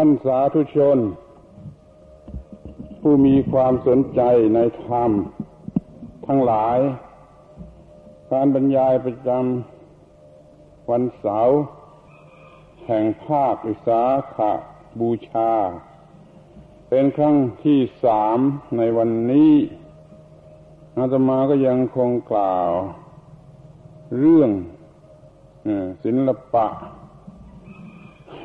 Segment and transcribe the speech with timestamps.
[0.00, 0.98] ท่านสาธุชน
[3.00, 4.20] ผู้มีความสนใจ
[4.54, 5.10] ในธรรม
[6.26, 6.78] ทั้งหลาย
[8.32, 11.56] การบรรยายประจำวันเสาร์
[12.86, 14.02] แห่งภาควิสา
[14.34, 14.36] ข
[15.00, 15.52] บูชา
[16.88, 18.38] เป็นครั้งที่สาม
[18.76, 19.52] ในวันนี้
[20.98, 22.70] อาตมาก็ยังคงกล่าว
[24.18, 24.50] เรื่อง
[26.02, 26.66] ศิลปะ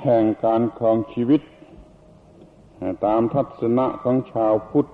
[0.04, 1.42] แห่งการครองชีวิต
[3.06, 4.88] ตามทัศนะของชาวพุทธ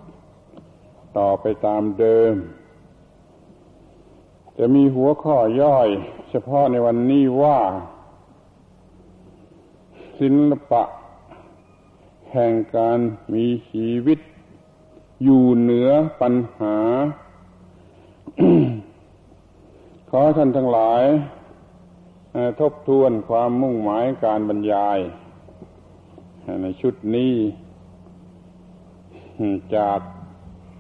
[1.17, 2.33] ต่อไปตามเดิม
[4.57, 5.89] จะมีหัวข้อย่อย
[6.29, 7.59] เฉพาะในวันนี้ว่า
[10.19, 10.83] ศิลปะ
[12.33, 12.99] แห่งการ
[13.33, 14.19] มีชีวิต
[15.23, 15.89] อยู่เหนือ
[16.21, 16.77] ปัญหา
[20.09, 21.03] ขอท่านทั้งหลาย
[22.59, 24.99] ทบทวนความมุ่งหมายการบรรยาย
[26.61, 27.33] ในชุดนี้
[29.75, 29.99] จาก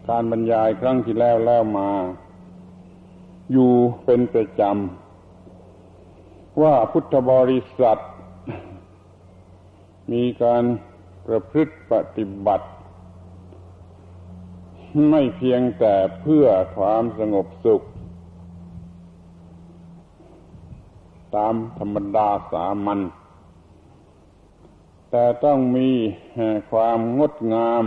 [0.09, 1.91] การบรรยายครั้งที่แล้วแล้วมา
[3.51, 3.73] อยู่
[4.05, 7.97] เป็นประจำ ว่าพุทธบริษัท
[10.11, 10.63] มีการ
[11.25, 12.67] ประพฤติปฏิบัติ
[15.09, 16.45] ไม่เพียงแต่เพื่อ
[16.77, 17.81] ความสงบสุข
[21.35, 22.99] ตามธรรมดาสามัญ
[25.11, 25.89] แต่ต้องมี
[26.71, 27.85] ความงดงาม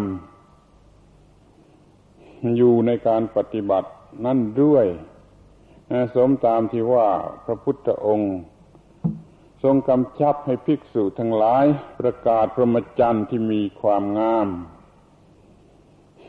[2.56, 3.90] อยู่ในการปฏิบัติ
[4.24, 4.86] นั่นด้วย
[6.14, 7.08] สมตามที่ว่า
[7.44, 8.34] พระพุทธองค์
[9.62, 11.64] ทรงกำชับให้ภิกษุทั้งหลาย
[12.00, 14.48] ประกาศพรหมจรรย์ที่มีความงาม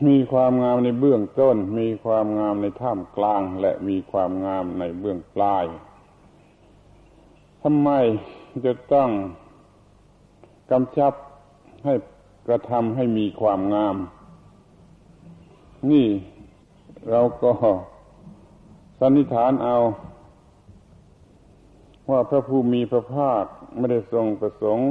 [0.06, 5.64] มีความงามในเบื้องต้น มีความงามในท่ามกลาง และมีความงามในเบื้องปลาย
[7.66, 7.90] ทำไม
[8.66, 9.10] จะต้อง
[10.70, 11.12] กำชับ
[11.84, 11.94] ให้
[12.46, 13.96] กระทำให้มีความงาม
[15.90, 16.06] นี่
[17.10, 17.52] เราก็
[19.00, 19.76] สันนิษฐานเอา
[22.10, 23.44] ว่าพระผู้มีพระภาค
[23.76, 24.88] ไม่ได้ทรงประสงค์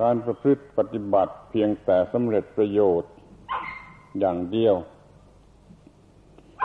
[0.00, 3.10] การประพฤติปฏิบัติเพียงแต่สำเร็จประโยชน์
[4.18, 4.74] อย่างเดียว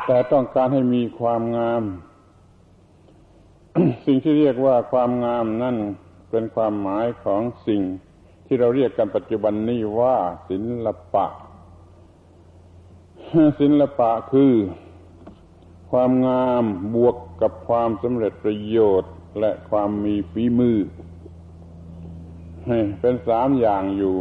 [0.06, 1.84] แต่ต้องการให้มีความงาม
[4.06, 5.78] สิ่งที่เรียกว่าความงามนั่น
[6.30, 7.82] เป็นความหมายของสิ่ง
[8.46, 10.18] ที่เราเรียกกันปัจจุบันนี้ว่า
[10.50, 11.26] ศิลปะ
[13.60, 14.54] ศิลปะคือ
[15.92, 16.64] ความงาม
[16.96, 20.78] บวกกับความสำเร็จประโยชน์และความมีฝีมือ
[23.02, 24.18] เป็นสามอย่างอยู่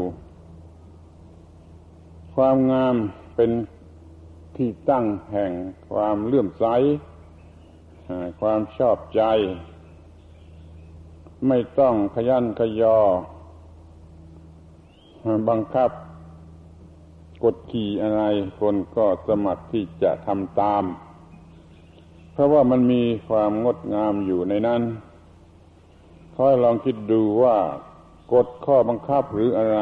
[2.34, 2.94] ความงาม
[3.36, 3.50] เป็น
[4.56, 5.52] ที่ตั้งแห่ง
[5.90, 6.64] ความเลื่อมใส
[8.40, 9.22] ความชอบใจ
[11.48, 12.98] ไม่ต้องขยันขยอ
[15.48, 15.90] บังคับ
[17.44, 18.22] กดขี่อะไร
[18.60, 20.84] คนก็สมัครที่จะทำตาม
[22.32, 24.82] เพราะว่ามันมีความงดงามอยู่ในนั้น
[26.36, 27.56] คอยลองคิดดูว่า
[28.32, 29.80] กฎข้อบังคับหรืออะไร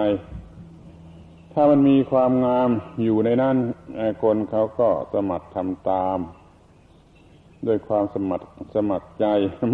[1.52, 2.68] ถ้ามันมีความงาม
[3.02, 3.56] อยู่ในนั้น
[4.22, 6.18] คนเขาก็สมัครทำตาม
[7.66, 9.26] ด้วยความสมัครสมัครใจ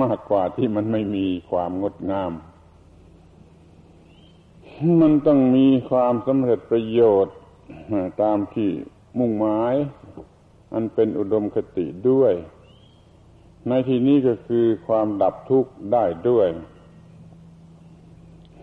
[0.02, 2.32] มากกว่าที่มันไม่มีความงดงาม
[5.00, 7.36] มันต้องมีความสำเร็จประโยชน์
[8.22, 8.70] ตามที่
[9.18, 9.74] มุ่งหมาย
[10.72, 12.32] อันเป็นอุดมคติด้วย
[13.68, 16.48] ในที่นี้ก็คือความดับทุกข์ได้ด้วย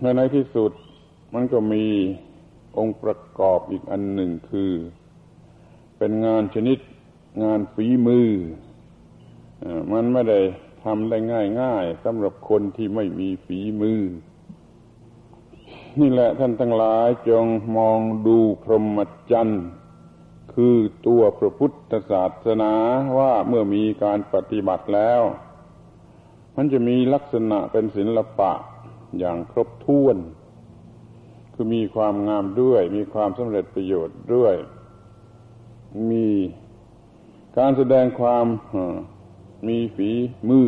[0.01, 0.71] และในที่สุด
[1.33, 1.85] มันก็มี
[2.77, 4.71] องค์ประกอบอีกอันหนึ่งคือ
[5.97, 6.77] เป็นงานชนิด
[7.43, 8.29] งานฝีมือ
[9.91, 10.39] มันไม่ได้
[10.83, 11.17] ทำได้
[11.61, 14.01] ง่ายๆสำหรับคนที่ไม่มีฝีมือ
[15.99, 17.45] นี่แหละท่านทั้งหลายจง
[17.77, 18.99] มองดูพรหม
[19.31, 19.63] จรรย์
[20.53, 20.75] คือ
[21.07, 22.73] ตัวพระพุทธศาสนา
[23.17, 25.21] ว่าเมื่อมีการปฏิบัติแล้ว
[26.55, 28.51] มันจะมีลักษณะเป็นศิลปะ
[29.19, 30.17] อย่างครบถ้วน
[31.53, 34.55] คือมีความงามด้วย มีความสำเร็จประโยชน์ด้วย
[36.11, 36.27] มี
[37.57, 38.45] การแสดงความ
[39.67, 40.09] มีฝี
[40.49, 40.67] มือ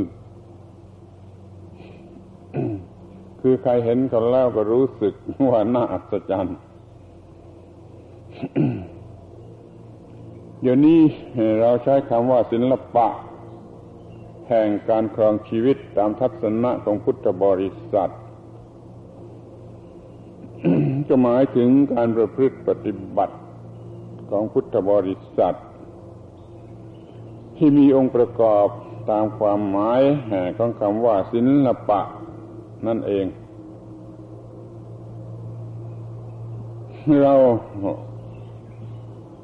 [3.41, 5.13] คือใครเห็นเขาแล้วก็รู้สึก
[5.49, 6.57] ว่าน่าอัศจรรย์
[10.61, 10.99] เดี๋ยวนี้
[11.61, 13.07] เราใช้คำว่าศิลปะ
[14.49, 18.11] แห่งการครองชีวิตตามทัศนะของพุทธบริษัท
[21.07, 23.35] ก็หมายถึงการประพฤติปฏิบัติ
[24.29, 25.55] ของพุทธบริษัท
[27.57, 28.67] ที่มีองค์ประกอบ
[29.11, 30.01] ตามความหมาย
[30.57, 31.99] ของคำว่าศิลปะ
[32.87, 33.25] นั่นเอง
[37.21, 37.33] เรา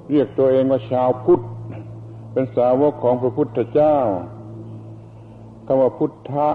[0.09, 1.41] เรียกตัวเองว่าชาวพุทธ
[2.31, 3.97] เป็นสาวกของพระพุทธเจ้า
[5.65, 6.50] คำว่าพุทธะ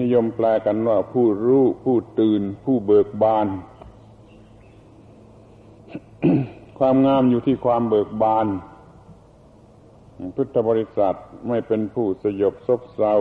[0.00, 3.46] นิยมแปลกันว่าผู้รู้ ผู้ตื่น ผู้เบิกบาน
[6.78, 8.46] ความงามอยู่ที่ความเบิกบาน
[10.36, 11.16] พุทธบริษัท
[11.48, 13.14] ไม่เป็นผู้สยบซบเซา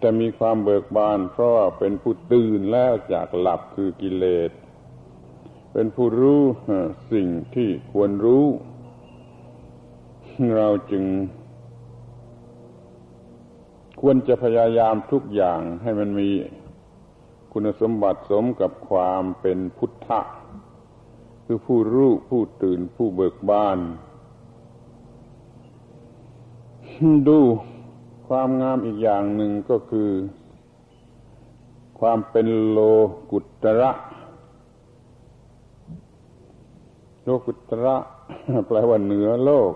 [0.00, 4.50] แต่มีความเบิกบาน เพราะเป็นผู้ตื่นแล้วจากหลับคือกิเลส
[5.72, 6.42] เป็นผู้รู้
[7.12, 8.46] สิ่งที่ควรรู้
[10.56, 11.04] เราจึง
[14.00, 16.28] ควรจะพยายามทุกอย่างให้มันมี
[17.52, 20.20] คุณสมบัติสมกับความเป็นพุทธะ
[21.46, 23.78] คือผู้รู้ผู้ตื่นผู้เบิกบาน
[27.28, 27.38] ดู
[28.28, 30.10] ความงามอีกอย่างหนึ่งก็คือ
[31.98, 32.78] ความเป็นโล
[33.30, 33.90] กุตระ
[37.24, 37.96] โลกุตระ
[38.66, 39.72] แปลว่าเหนือโลก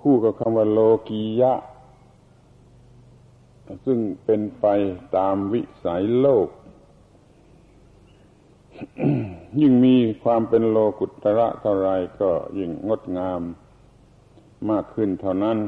[0.00, 1.52] คู่กับคำว่าโลกียะ
[3.84, 4.66] ซึ่งเป็นไป
[5.16, 6.48] ตามวิสัยโลก
[9.60, 11.88] ยิ่งมีความเป็นโลกุตระเท่าไร
[12.20, 13.42] ก็ยิ่งงดงาม
[14.68, 15.58] มากขึ้นเท่านั้น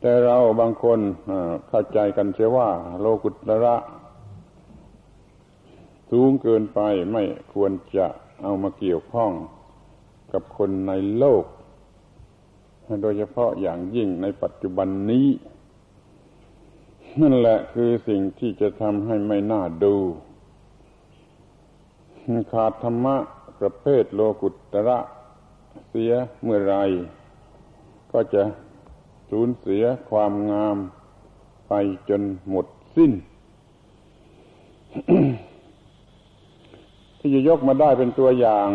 [0.00, 0.98] แต่เราบางคน
[1.68, 2.68] เข้าใจกันเสียว่า
[3.00, 3.76] โลกุตระ
[6.10, 6.80] สูงเกินไป
[7.12, 8.06] ไม่ควรจะ
[8.42, 9.30] เอามาเกี่ยวข้อง
[10.32, 11.44] กับคนในโลก
[13.02, 15.28] โดยเฉพาะอย่างยิ่งในปัจจุบันนี้
[17.20, 19.94] นั่นแหละคือสิ่งที่จะทำให้ไม่น่าดู
[22.52, 23.16] ขาดธรรมะ
[23.60, 24.98] ประเภทโลกุตระ
[25.88, 26.12] เสีย
[26.42, 26.76] เมื่อไร
[28.12, 28.42] ก็จะ
[29.30, 30.76] สูญเสียความงาม
[31.68, 31.72] ไป
[32.08, 32.66] จนหมด
[32.96, 33.12] สิ้น
[37.18, 38.68] ที่จะยกมาได้เป็นตัวอย่าง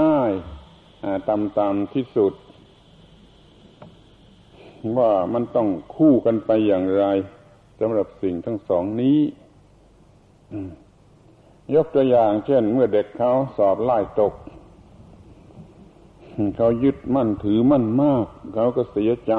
[0.00, 2.32] ง่ายๆต่ำๆที่สุด
[4.98, 7.04] ว่ามันต้องคู่กันไปอย่างไร
[7.80, 9.18] สำหรับสิ่งทั้งสองนี้
[11.74, 14.34] ยกตัวอย่าง เช่น เมื่อเด็กเขาสอบไล่ตก
[16.56, 19.34] เขายึดมั่นถือมั่นมาก เขาก็เสียใจ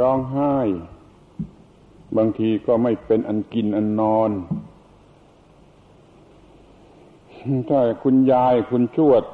[0.00, 0.56] ร้องไห้
[2.16, 4.30] บางทีก็ไม่เป็นอันกินอันนอน
[7.68, 9.24] ถ้าคุณยายคุณชวด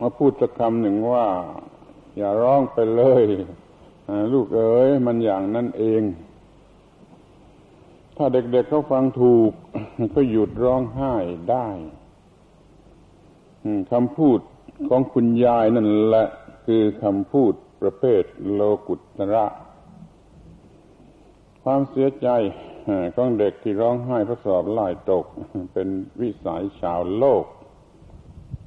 [0.00, 1.26] มาพูดสักคำหนึ่งว่า
[2.16, 3.24] อย่าร้องไปเลย
[4.32, 6.02] ลูกเอ๋ยมันอย่างนั้นเอง
[8.20, 9.52] ถ้าเด็กๆเเขาฟังถูก
[10.14, 11.14] ก็หยุดร้องไห้
[11.50, 11.68] ได้
[13.92, 14.38] คำพูด
[14.88, 16.26] ของคุณยายนั่นแหละ
[16.66, 18.22] คือคำพูดประเภท
[18.52, 19.46] โลกุตระ
[21.62, 22.28] ความเสียใจ
[23.14, 25.24] ของเด็กที่ร้องไห้เพราะสอบไล่ตก
[25.72, 25.88] เป็น
[26.20, 27.44] วิสัยชาวโลก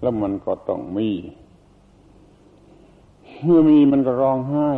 [0.01, 1.09] แล้วมันก็ต้องมี
[3.43, 4.69] เมื่อมีมันก็ร้องไห้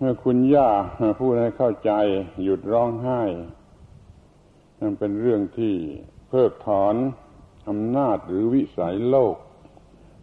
[0.00, 0.70] เมื่อคุณย่า
[1.20, 1.92] พูดให้เข้าใจ
[2.42, 3.22] หยุดร้องไห้
[4.80, 5.74] นั่นเป็นเรื่องที่
[6.28, 6.94] เพิกถอน
[7.68, 9.36] อำนาจหรือวิสัยโลก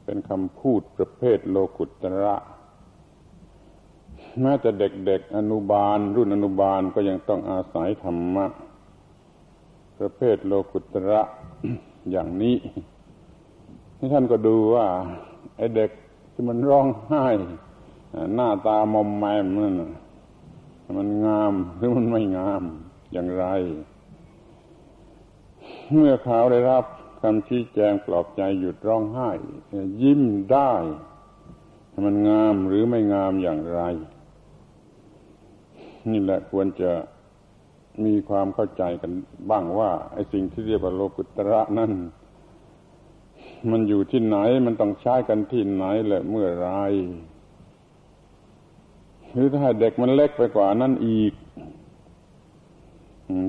[0.05, 2.35] เป็นคำพูดประเภทโลกุตระ
[4.41, 8.45] แม้แต่เด็กๆอนุบาล รุ่นอนุบาลก็ยังต้องอาศัยธรรมะ
[9.99, 11.21] ประเภทโลกุตระ
[12.11, 12.55] อย่างนี้
[14.13, 14.87] ท่านก็ดูว่า
[15.57, 15.91] ไอ้เด็ก
[16.33, 17.25] ที่มันร้องไห้
[18.33, 19.75] หน้าตามอมแมมนั่น
[20.97, 22.63] มันงามหรือมันไม่งาม
[23.11, 23.45] อย่างไร
[25.91, 26.85] เมื่อเขาได้รับ
[27.21, 29.29] คำชี้แจงปลอบใจหยุดร้องไห้
[30.01, 30.73] ยิ้มได้
[32.05, 33.81] มันงามหรือไม่งามอย่างไร
[36.11, 36.91] นี่แหละควรจะ
[38.05, 39.11] มีความเข้าใจกัน
[39.49, 41.91] บ้างว่าไอ้สิ่งที่เรียกว่าโลกุตระนั่น
[43.71, 46.71] มันอยู่ที่ไหนมันต้องใช้กันที่ไหนและเมื่อไร
[49.35, 51.33] หรือถ้าเด็กมันเล็กไปกว่านั้นอีก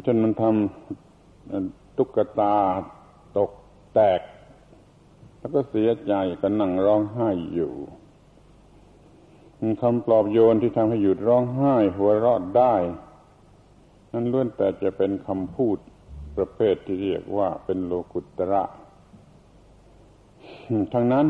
[0.02, 2.56] เช่นมันทำตุ๊กตา
[3.36, 3.50] ตก
[3.94, 4.20] แตก
[5.38, 7.72] แล้วก็เสียใจก็นั่งร้องไห้อยู่
[9.82, 12.74] คำปลอบโยนที่ทำให้หยุดร้องไห้ หัวเราะได้
[14.12, 15.78] นั้นล้วนแต่จะเป็นคำพูด
[16.36, 18.62] ประเภทที่เรียกว่าเป็นโลกุตระ
[20.92, 21.26] ทั้งนั้น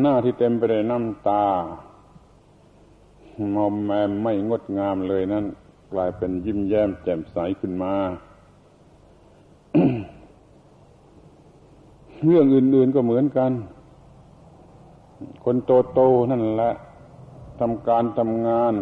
[0.00, 1.44] หน้าที่เต็มไปด้วยน้ำตา
[3.54, 5.44] มอมแมมไม่งดงามเลยนั้น
[5.92, 7.94] กลายเป็นยิ้มแย้มแจ่มใสขึ้นมา
[12.24, 13.52] เรื่องอื่น ๆก็เหมือนกัน
[15.44, 16.72] คนโตโตนั่นแหละ
[17.60, 18.74] ทำการทำงาน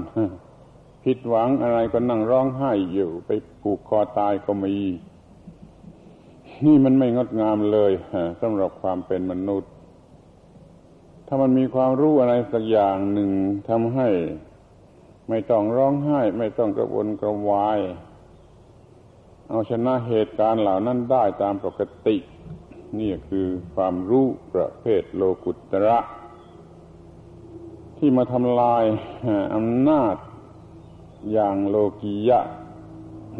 [1.04, 3.30] ผิดหวังอะไรก็นั่งร้องไห้อยู่ ไป
[3.62, 4.76] ผูกคอตายก็มี
[6.64, 7.92] นี่มันไม่งดงามเลย
[8.40, 9.70] สำหรับความเป็นมนุษย์
[11.26, 13.30] ถ้ามันมีความรู้อะไรสักอย่างหนึ่ง
[13.68, 14.08] ทำให้
[15.28, 17.78] ไม่ต้องร้องไห้ ไม่ต้องกระวนกระวาย
[19.48, 22.16] เอาชนะเหตุการณ์เหล่านั้นได้ตามปกติ
[23.00, 25.98] นี่คือความรู้ประเภทโลกุตระ
[27.96, 28.84] ที่มาทำลาย
[29.54, 30.16] อำนาจ
[31.32, 32.40] อย่างโลกียะ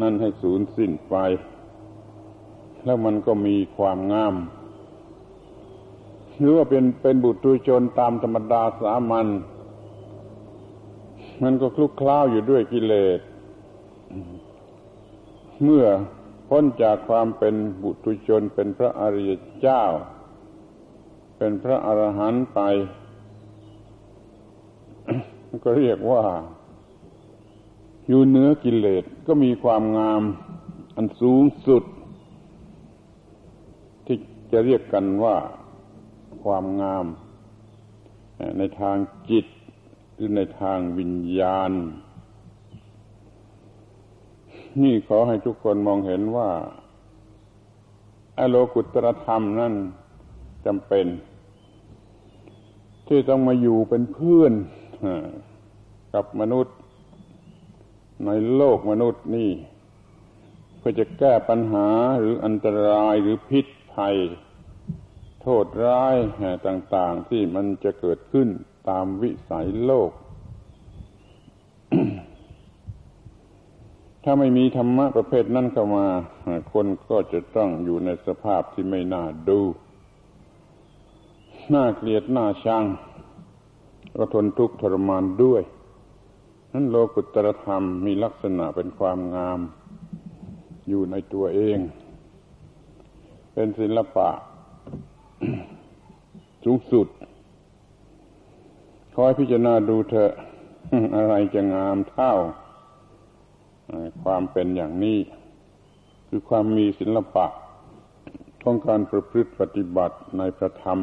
[0.01, 1.15] นั่นให้สูญสิ้นไป
[2.85, 4.35] แล้วมันก็มีความงาม
[6.39, 9.27] หรือว่าเป็นเป็นบุตรชนตามธรรมดาสามัญ
[11.43, 13.19] มันก็คลุกคล้าวอยู่ด้วยกิเลส
[15.63, 15.85] เมื่อ
[16.47, 19.83] พ้นจากความเป็นบุตรชนเป็นพระอริยเจ้า
[21.37, 22.59] เป็นพระอรหันต์ไป
[25.63, 26.23] ก็เรียกว่า
[28.07, 30.21] อยู่เนื้อกิเลสก็มีความงาม
[30.95, 31.83] อันสูงสุด
[34.05, 34.17] ที่
[34.51, 35.37] จะเรียกกันว่า
[36.43, 37.05] ความงาม
[38.57, 38.97] ในทาง
[39.29, 39.45] จิต
[40.17, 41.71] หรือในทางวิญญาณ
[44.83, 46.49] นี่ขอให้ทุกคนมองเห็นว่า
[48.37, 49.73] อโลกุตรธรรมนั่น
[50.65, 51.05] จำเป็น
[53.07, 54.53] ที่ต้องมาอยู่เป็นเพื่อน
[56.13, 56.75] กับมนุษย์
[58.25, 59.51] ในโลกมนุษย์นี่
[60.77, 61.87] เพื่อจะแก้ปัญหา
[62.19, 64.15] หรืออันตรายหรือพิษภัย
[65.41, 66.15] โทษร้าย
[66.67, 68.49] ต่าง ๆ ที่มันจะเกิดขึ้น
[68.89, 70.11] ตามวิสัยโลก
[74.23, 76.05] ถ้าไม่มีธรรมะประเภทนั้นเข้ามา
[76.73, 79.59] คนก็จะต้องอยู่ในสภาพที่ไม่น่าดู
[81.73, 82.83] น่าเกลียดน่าชัง
[84.15, 85.61] ก็ทนทุกข์ทรมานด้วย
[86.73, 89.59] นั้นโลกุตรธรรมมีลักษณะเป็นความงาม
[90.87, 91.79] อยู่ในตัวเอง
[93.53, 94.29] เป็นศิลปะ
[96.63, 97.07] สูงสุด
[99.19, 100.31] คอยพิจารณาดูเถอะ
[101.15, 102.33] อะไรจะงามเท่า
[104.23, 105.19] ความเป็นอย่างนี้
[106.27, 107.45] คือความมีศิลปะ
[108.63, 110.99] ของการประพฤติปฏิบัติในพระธรรม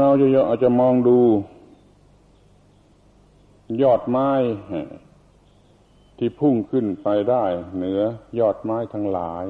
[0.00, 1.18] เราจะอาจจะมองดู
[3.82, 4.30] ยอดไม้
[6.18, 7.44] ที่พุ่งขึ้นไปได้
[7.76, 8.00] เหนือ
[8.38, 9.46] ยอดไม้ทั้งหลาย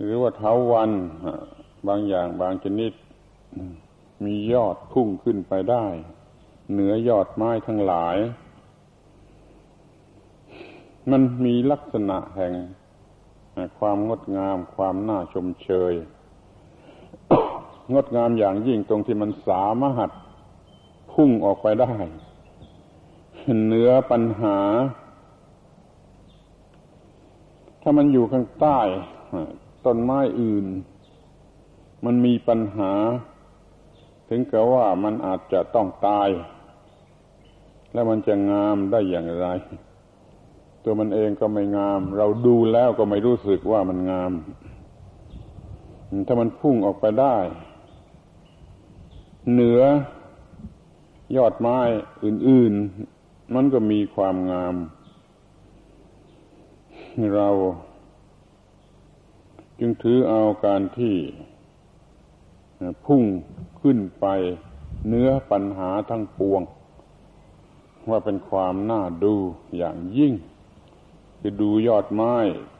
[0.00, 0.90] หรือว่าเท้าวัน
[1.88, 2.92] บางอย่างบางชนิด
[4.24, 5.86] มียอดพุ่งขึ้นไปได้
[6.72, 8.16] เหนือยอดไม้ทั้งหลาย
[11.10, 12.52] มันมีลักษณะแห่ง
[13.78, 15.94] ความงดงามความน่าชมเชย
[17.94, 20.10] งดงามอย่างยิ่งตรงที่มันสามารถ
[21.12, 21.94] พุ่งออกไปได้
[23.64, 24.58] เหนือปัญหา
[27.82, 28.80] ถ้ามันอยู่ข้างใต้
[29.86, 30.66] ต้นไม้อื่น
[32.04, 32.92] มันมีปัญหา
[34.28, 36.28] ถึงกับว่ามันอาจจะต้องตาย
[37.92, 39.46] แล้วมันจะงามได้อย่างไร
[40.82, 44.32] ตัวมันเองก็ไม่งาม เราดูแล้วก็ไม่รู้สึกว่ามันงาม
[46.26, 47.36] ถ้ามันพุ่งออกไปได้
[49.52, 49.80] เหนือ
[51.36, 51.78] ยอดไม้
[52.24, 52.72] อื่น
[53.14, 54.74] ๆ มันก็มีความงาม
[57.36, 57.48] เรา
[59.78, 61.16] จึงถือเอาการที่
[63.06, 63.22] พุ่ง
[63.80, 64.26] ขึ้นไป
[65.08, 66.62] เนื้อปัญหาทั้งปวง
[68.10, 69.34] ว่าเป็นความน่าดู
[69.76, 70.34] อย่างยิ่ง
[71.40, 72.34] คือดูยอดไม้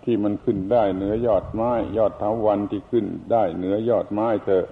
[0.05, 4.67] ที่มันขึ้นได้เหนือยอดไม้ ยอดเท้าวันที่ขึ้นได้เหนือยอดไม้เถอะ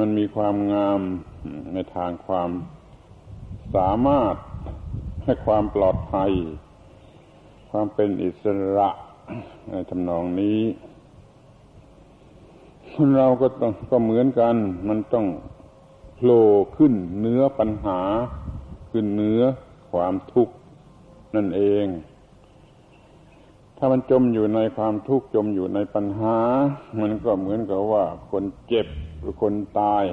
[0.00, 1.00] มันมีความงาม
[1.72, 2.50] ในทางความ
[3.74, 4.34] สามารถ
[5.24, 6.32] ให้ความปลอดภัย
[7.70, 8.44] ความเป็นอิส
[8.76, 8.88] ระ
[9.70, 10.60] ในทำนองนี้
[13.16, 14.56] เราก็ต้องก็เหมือนกัน
[14.88, 15.26] มันต้อง
[16.16, 18.00] โผล่ขึ้นเนื้อปัญหา
[18.90, 19.40] ขึ้นเนื้อ
[19.90, 20.54] ความทุกข์
[21.34, 21.86] นั่นเอง
[23.76, 26.38] ถ้ามันจมอยู่ในความทุกข์จมอยู่ในปัญหา
[27.00, 28.86] มันก็เหมือนกับว่าคนเจ็บ
[29.20, 30.04] หรือคนตาย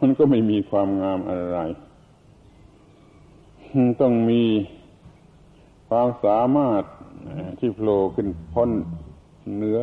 [0.00, 1.58] มันก็ไม่มีความงามอะไร
[4.00, 4.42] ต้องมี
[5.88, 6.82] ความสามารถ
[7.58, 8.70] ที่โผล่ขึ้นพ้น
[9.56, 9.80] เนื้อ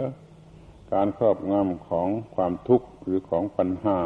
[0.93, 4.01] การครอบงำของความทุกข์หรือของปัญหา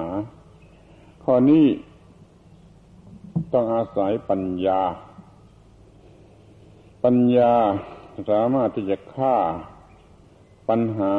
[1.24, 1.66] ข้อนี้
[3.54, 4.82] ต้องอาศัยปัญญา
[7.04, 7.54] ปัญญา
[8.32, 9.36] สามารถที่จะฆ่า
[10.70, 11.14] ปัญหา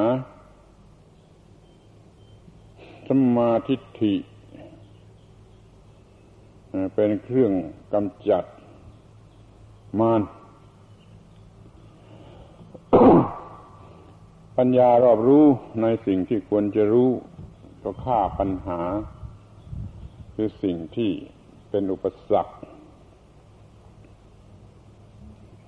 [3.08, 4.14] สมาทิฐิ
[6.94, 7.52] เป็นเครื่อง
[7.92, 8.44] กำจัด
[10.00, 10.22] มาร
[14.62, 15.44] ปัญญารอบรู้
[15.82, 17.10] ในสิ่งที่ควรจะรู้
[17.82, 18.80] ก็ฆ่าปัญหา
[20.34, 21.10] คือสิ่งที่
[21.70, 22.54] เป็นอุปสรรค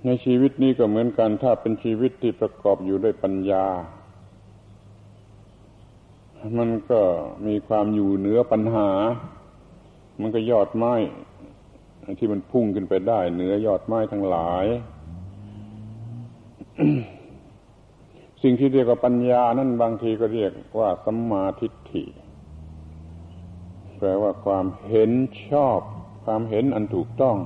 [0.04, 3.66] ในชีวิตนี้ก็เหมือนกันถ้าเป็นชีวิตที่ประกอบอยู่ด้วยปัญญา
[6.58, 7.00] มันก็
[7.46, 8.90] มีความอยู่เหนือปัญหา
[10.20, 10.94] มันก็ยอดไม้
[12.18, 14.66] ที่มันพุ่งขึ้นไปได้เหนือยอดไม้ทั้งหลาย
[18.42, 22.04] สิ่งที่เรียกว่าปัญญานั่นบางทีก็เรียกว่าสัมมาทิฏฐิ
[23.99, 25.11] แปลว่าความเห็น
[25.50, 25.80] ชอบ
[26.25, 27.37] ความเห็นอันถูกต้อง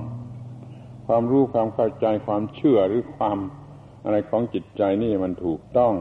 [1.07, 3.37] ความรู้ความเข้าใจความเชื่อหรือความ
[4.03, 5.93] อะไรของจิตใจนี่มันถูกต้อง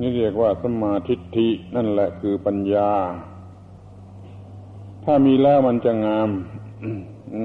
[0.00, 2.90] นี่เรียกว่าสัมมาทิฏฐินั่นแหละคือปัญญา
[5.04, 6.30] ถ้ามีแล้วมันจะงาม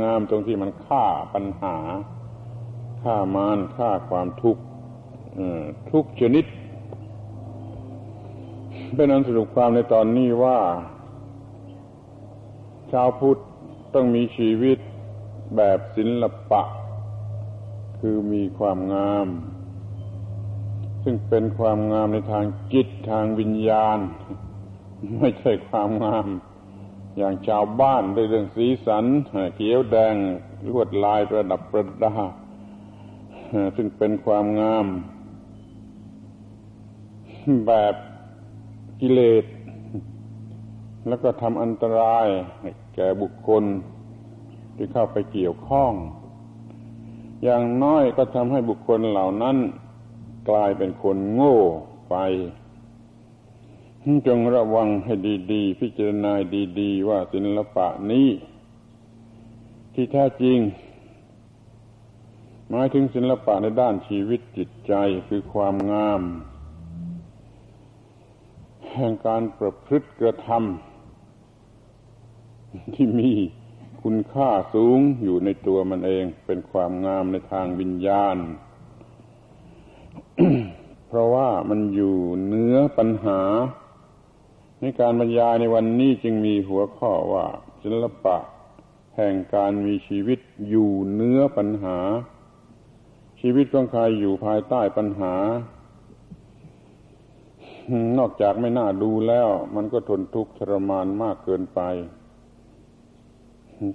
[0.01, 1.75] งามตรงที่มันฆ่าปัญหา
[3.03, 4.63] ฆ่ามารฆ่าความทุกข์
[5.91, 6.46] ทุกชนิด
[8.96, 10.60] เป็นอันสรุปความในตอนนี้ว่า
[12.91, 13.38] ชาวพุทธ
[13.94, 14.77] ต้องมีชีวิต
[15.56, 16.62] แบบศิลปะ
[18.00, 19.27] คือมีความงาม
[21.03, 24.00] ซึ่งเป็นความงามในทางจิตทางวิญญาณ
[25.20, 26.27] ไม่ใช่ความงาม
[27.17, 29.06] อย่างชาวบ้านด้วยเรื่องสีสัน
[29.56, 30.15] เขียวแดง
[30.70, 32.13] ลวดลายประดับประดา
[33.75, 34.88] ซึ่งเป็นความงาม
[37.68, 37.96] แบบ
[39.01, 39.46] กิเลส
[41.08, 42.27] แล้วก็ทำอันตราย
[42.96, 43.63] แก่บุคคล
[44.75, 45.92] ที่เข้าไปเกี่ยวข้อง
[47.44, 49.58] อย่างน้อยก็ทำให้บุคคลเหล่านั้น
[50.50, 51.58] กลายเป็นคนโง่
[52.10, 52.16] ไป
[54.27, 55.13] จงระวังให้
[55.53, 56.33] ดีๆ พิจารณา
[56.79, 58.29] ดีๆ ว่าศิลปะนี้
[59.94, 60.57] ที่แท้จริง
[62.70, 64.94] หมายถึงศิลปะในด้านชีวิตจิตใจ
[65.27, 66.22] คือความงาม
[68.98, 73.31] แห่งการประพฤติกระทำที่มี
[74.03, 78.38] คุณค่าสูงอยู่ในตัวมันเอง เป็นความงามในทางวิญญาณ
[81.07, 82.16] เพราะว่ามันอยู่
[82.48, 83.42] เนื้อปัญหา
[84.81, 87.46] ในการบรรยายในวันนี้จึงมีหัวข้อว่า
[87.81, 88.38] ศิลปะ
[89.16, 92.00] แห่งการมีชีวิตอยู่เนื้อปัญหา
[93.42, 95.36] ชีวิตของใครอยู่ภายใต้ปัญหา
[98.17, 101.81] นอกจากไม่น่าดูแล้ว มันก็ทนทุกข์ทรมานมากเกินไป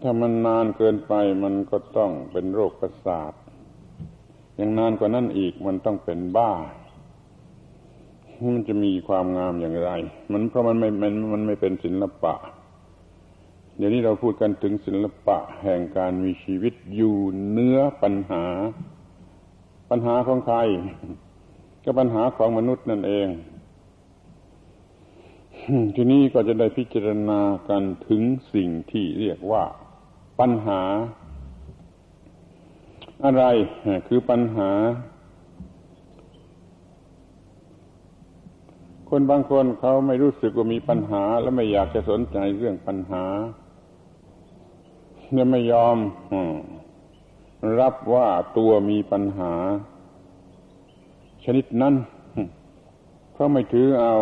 [0.03, 3.33] ถ้ามันนานเกินไปมันก็ต้องเป็นโรคประสาท
[4.59, 6.53] ยังนานกว่านั้นอีกมันต้องเป็นบ้า
[8.55, 9.91] มันจะมีความงามอย่างไร
[10.33, 12.35] มันเพราะมันไม่มันมันไม่เป็นศิลปะ
[13.77, 17.17] เดี๋ยวนี้เราพูดกันถึงศิลปะแห่งการมีชีวิตอยู่
[17.51, 18.45] เนื้อปัญหา
[19.91, 20.59] ปัญหาของใคร
[21.85, 23.29] ก็ปัญหาของมนุษย์นั่นเอง
[25.97, 28.23] ทีนี้ก็จะได้พิจารณากันถึง
[28.55, 29.65] สิ่งที่เรียกว่า
[30.41, 30.83] ปัญหา
[33.25, 33.45] อะไร
[34.09, 34.71] คือปัญหา
[39.11, 43.25] คนบางคนเขาไม่รู้สึกว่ามีปัญหา และไม่อยากจะสนใจเรื่องปัญหา
[45.33, 45.97] เนี่ยไม่ยอม
[47.81, 49.53] รับว่าตัวมีปัญหา
[51.45, 51.95] ชนิดนั้น
[53.35, 54.15] เขาไม่ถือเอา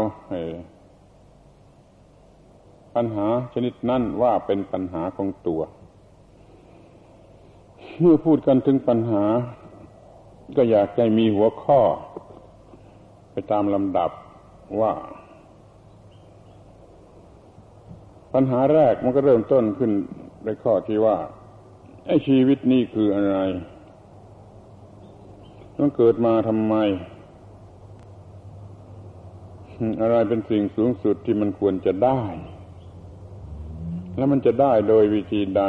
[2.96, 5.60] ปัญหาชนิดนั้นว่าเป็นปัญหาของตัว
[8.00, 9.24] เมื่อพูดกันถึงปัญหา
[10.56, 11.80] ก็อยากให้มีหัวข้อ
[13.32, 14.10] ไปตามลำดับ
[14.80, 14.92] ว่า
[18.34, 19.90] ปัญหาแรกมันก็เริ่มต้นขึ้น
[20.44, 21.16] ในข้อที่ว่า
[22.06, 23.38] ไอ้ชีวิตนี้คืออะไร
[25.76, 26.74] ต้องเกิดมาทำไม
[30.00, 32.20] อะไรเป็นสิ่งสูงสุดที่มันควรจะได้
[34.20, 35.62] แล้วมันจะได้โดยวิธีใด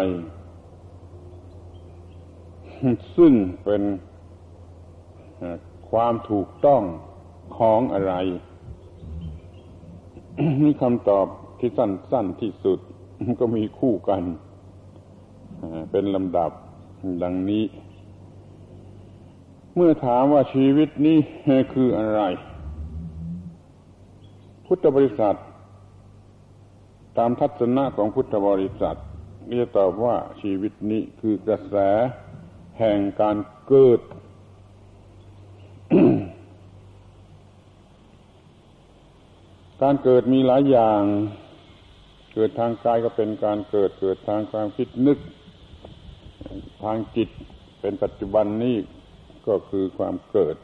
[3.17, 3.33] ซึ่ง
[3.63, 3.83] เป็น
[5.89, 6.83] ความถูกต้อง
[7.57, 8.13] ของอะไร
[10.63, 11.25] นี่คำตอบ
[11.59, 12.79] ที่สั้นๆที่สุด
[13.39, 14.23] ก็มีคู่กัน
[15.91, 16.51] เป็นลำดับ
[17.23, 17.63] ดังนี้
[19.75, 21.17] เมื่อถามว่าชีวิตนี้
[21.73, 22.21] คืออะไร
[24.65, 25.37] พุทธบริษัท
[27.17, 28.97] ตามทัศนะของพุทธบริษัท
[29.61, 31.75] จะตอบว่าชีวิตนี้คือกระแส
[32.79, 34.01] แห่งการเกิด
[35.91, 35.93] ก
[39.81, 41.01] การเกิดมีหลายอย่าง
[42.33, 45.19] เกิดทางกายก็เป็นการเกิด เกิดทางความคิดนึก
[46.83, 47.29] ทางจิต
[47.81, 48.75] เป็นปัจจุบันนี้
[49.47, 50.55] ก็คือความเกิด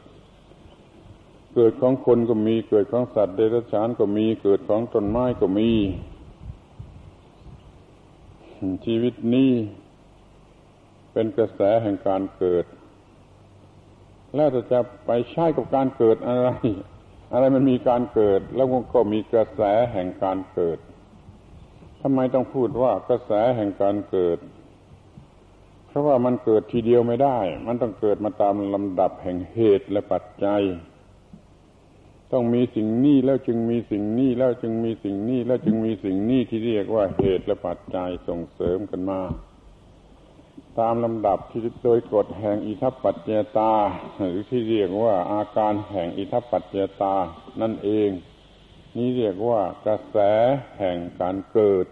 [1.54, 5.70] เกิดของคนก็มี เกิดของสัตว์เดรัจฉานก็มี เกิดของต้นไม้ก็มี
[8.86, 9.52] ชีวิตนี้
[11.12, 12.64] เป็นกระแสแห่งการเกิด
[14.34, 16.48] แล้วจะไปใช้กับการเกิดอะไร
[17.32, 19.60] อะไรมันมีการเกิด แล้วก็มีกระแส
[19.92, 20.78] แห่งการเกิด
[22.02, 24.38] ทำไมต้องพูดว่ากระแสแห่งการเกิด
[25.86, 30.62] เพราะว่ามันเกิดทีเดียวไม่ได้ มันต้องเกิดมาตามลำดับแห่งเหตุและปัจจัย
[32.32, 39.20] ต้องมีสิ่งนี้แล้วจึงมีสิ่งนี้แล้วจึงมีสิ่งนี้แล้วจึงมีสิ่งนี้ที่เรียกว่าเหตุและปัจจัยส่งเสริมกันมา
[40.78, 43.72] ตามลำดับที่โดยกฎแห่งอิทัปปัจเจตา
[44.18, 47.14] หรือที่เรียกว่าอาการแห่งอิทัปปัจเจตา
[47.60, 48.10] นั่นเอง
[48.96, 50.16] นี่เรียกว่ากระแส
[50.78, 51.86] แห่งการเกิด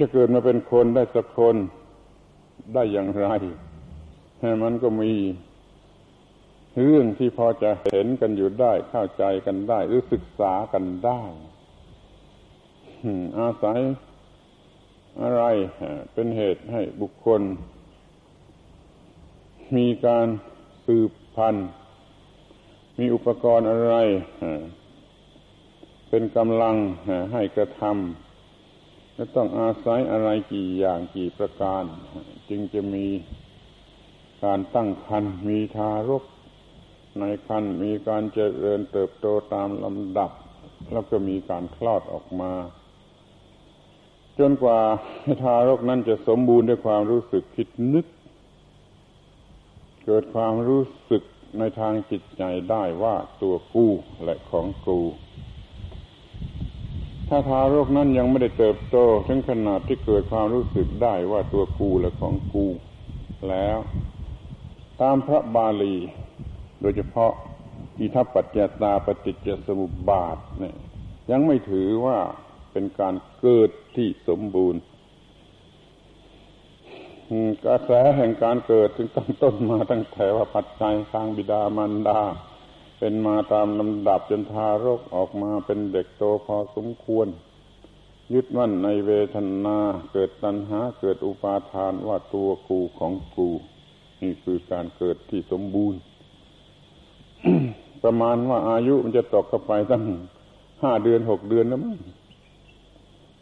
[0.00, 1.56] จะเกิดมาเป็นคนได้สักคน
[2.74, 3.26] ได้อย่างไร
[4.62, 5.12] มันก็มี
[6.82, 11.22] เรื่องที่พอจะเห็นกันอยู่ได้ เข้าใจกันได้ หรือศึกษากันได้
[13.38, 13.78] อาศัย
[15.22, 15.42] อะไร
[16.12, 17.42] เป็นเหตุให้บุคคล
[19.76, 20.26] มีการ
[20.86, 21.68] สืบพันธุ์
[22.98, 23.94] มีอุปกรณ์อะไร
[26.08, 26.76] เป็นกำลัง
[27.32, 31.84] ให้กระทำและต้องอาศัยอะไรกี่อย่างกี่ประการ
[32.48, 33.06] จึงจะมี
[34.44, 36.24] การตั้งคันมีทารก
[37.20, 40.30] ในคันมีการเจริญเติบโตตามลำดับ
[40.92, 42.52] แล้วก็มีการคลอดออกมา
[44.38, 44.80] จนกว่า
[45.42, 48.06] ทารกนั้นจะสมบูรณ์ด้วยความรู้สึกคิดนึก
[50.04, 51.22] เกิดความรู้สึก
[51.58, 53.86] ในทางจิตใจได้ว่าตัวกู
[54.24, 55.00] และของกู
[57.28, 62.66] ถ้าทารกนั้นยังไม่ได้เติบโต ถึงขนาดที่เกิดความรู้สึกได้ว่าตัวกูและของกู
[63.48, 63.78] แล้ว
[65.00, 65.96] ตามพระบาลี
[66.80, 67.32] โดยเฉพาะ
[67.98, 70.76] อิทัปปัจจตาปฏิจจสมุปบาทเนี่ย
[71.30, 72.18] ยังไม่ถือว่า
[72.72, 74.80] เป็นการเกิดที่สมบูรณ์
[77.64, 82.20] กระแสแห่งการเกิดจึงตั้งต้นมาตั้งแต่ว่าปัจจัยทางบิดามารดา
[82.98, 87.26] เป็นมาตามลำดับจนทารกออกมาเป็นเด็กโตพอสมควร
[88.34, 89.78] ยึดมั่นในเวทนา
[90.12, 93.48] เกิดตัณหาเกิดอุปาทานว่าตัวกูของกู
[94.22, 95.98] นี่คือการเกิดที่สมบูรณ์
[98.04, 100.02] ประมาณว่าอายุมันจะตกเข้าไปตั้ง
[100.82, 101.98] ห้าเดือนหกเดือนแล้วมั้ง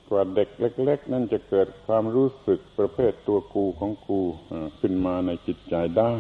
[0.09, 4.21] กว่าเด็กเล็ก ๆ นั่นจะเกิดความรู้สึกประเภทตัวกูของกู
[4.81, 6.13] ขึ้นมาในจิตใจได้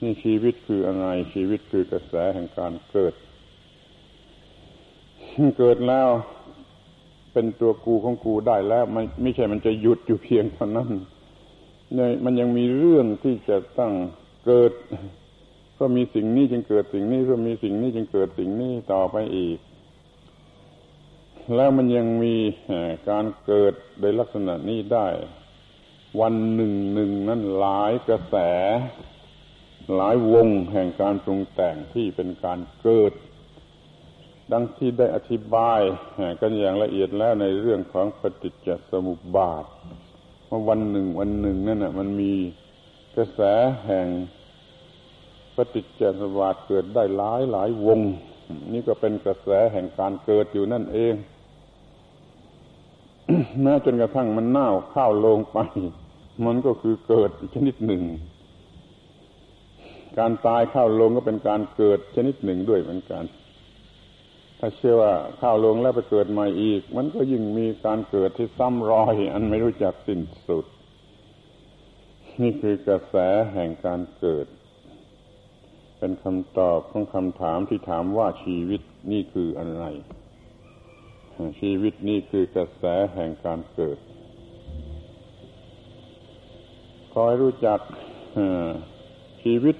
[0.00, 3.14] นี่ชีวิตคืออะไรชีวิตคือกระแสแห่งการเกิด
[5.58, 6.08] เกิดแล้ว
[7.32, 10.90] เป็นตัวกูของกูได้แล้วมันไม่ใช่มันจะหยุดอยู่เพียงเท่านั้น
[11.94, 13.92] เนี่ยมันยังมีเรื่องที่จะต้อง
[14.46, 14.72] เกิด
[15.78, 19.58] ก็มีสิ่งนี้จึงเกิดสิ่งนี้ก็มีสิ่งนี้จึงเกิดสิ่งนี้ต่อไปอีก
[21.54, 22.36] แล้วมันยังมี
[23.10, 25.08] การเกิดโดยลักษณะนี้ได้
[26.20, 28.36] วันหนึ่งหนึ่งนั้นหลายกระแส
[29.94, 33.12] หลายวงแห่งการปรุงแต่งที่เป็นการเกิด
[34.52, 35.80] ดังที่ได้อธิบาย
[36.40, 39.64] กันอย่างละเอียดแล้วในเรื่องของปฏิจจสมุปบาท
[40.48, 42.32] ว่าวันหนึ่งวันหนึ่งนั่นน่ะมันมี
[43.16, 43.40] กระแส
[43.86, 44.06] แห่ง
[45.58, 48.00] ปฏิจจสมบาทเกิดได้หลายหลายวง
[48.72, 51.14] นี่ก็เป็นกระแสแห่งการเกิดอยู่นั่นเอง
[53.62, 55.58] แม้จนกระทั่งมันเน่าข้าวลงไป
[56.46, 58.02] มันก็คือเกิดชนิดหนึ่ง
[60.18, 63.24] การตายข้าวลงก็เป็นการเกิดชนิดหนึ่งด้วยเหมือนกัน
[64.58, 70.66] ถ้าเชื่อว่าข้าวลงแล้วไปเกิดใหม่อีก มันก็ยิ่งมีการเกิดที่ซ้ำรอย อันไม่รู้จักสิ้นสุด
[72.42, 73.14] นี่คือกระแส
[73.54, 74.46] แห่งการเกิด
[75.98, 78.82] เป็นคำตอบของคำถามที่ถามว่าชีวิต
[79.12, 79.84] นี่คืออะไร
[81.60, 82.84] ชีวิตนี้คือกระแส
[83.14, 83.98] แห่งการเกิด
[87.14, 87.80] คอยรู้จัก
[89.42, 89.76] ชีวิต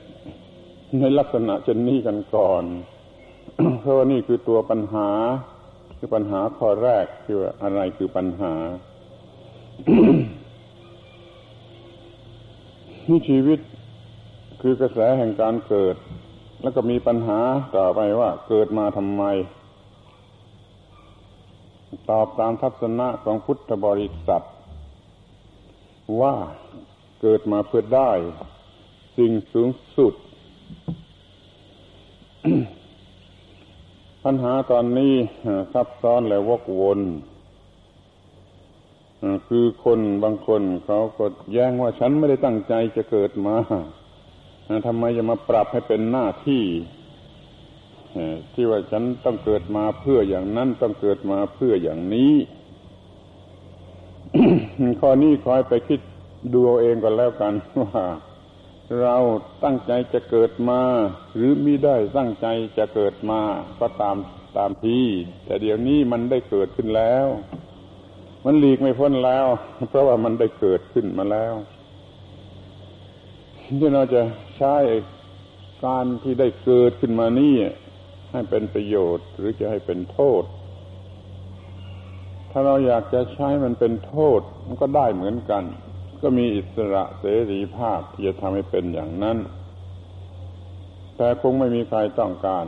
[1.00, 2.64] ในลักษณะเช่นนี้กันก่อน
[3.80, 5.08] เพราะว่านี่คือตัวปัญหา
[5.98, 8.54] คือปัญหาข้อแรกคืออะไรคือปัญหา
[13.08, 13.58] นี่ชีวิต
[14.60, 15.96] คือกระแสแห่งการเกิด
[16.62, 17.40] แล้วก็มีปัญหา
[17.76, 19.22] ต่อไปว่าเกิดมาทำไม
[22.10, 24.42] ตอบตามทัศนะของพุทธบริษัท
[26.20, 26.34] ว่า
[27.20, 28.10] เกิดมาเพื่อได้
[29.16, 30.14] สิ่งสูงสุด
[34.24, 35.14] ปัญหาตอนนี้
[35.72, 37.00] ซับซ้อนและวกวน
[39.48, 43.56] คือคนบางคนเขาก็แย้งว่าฉันไม่ได้ตั้งใจจะเกิดมา
[44.86, 46.64] ทำไมจะมาปรับให้เป็นหน้าที่
[48.52, 52.34] ที่ว่าฉันต้องเกิดมาเพื่ออย่างนั้นต้องเกิดมาเพื่ออย่างนี้
[55.00, 56.00] ข้อนี้คอยไปคิด
[56.52, 58.04] ดูเอาเองก่อนแล้วกันว่า
[59.00, 59.16] เรา
[59.64, 60.80] ตั้งใจจะเกิดมา
[61.34, 62.46] หรือมิได้ตั้งใจ
[62.78, 63.40] จะเกิดมา
[63.80, 64.16] ก็ตาม
[64.56, 64.98] ตามที
[65.44, 67.26] แต่เดี๋ยวนี้มันได้เกิดขึ้นแล้ว
[68.44, 69.46] มันหลีกไม่พ้นแล้ว
[69.88, 71.54] เพราะว่ามันได้เกิดขึ้นมาแล้ว
[73.68, 74.22] ที่เราจะ
[74.58, 74.76] ใช้
[75.86, 77.56] การที่ได้เกิดขึ้นมานี่
[78.32, 80.42] ให้เป็นประโยชน์หรือจะให้เป็นโทษ
[82.50, 85.64] ถ้าเราอยากจะใช้มันเป็นโทษมันก็ได้เหมือนกัน
[86.22, 89.38] ก็มีอิสระเสรีภาพที่จะทำให้เป็นอย่างนั้น
[91.16, 92.66] แต่คงไม่มีใครต้องการ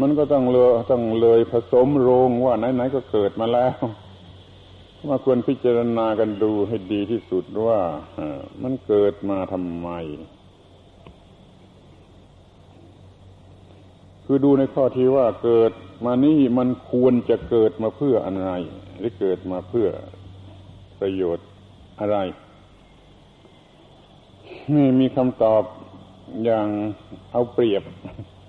[0.00, 3.76] มันก็ต้องเลยต้องเลยผสมโรงว่าไหนๆก็เกิดมาแล้ว
[5.10, 7.80] มาควรพิจารณากันดูให้ดีที่สุดว่า
[8.62, 9.88] มันเกิดมาทำไม
[14.24, 15.72] คือดูในข้อที่ว่าเกิด
[16.04, 18.52] มานี่มันควรจะเกิดมาเพื่ออะไร
[18.98, 19.88] หรือเกิดมาเพื่อ
[21.00, 21.46] ประโยชน์
[22.00, 22.18] อะไร
[24.74, 25.62] นี่มีคำตอบ
[26.44, 26.68] อย่าง
[27.32, 27.82] เอาเปรียบ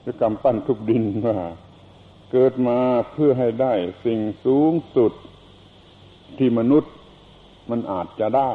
[0.02, 1.38] หรือกำปั้นทุบดินว่า
[2.32, 2.78] เกิดมา
[3.12, 3.74] เพื่อให้ได้
[4.06, 5.14] สิ่งสูงสุด
[6.40, 6.92] ที่มนุษย์
[7.70, 8.52] มันอาจจะได้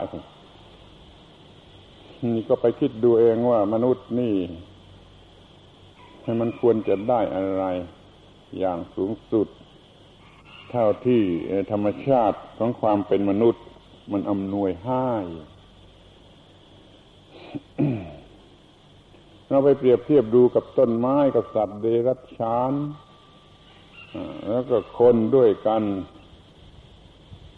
[2.35, 4.35] นี่ก็ไปคิดดูเองว่ามนุษย์นี่
[6.23, 7.65] ให้มันควรจะได้อะไร
[8.59, 9.49] อย่างสูงสุด
[10.71, 11.23] เท่าที่
[11.71, 13.65] ธรรมชาติของความเป็นมนุษย์
[14.13, 15.09] มันอำนวยให้
[19.49, 22.73] เราไปเปรียบเทียบดูกับต้นไม้กับสัตว์เดรัจฉาน
[24.51, 25.83] แล้วก็คนด้วยกัน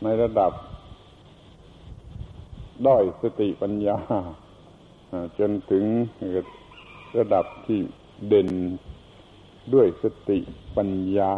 [0.02, 0.52] ในระดับ
[2.86, 3.98] ด้อยสติปัญญา
[5.38, 5.84] จนถึง
[7.18, 7.80] ระดับที่
[8.28, 8.50] เด่น
[9.74, 10.38] ด้วยสติ
[10.76, 11.32] ปัญญา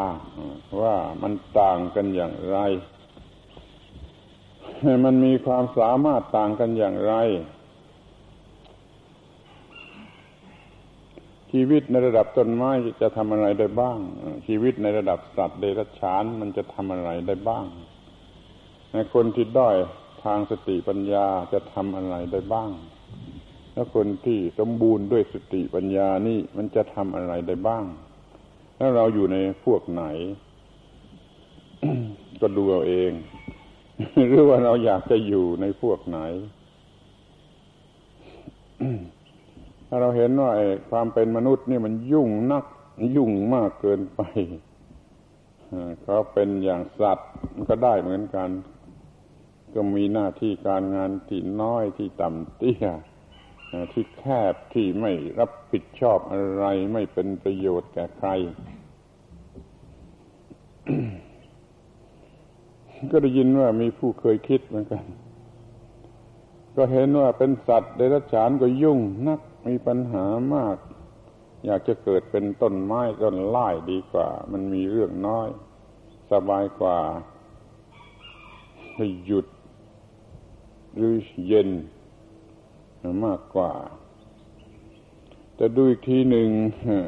[0.81, 2.59] ว่ามันต่างกันอย่างไร
[5.05, 7.15] มันมีความสามารถต่างกันอย่างไร
[11.53, 12.71] ชีวิตในระดับต้นไม้
[13.03, 13.99] จะทำอะไรได้บ้าง
[14.47, 17.67] ชีวิตในระดับสัตว์เดรัจฉานมันจะทำอะไรได้บ้าง
[19.15, 19.77] คนที่ด้อย
[20.25, 22.71] ทางสติปัญญาจะทำอะไรได้บ้าง
[23.73, 27.85] แล้วคนที่สมบูรณ์ด้วยสติปัญญานี่มันจะทำอะไรได้บ้าง
[28.77, 30.05] แล้วเราอยู่ในพวกไหน
[32.41, 33.13] ก็ดูเอาเอง
[34.29, 36.19] หรือว่าเราอยากจะอยู่ในพวกไหน
[39.89, 40.51] ถ้าเราเห็นว่า
[40.91, 42.65] ความเป็นมนุษย์นี่มันยุ่งนัก
[43.17, 44.21] ยุ่งมากเกินไป
[46.03, 48.49] เขาเป็นอย่างสัตว์มันก็ได้เหมือนกัน
[49.75, 52.87] ก็มีหน้าที่การงานที่น้อยที่ต่ำเตี้ย
[53.93, 58.29] ที่แคบที่ไม่รับผิดชอบอะไรไม่เป็นประโยชน์แก่ใคร
[63.13, 65.05] ก็ได้ยินว่ามีผู้เคยคิดเหมือนกัน
[66.77, 70.77] ก็เห็นว่าเป็นสัตว์เดรัจฉานก็ยุ่งนักมีปัญหามาก
[71.65, 75.49] อยากจะเกิดเป็นต้นไม้ต้นไม้ดีกว่า มันมีเรื่องน้อย
[76.33, 76.99] สบายกว่า
[78.97, 79.47] ให้หยุด
[80.97, 81.15] หรือ
[81.47, 81.71] เย็น
[83.25, 83.73] มากกว่า
[85.57, 86.49] แต่ดูอีกทีหนึ่ง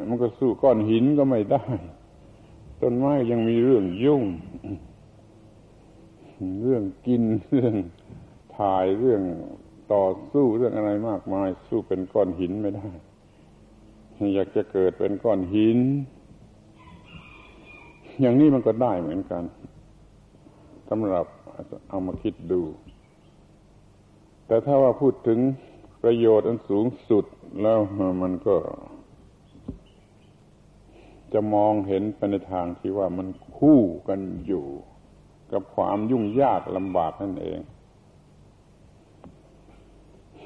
[0.07, 1.63] มันก็สู้ก้อนหินก็ไม่ได้
[2.81, 4.23] ต้นไม้ยังมีเรื่องยุ่ง
[6.61, 7.73] เรื่องกินเรื่อง
[8.57, 9.21] ถ่ายเรื่อง
[9.93, 12.89] ต่อสู้เรื่องอะไรมากมาย สู้เป็นก้อนหินไม่ได้
[14.35, 15.79] อยากจะเกิดเป็นก้อนหิน
[18.21, 19.43] อย่างนี้มันก็ได้เหมือนกัน
[20.89, 21.25] สำหรับ
[21.89, 22.61] เอามาคิดดู
[24.47, 25.39] แต่ถ้าว่าพูดถึง
[26.03, 27.25] ประโยชน์อันสูงสุด
[27.61, 27.79] แล้ว
[28.21, 28.55] มันก็
[31.33, 34.65] จะมองเห็นไปในทางที่ว่ามันคู่กันอยู่
[35.51, 37.59] กับความยุ่งยากลำบากนั่นเอง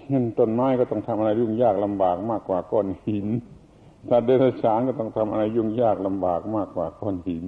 [0.08, 3.28] เงินต้นไม้ก็ต้องทำอะไรยุ่งยากลำบากมากกว่าก้อนหิน
[4.10, 7.46] สัตว์เดรัจฉานก็ต้องทำอะไรยุ่งยากลำบากมากกว่าก้อนหิน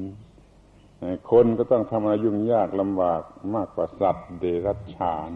[1.31, 3.21] คนก็ต้องทำอะไรยุ่งยากลำบาก
[3.55, 5.31] มากกว่าสัตว์เดรัจฉาน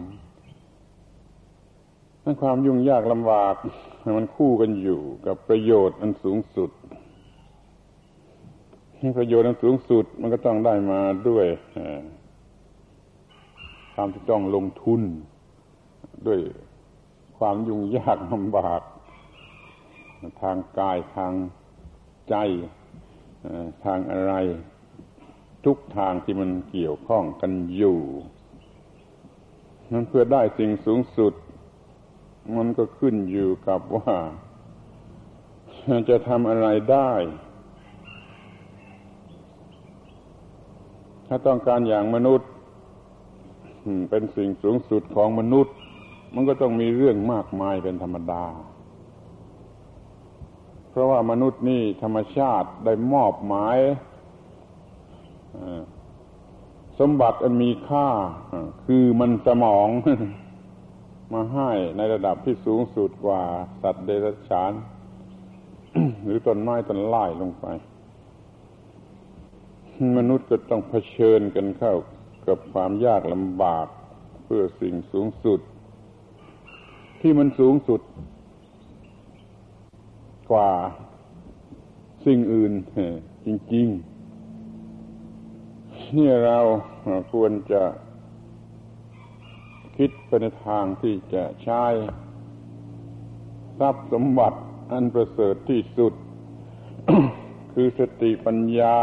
[2.30, 3.54] ทั้งความยุ่งยากลำบาก
[4.16, 6.70] มันคู่กันอยู่กับประโยชน์อันสูงสุด
[9.18, 11.46] ประโยชน์อันสูงสุดมันก็ต้องได้มาด้วย
[13.94, 15.00] ความที่ต้องลงทุน
[16.26, 16.40] ด้วย
[17.38, 18.80] ความยุ่งยากลำบาก
[20.42, 21.32] ทางกายทาง
[22.28, 22.34] ใจ
[23.84, 24.34] ทางอะไร
[25.64, 27.98] ทุกทางที่มันเกี่ยวข้องกันอยู่
[29.92, 31.34] นั้นเพื่อได้สิ่งสูงสุด
[32.56, 34.16] มันก็ขึ้นอยู่กับว่า
[36.08, 37.12] จะทำอะไรได้
[41.26, 42.48] ถ้าต้องการอย่างมนุษย์
[44.10, 45.74] เป็นสิ่งสูงสุดของมนุษย์
[46.34, 48.44] มันก็ต้องมีเรื่องมากมายเป็นธรรมดา
[50.90, 53.78] เพราะว่ามนุษย์นี่ธรรมชาติได้มอบหมาย
[56.98, 58.08] สมบัติอันมีค่า
[58.86, 59.88] คือมันสมอง
[61.32, 63.42] มาให้ในระดับที่สูงสุดกว่า
[63.82, 64.72] สัตว์เดรัจฉาน
[66.24, 67.66] หรือต้นไม้ต้นไม้ลงไป
[70.16, 71.94] มนุษย์ก็ต้องเผชิญกันเข้า
[72.46, 73.86] กับความยากลำบาก
[74.44, 75.60] เพื่อสิ่งสูงสุด
[77.20, 78.00] ที่มันสูงสุด
[80.50, 80.70] กว่า
[82.24, 82.72] สิ่งอื่น
[83.44, 84.18] จริง ๆ
[86.16, 86.58] นี่เรา
[87.32, 87.82] ควรจะ
[89.98, 91.84] คิดไปในทางที่จะใช้
[93.78, 94.58] ทรัพย์สมบัติ
[94.92, 96.12] อันประเสริฐที่สุด
[97.72, 98.98] คือสติปัญญา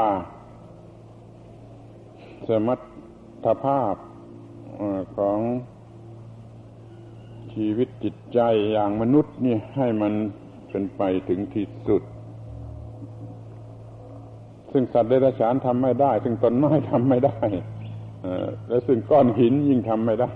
[2.47, 2.79] สมรร
[3.45, 3.95] ถภาพ
[5.17, 5.39] ของ
[7.53, 8.39] ชีวิตจิตใจ
[8.71, 10.13] อย่างมนุษย์นี่ให้มัน
[10.69, 12.03] เป็นไปถึงที่สุด
[14.71, 17.39] ซึ่งสัตว์เดรัจฉานทำไม่ได้ ซึ่งต้นไม้ทำไม่ได้
[18.67, 20.33] และซึ่งก้อนหินยิ่งทำไม่ได้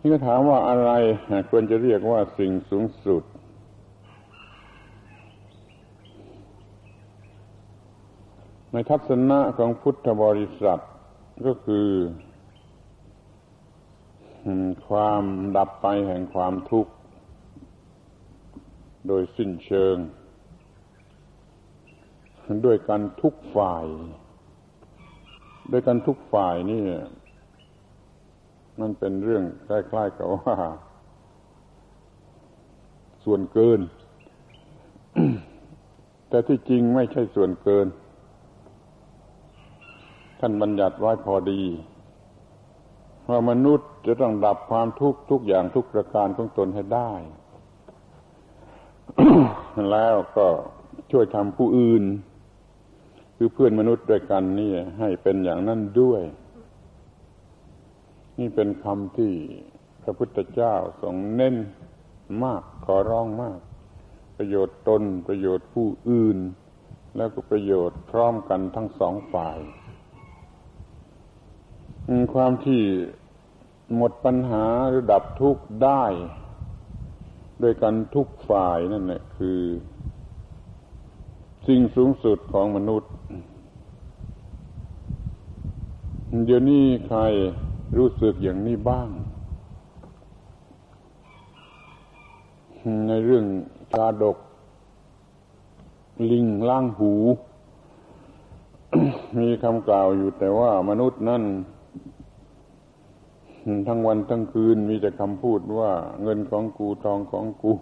[0.00, 0.90] นี่ก็ถามว่าอะไร
[1.50, 3.22] ควรจะเรียกว่าสิ่งสูงสุด
[8.72, 10.80] ในทัศนะของพุทธบริษัท
[11.46, 11.88] ก็คือ
[14.88, 15.22] ความ
[15.56, 16.92] ดับไปแห่งความทุกข์
[19.06, 19.96] โดยสิ้นเชิง
[22.64, 23.84] ด้วยกันทุกฝ่าย
[25.70, 26.82] ด้วยกันทุกฝ่ายนี่
[28.80, 30.56] มันเป็นเรื่องคล้ายๆกับว่า
[33.24, 33.80] ส่วนเกิน
[36.28, 37.86] แต่ที่จริงไม่ใช่ส่วนเกิน
[40.40, 41.62] ท่านบัญญัติไว้พอดี
[43.28, 47.12] ว่ามนุษย์จะต้องดับความทุกข์ทุกอย่างทุกประการของตนให้ได้
[49.90, 50.46] แล้วก็
[51.10, 52.04] ช่วยทำผู้อื่น
[53.36, 56.22] คือเพื่อนมนุษย์ด้วยกันนี่ให้เป็นอย่างนั้นด้วย
[58.38, 59.34] นี่เป็นคำที่
[60.02, 61.56] พระพุทธเจ้าทรงเน้น
[62.44, 63.58] มากขอร้องมาก
[64.36, 66.38] ประโยชน์ตนประโยชน์ผู้อื่น
[67.16, 69.58] แล้วก็ประโยชน์พร้อมกันทั้งสองฝ่าย
[72.34, 72.82] ความที่
[73.96, 76.04] หมดปัญหาหรือดับทุกข์ได้
[77.60, 79.60] โดยกันทุกฝ่ายนั่นแหละคือ
[81.66, 83.10] สิ่งสูงสุดของมนุษย์
[86.44, 87.20] เดี๋ยวนี้ใคร
[87.96, 89.08] รู้สึกอย่างนี้บ้าง
[93.08, 93.44] ในเรื่อง
[93.92, 94.36] ชาดก
[96.30, 97.12] ลิงล่างหู
[99.38, 101.42] มีคำกล่าวอยู่แต่ว่ามนุษย์นั่น
[103.86, 107.72] ทั้งวันทั้งคืนมีแต่คำพูดว่าเงินของกูทองของกู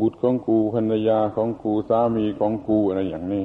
[0.00, 3.44] บุตรของกูภรรยาของกูสามีของกูอะไรอย่างนี้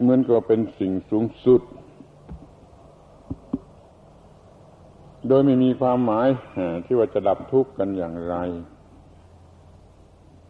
[0.00, 1.62] เหมือนกับเป็นสิ่งสูงสุด
[5.28, 6.28] โดยไม่มีความหมาย
[6.84, 8.36] ที่ว่าจะดับทุกข์กันอย่างไร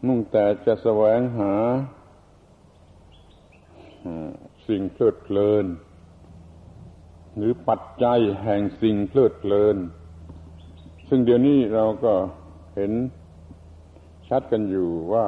[0.05, 1.53] มุ่งแต่จะแสวงหา
[4.67, 5.65] สิ่งเพลิดเพลิน
[7.37, 9.77] หรือปัจจัยแห่งสิ่งเพลิดเพลิน
[11.09, 12.13] ซึ่งเดี๋ยวนี้เราก็
[12.75, 12.91] เห็น
[14.29, 15.27] ชัดกันอยู่ว่า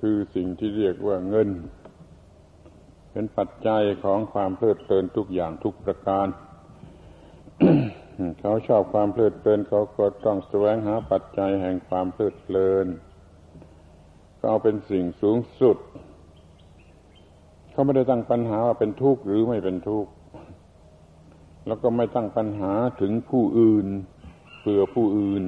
[0.00, 1.48] คือสิ่งที่เรียกว่าเงิน
[3.12, 6.26] เป็นปัจจัยของความเพลิดเพลินทุกอย่างทุกประการ
[8.40, 12.86] เขาชอบความเพลิดเพลินเขาก็ต้องแสวงหาปัจจัยแห่งความเพลิดเพลิน
[14.38, 15.76] ก็เอาเป็นสิ่งสูงสุด
[17.70, 20.10] เขาไม่ได้ตั้งปัญหาว่าเป็นทุกข์หรือไม่เป็นทุกข์
[21.66, 23.86] แล้วก็ไม่ตั้งปัญหาถึงผู้อื่น
[24.60, 25.44] เพื่อผู้อื่น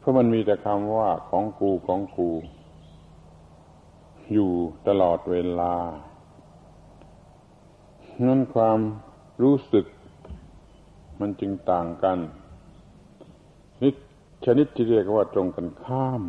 [0.00, 2.30] พราะมันมีแต่คำว่าของกูของกู
[4.32, 4.50] อยู่
[4.88, 5.74] ตลอดเวลา
[8.26, 8.78] นั่นความ
[9.42, 9.86] รู้สึก
[11.20, 12.18] มันจึงต่างกัน
[13.82, 13.90] นิ
[14.44, 16.22] ชนิดที่เรียกว่าตรงกันข้าม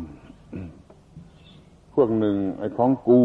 [1.94, 3.22] พวกหนึ่งไอ้ของกู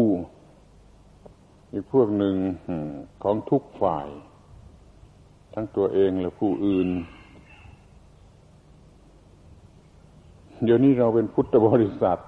[1.72, 2.36] อีกพวกหนึ่ง
[3.22, 4.08] ของทุกฝ่าย
[5.54, 6.88] ทั้งตัวเองและผู้อื่น
[10.64, 12.20] เดี๋ยวนี้เราเป็นพุทธบริษัท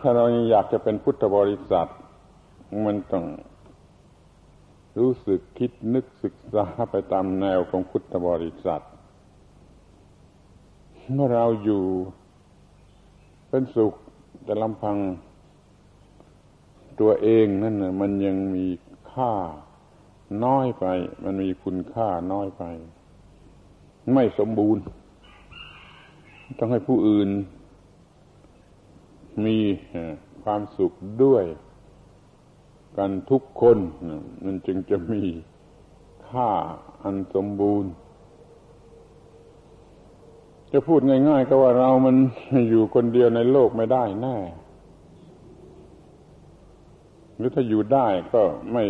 [0.00, 1.88] ถ้าเรายังอยากจะเป็นพุทธบริษัท
[2.84, 3.24] มันต้อง
[4.98, 8.82] รู้สึกคิดนึกศึกษาไปตามแนวของพุทธบริษัท
[11.12, 11.84] เมื่อเราอยู่
[13.48, 13.94] เป็นสุข
[14.44, 14.98] แต่ลำพัง
[17.00, 18.66] ตัวเองนั่นนะมันยังมี
[19.12, 19.32] ค่า
[20.44, 20.86] น้อยไป
[21.24, 22.64] มันมีคุณค่าน้อยไป
[24.12, 24.82] ไม่สมบูรณ์
[26.58, 27.28] ต้องให้ผู้อื่น
[29.46, 29.58] มี
[30.42, 30.92] ความสุข
[31.24, 31.44] ด้วย
[32.96, 33.78] กันทุกคน
[34.44, 35.22] มันจึงจะมี
[36.28, 36.50] ค่า
[37.02, 37.90] อันสมบูรณ์
[40.72, 42.16] จะพูดง่าย ๆ ก็ว่าเรามัน
[42.70, 44.36] อยู่คนเดียวในโลกไม่ได้แน่
[47.36, 48.42] หรือถ้าอยู่ได้ก็
[48.72, 48.84] ไม่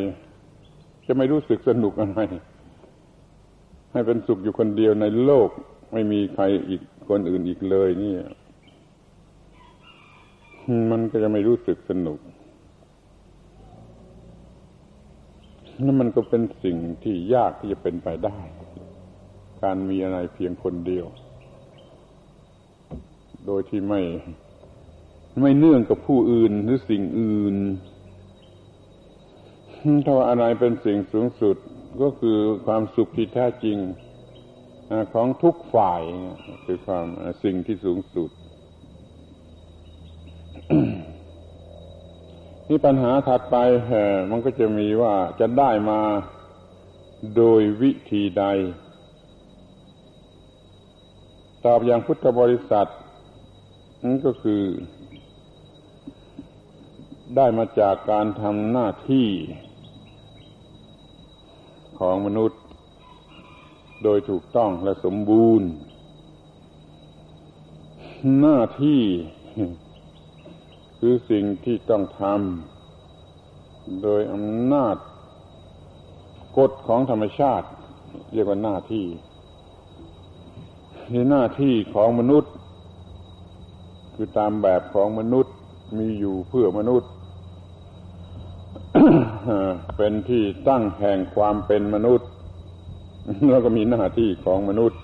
[1.06, 2.20] จะไม่รู้สึกสนุกอะไร
[3.92, 5.48] ให้เป็นสุขอยู่คนเดียวในโลก
[5.92, 8.14] ไม่มีใครอีก คนอื่นอีกเลยนี่
[10.90, 12.18] มันก็จะไม่รู้สึกสนุก
[15.84, 18.38] นั่นมันก็เป็นสิ่งที่ยากที่จะเป็นไปได้
[19.62, 21.06] การมีอะไรเพียงคนเดียว
[23.46, 24.00] โดยที่ไม่
[25.40, 27.56] ไม่เนื่องกับผู้อื่นหรือสิ่งอื่น
[30.04, 31.56] ถ้าว่าอะไรเป็นสิ่งสูงสุด
[32.02, 32.36] ก็คือ
[32.66, 33.78] ความสุขที่แท้จริง
[35.12, 36.02] ของทุกฝ่าย
[36.64, 37.06] คือความ
[37.44, 38.30] สิ่งที่สูงสุด
[42.68, 43.56] นี่ปัญหาถัดไป
[44.30, 46.00] มันก็จะมีว่าจะได้มา
[47.36, 48.44] โดยวิธีใด
[51.64, 52.90] ตอบอย่างพุทธบริษัท
[54.02, 54.62] นั่นก็คือ
[57.36, 59.28] ได้มาจากการทำหน้าที่
[61.98, 62.63] ของมนุษย์
[64.04, 65.68] โดยถูกต้องและสมบูรณ์
[68.40, 69.02] หน้าที่
[70.98, 74.96] คือสิ่งที่ต้องทำโดยอำนาจ
[76.58, 77.66] กฎของธรรมชาติ
[78.32, 79.06] เรียกว่าหน้าที่
[81.10, 82.52] ในหน้าที่ของมนุษย์
[84.14, 85.54] คือตามแบบของมนุษย์
[85.98, 87.10] มีอยู่เพื่อมนุษย์
[89.96, 92.28] เป็นที่ตั้งแห่งความเป็นมนุษย์
[93.50, 95.00] แล้วก็มีหน้าที่ของมนุษย์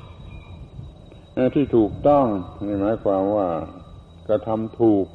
[1.55, 2.27] ที่ถูกต้อง
[2.67, 3.49] นี่หมายความว่า
[4.29, 5.07] กระทำถูก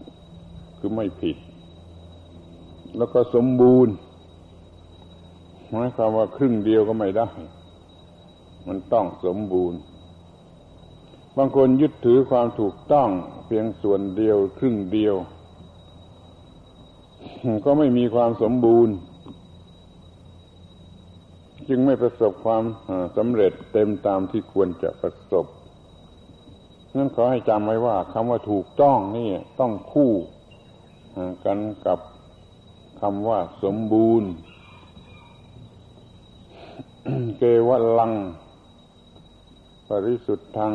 [0.78, 1.38] คือไม่ผิด
[2.98, 3.94] แล้วก็สมบูรณ์
[5.72, 7.30] หมายความว่าครึ่งเดียวก็ไม่ได้
[8.68, 9.80] มันต้องสมบูรณ์
[11.38, 13.10] บางคนยึดถือความถูกต้อง
[13.46, 15.16] เพียงส่วนเดียว ครึ่งเดียว
[17.66, 18.94] ก็ไม่มีความสมบูรณ์
[21.70, 22.64] จึงไม่ประสบความ
[23.18, 25.46] สำเร็จเต็มตามที่ควรจะประสบ
[26.98, 30.12] นั้นขอให้จำไว้ว่าคำว่าถูกต้องนี่ต้องคู่
[31.46, 32.00] กันกับ
[33.02, 34.30] คำว่าสมบูรณ์
[37.38, 38.14] เกวลัง
[39.88, 40.74] ปริสุทธัง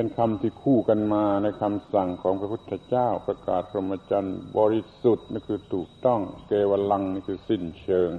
[0.00, 8.10] เป็นคำที่คู่กันมาในคำสั่งของพระพุทธเจ้าประกาศพรหมจรรย์ บริสุทธิ์นี่คือถูกต้องเกวลังนี่คือสิ้นเชิง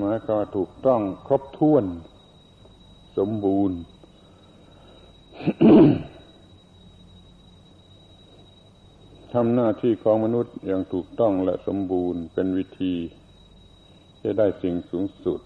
[0.00, 1.84] หมายก็ถูกต้องครบถ้วน
[3.18, 3.78] สมบูรณ์
[9.32, 12.94] ทำหน้าที่ของมนุษย์อย่างถูกต้องและสมบูรณ์เป็นวิธี
[14.22, 15.40] จะได้สิ่งสูงสุด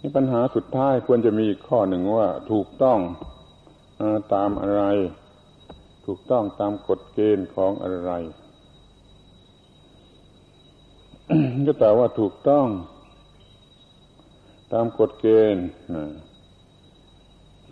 [0.00, 2.98] นี่ปัญหาสุดท้ายควรจะมีอีกข้อหนึ่งว่าถูกต้อง
[4.34, 4.82] ตามอะไร
[6.06, 8.12] ถูกต้องตามกฎเกณฑ์ของอะไร
[11.66, 12.66] ก็แต่ว่าถูกต้อง
[14.72, 15.66] ตามกฎเกณฑ์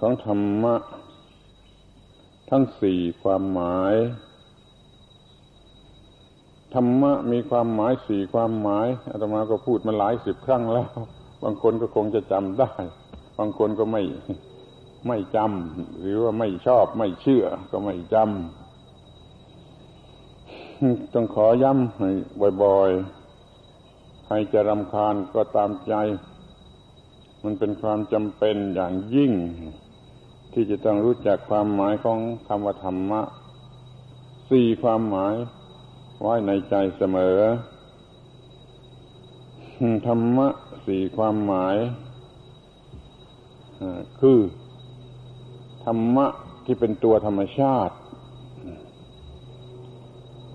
[0.00, 0.76] ของธรรมะ
[2.50, 3.94] ทั้งสี่ความหมาย
[6.74, 10.90] ธรรมะมีความหมายสี่ความหมายอาตมาก็พูดมาหลายสิบครั้งแล้ว
[11.42, 12.72] บางคนก็คงจะจำได้
[13.38, 14.02] บางคนก็ไม่
[15.06, 18.26] ไม่จำหรือว่าไม่ชอบไม่เชื่อก็ไม่จำ
[21.14, 22.10] ต้องขอย้ำให้
[22.62, 25.94] บ่อยๆใครจะรำคาญก็ตามใจ
[27.44, 29.32] มันเป็นความจำเป็นอย่างยิ่ง
[30.52, 32.18] ที่จะต้องรู้จักความหมายของ
[32.48, 33.22] คำว่าธรรมะ
[34.50, 35.34] สี่ความหมาย
[36.20, 37.38] ไว้ในใจเสมอ
[40.06, 40.48] ธรรมะ
[40.88, 41.76] สี่ความหมาย
[44.20, 44.38] คือ
[45.84, 46.26] ธรรมะ
[46.64, 47.94] ที่เป็นตัวธรรมชาติ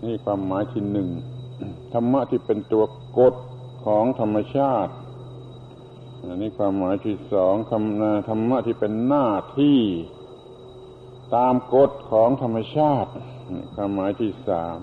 [0.04, 1.10] นี่ความหมายที่หนึ่ง
[1.94, 2.84] ธรรมะที่เป็นตัว
[3.18, 3.36] กฎ
[3.86, 4.94] ของธรรมชาติ
[6.28, 9.28] อันนี้ความหมายที่สองคำนาธรรมะที่เป็นหน้า
[9.60, 9.80] ที่
[11.36, 13.12] ตามกฎของธรรมชาติ
[13.76, 14.80] ความหมายที่สาม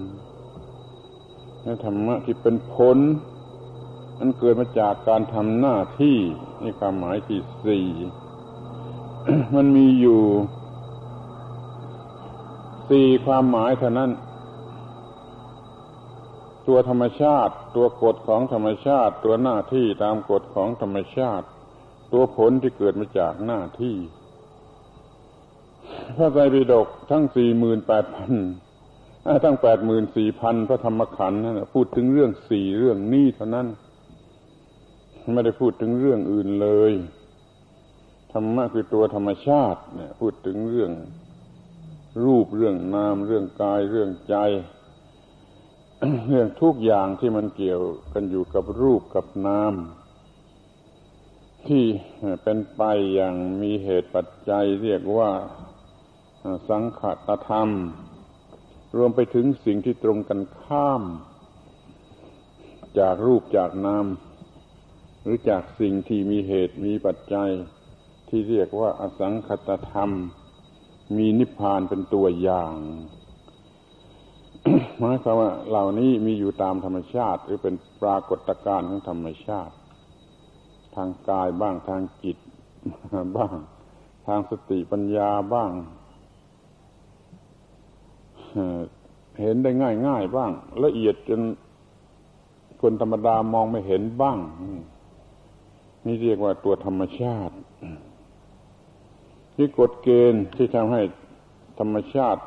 [1.63, 2.99] และธรรมะที่เป็นผล
[4.23, 6.19] มันเกิดมาจากการทำหน้าที่
[6.63, 7.87] นี่ความหมายที่สี่
[9.55, 10.21] มันมีอยู่
[12.91, 14.11] สี่ความหมายเท่านั้น
[16.69, 21.47] ตัวธรรมชาติ ตัวกฎของธรรมชาติ ตัวหน้าที่ตามกฎของธรรมชาติ
[22.13, 23.97] ตัวผลที่เกิดมาจากหน้าที่
[26.17, 28.35] พระไตรปิฎกทั้งสี่หมื่นแปดพัน
[29.45, 33.67] ทั้งแปดหมื่นสี่พันพระธรรมขันธ์นั่นพูดถึงเรื่องสี่เรื่องนี้เท่านั้น
[35.33, 36.93] ไม่ได้พูดถึงเรื่องอื่นเลย
[38.33, 40.93] ธรรมะคือตัวธรรมชาติเนี่ย พูดถึงเรื่อง
[42.25, 44.37] รูปเรื่องนาม เรื่องกายเรื่องใจ
[46.29, 47.81] เรื่องทุกอย่างที่มันเกี่ยว
[48.13, 49.75] กันอยู่กับรูปกับนาม
[51.67, 51.85] ที่
[52.43, 52.83] เป็นไป
[53.15, 55.31] อย่างมีเหตุปัจจัย เรียกว่า
[56.69, 57.69] สังขตธรรม
[58.97, 61.03] รวมไปถึงสิ่งที่ตรงกันข้าม
[62.99, 64.05] จากรูปจากนาม
[65.23, 67.51] หรือจากสิ่งที่มีเหตุมีปัจจัย
[68.29, 70.11] ที่เรียกว่าอสังคตธรรม
[71.17, 72.75] มีนิพพานเป็นตัวอย่าง
[74.99, 79.75] หมายความว่าเหล่านี้มีอยู่ตามธรรมชาติ หรือเป็นปรากฏการณ์ของธรรมชาติ
[80.95, 82.39] ทางกายบ้างทางจิต
[83.37, 83.55] บ้าง
[84.27, 85.71] ทางสติปัญญาบ้าง
[89.41, 90.51] เห็นได้ง่ายง่ายบ้าง
[90.85, 91.41] ละเอียดจน
[92.81, 94.39] คนธรรมดามองไม่เห็นบ้าง
[96.07, 97.55] นี่เรียกว่าตัวธรรมชาติ
[99.55, 101.03] ที่กฎเกณฑ์ที่ทำให้
[101.79, 102.43] ธรรมชาติ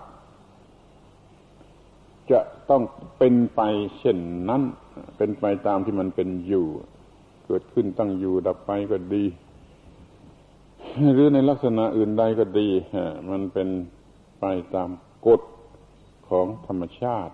[2.32, 2.39] จะ
[2.70, 2.82] ต้อง
[3.18, 3.62] เป็นไป
[3.99, 4.18] เช่น
[4.49, 4.62] นั้น
[5.18, 6.68] เป็นไปตามที่มันเป็นอยู่
[7.45, 9.26] เกิดขึ้นตั้งอยู่ดับไปก็ดี
[11.14, 12.70] หรือในลักษณะอื่นใดก็ดี
[13.30, 13.70] มันเป็น
[14.39, 14.45] ไป
[14.76, 14.89] ตาม
[15.28, 15.41] กฎ
[16.30, 17.34] ของธรรมชาติ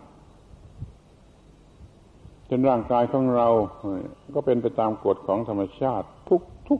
[2.49, 3.47] จนร่างกายของเรา
[4.35, 6.79] ก็เป็นไปตามกฎของธรรมชาติ ทุกทุก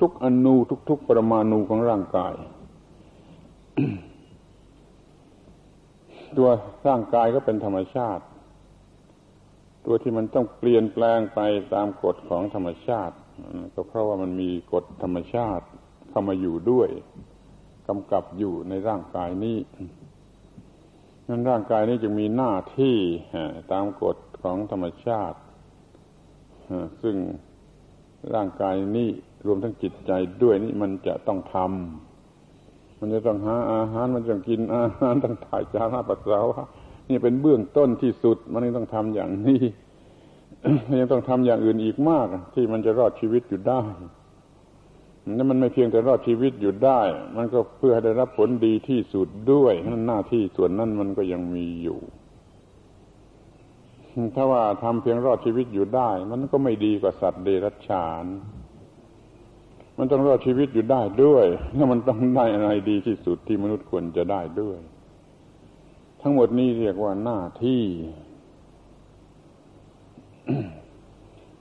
[0.00, 0.54] ทุกๆอนู
[0.88, 2.34] ทุกๆปรมาณูของร่างกาย
[6.36, 6.48] ตัว
[6.88, 8.24] ร่างกายก็เป็นธรรมชาติ
[9.86, 11.40] ตัวที่มันต้องเปลี่ยนแปลงไป
[11.74, 13.14] ตามกฎของธรรมชาติ
[13.74, 15.64] ก็เพราะว่ามันมีกฎธรรมชาติ
[16.10, 16.88] เข้ามาอยู่ด้วย
[17.88, 19.58] กำกับอยู่ในร่างกายนี้
[21.28, 22.96] นั้นร่างกายนี้จึงมีหน้าที่
[23.72, 25.38] ตามกฎ ของธรรมชาติ
[27.02, 27.16] ซึ่ง
[28.34, 29.08] ร่างกายนี้
[29.46, 36.64] รวมทั้งจิตใจด้วยนี่มันจะต้องทำมันจะต้องหาอาหารมันต้องกินอาหารต้องถ่ายจาระปัสสาวะ
[37.10, 39.62] นี่เป็นเบื้องต้นที่สุด มันต้องทำอย่างนี้
[41.00, 43.82] ยังต้องทำอย่างอื่นอีกมาก ที่มันจะรอดชีวิตอยู่ได้
[45.36, 47.00] นั่นมันไม่เพียงแต่รอดชีวิตอยู่ได้
[47.36, 51.98] มันก็เพื่อให้ได้รับผลดีที่สุดด้วยนั่นหน้าที่ส่วนนั้นมันก็ยังมีอยู่
[54.34, 58.24] ถ้าว่าทำเพียงรอดชีวิตอยู่ได้ มันก็ไม่ดีกว่าสัตว์เดรัจฉาน
[59.98, 64.78] มันต้องรอดชีวิตอยู่ได้ด้วยแล้วมันต้องได้อะไรดีที่สุดที่มนุษย์ควรจะได้ด้วย
[66.22, 67.82] ทั้งหมดนี้เรียกว่าหน้าที่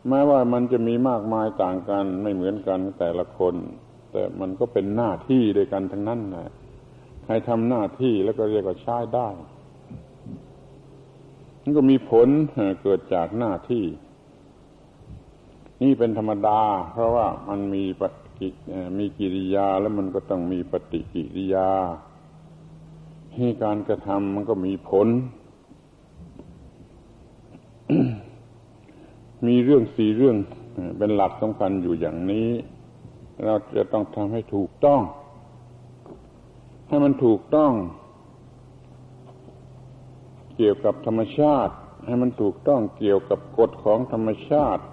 [0.09, 3.55] แม้ว่ามันจะมีมากมายต่างกันไม่เหมือนกันแต่ละคน
[4.11, 6.51] แต่มันก็เป็นหน้าที่ด้วยกันทั้งนั้นนะ
[7.23, 9.29] ใครทำหน้าที่แล้วก็เรียกว่าใช้ได้
[11.69, 12.27] นก็มีผล
[12.81, 13.85] เกิดจากหน้าที่
[15.81, 16.61] นี่เป็นธรรมดา
[16.93, 17.83] เพราะว่ามันมี
[18.97, 21.69] มีกิริยาแล้วมันก็ต้องมีปฏิกิริยา
[23.35, 25.07] ให้การกระทำมันก็มีผล
[29.47, 30.37] มีเรื่องสี่เรื่อง
[30.97, 32.49] เป็นหลักสำคัญอยู่อย่างนี้
[33.45, 35.01] เราจะต้องทำให้ถูกต้อง
[36.87, 37.71] ให้มันถูกต้อง
[40.55, 41.73] เกี่ยวกับธรรมชาติ
[42.05, 44.83] ให้มันถูกต้องเกี่ยวกับกฎของธรรมชาติ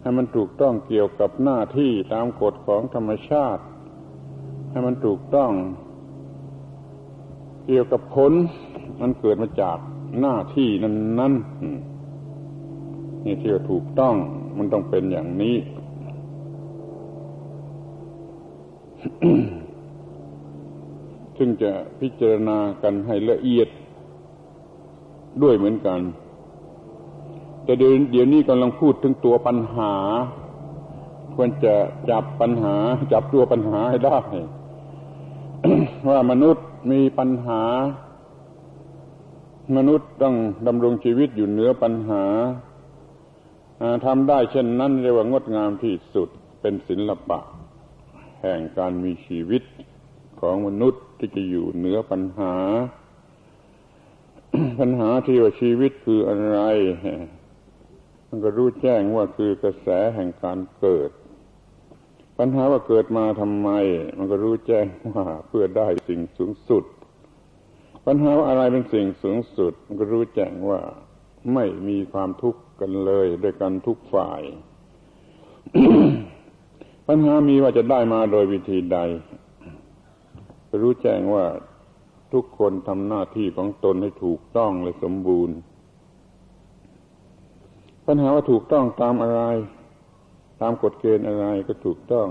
[0.00, 3.62] ให้มันถูกต้องเกี่ยวกับหน้าที่ตามกฎของธรรมชาติ
[4.70, 5.52] ให้มันถูกต้อง
[7.66, 8.32] เกี่ยวกับผล
[9.00, 9.78] มันเกิดมาจาก
[10.20, 11.34] หน้าที่นั้นนั้น
[13.24, 14.14] นี่ที่ว่าถูกต้อง
[14.56, 15.56] มันต้องเป็นอย่างนี้
[21.36, 23.68] ซึ่งจะพิจารณากันให้ละเอียด
[25.42, 26.00] ด้วยเหมือนกัน
[27.64, 29.94] แต่เดี๋ยวนี้กำลังพูดถึงตัวปัญหา
[31.34, 31.74] ควรจะ
[32.10, 32.76] จับปัญหา
[33.12, 34.18] จับตัวปัญหาให้ได้
[36.08, 37.62] ว่ามนุษย์มีปัญหา
[39.76, 40.34] มนุษย์ต้อง
[40.66, 42.24] ดำรงชีวิตอยู่เหนือปัญหา
[44.06, 46.28] ทำได้เช่นนั้นเรียกว่างดงามที่สุด
[46.60, 47.38] เป็นศิลปะ
[48.42, 49.62] แห่งการมีชีวิต
[50.40, 52.54] ของมนุษย์ที่จะอยู่เหนือปัญหา
[54.80, 56.58] ปัญหาที่ว่าชีวิตคืออะไร
[58.28, 61.10] มันก็รู้แจ้งว่าคือกระแสแห่งการเกิด
[62.38, 63.70] ปัญหาว่าเกิดมาทำไม
[64.18, 66.84] มันก็รู้แจ้งว่าเพื่อได้สิ่งสูงสุด
[68.06, 70.80] ปัญหาว่าอะไรเป็นสิ่งสูงสุด มันก็รู้แจ้งว่า
[71.54, 74.42] ไม่มีความทุกข์กันเลยด้วยกันทุกฝ่าย
[77.08, 78.98] ปัญหามีว่าจะได้มาโดยวิธีใด
[80.82, 81.44] รู้แจ้งว่า
[82.32, 85.56] ทุกคนทำหน้าที่ของตนให้ถูกต้องและสมบูรณ์
[88.06, 89.42] ปัญหาว่าถูกต้องตามอะไร
[90.60, 92.28] ตามกฎเกณฑ์อะไรก็ถูกต้อง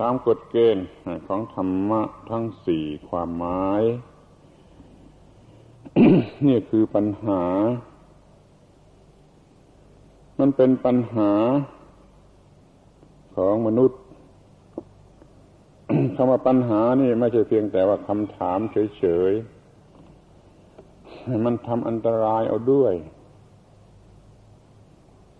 [0.00, 0.84] ตามกฎเกณฑ์
[1.26, 3.82] ของธรรมะทั้งสี่ความหมาย
[6.46, 7.42] นี่คือปัญหา
[10.38, 11.32] มันเป็นปัญหา
[13.36, 14.00] ของมนุษย์
[16.16, 18.58] คำว่าปัญหานี่ไม่ใช่เพียงแต่ว่าคำถาม
[18.98, 22.94] เฉยๆมันทำอันตรายเอาด้วย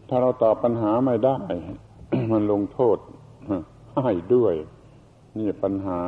[0.08, 1.38] ถ้าเราตอบปัญหาไม่ได้
[2.32, 2.98] มันลงโทษ
[4.04, 4.54] ให้ด้วย
[5.38, 6.00] นี่ปัญหา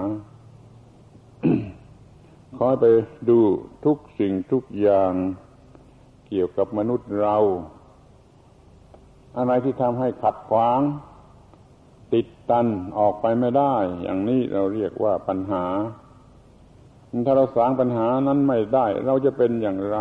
[2.58, 2.84] คอยไป
[3.28, 3.38] ดู
[3.84, 5.12] ทุกสิ่งทุกอย่าง
[6.28, 7.36] เกี่ยวกับมนุษย์เรา
[9.36, 10.80] อะไรที่ทำให้ขัดขวาง
[12.12, 12.66] ติดตัน
[12.98, 15.64] ออกไปไม่ได้ อย่างนี้เราเรียกว่าปัญหา
[17.26, 19.98] ถ้าเราสางปัญหานั้นไม่ได้ เราจะเป็นอย่างไร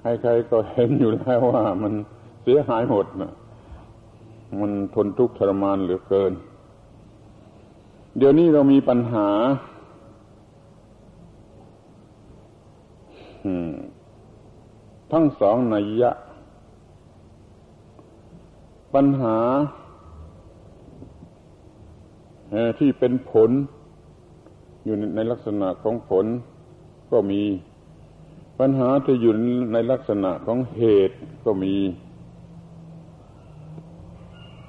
[0.00, 1.92] ใครๆก็เห็นอยู่แล้วว่ามัน
[2.42, 3.32] เสียหายหมดนะ
[4.60, 6.32] มันทนทุกข์ทรมานเหลือเกิน
[8.18, 9.28] เดี๋ยวนี้เรามีปัญหา
[15.12, 16.10] ทั้งสองนัยยะ
[18.94, 19.36] ปัญหา
[22.78, 23.50] ที่เป็นผล
[24.84, 26.26] อยู่ในลักษณะของผล
[27.12, 27.42] ก็มี
[28.60, 29.34] ปัญหาที่อยู่
[29.72, 31.74] ในลักษณะของเหตุก็มี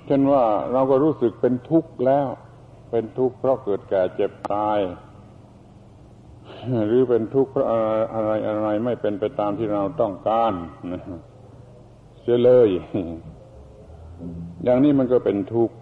[0.05, 2.27] เช่นว่าเราก็รู้สึกเป็นทุกข์แล้ว
[2.91, 4.79] เป็นทุกข์เพราะเกิดแก่เจ็บตาย
[6.87, 7.67] หรือเป็นทุกข์เพราะ
[8.13, 10.53] อะไรอะไรไม่เป็นไปตามที่เราต้องการ
[12.21, 12.69] เสียเลย
[14.63, 15.75] อย่างนี้มันก็เป็นทุกข์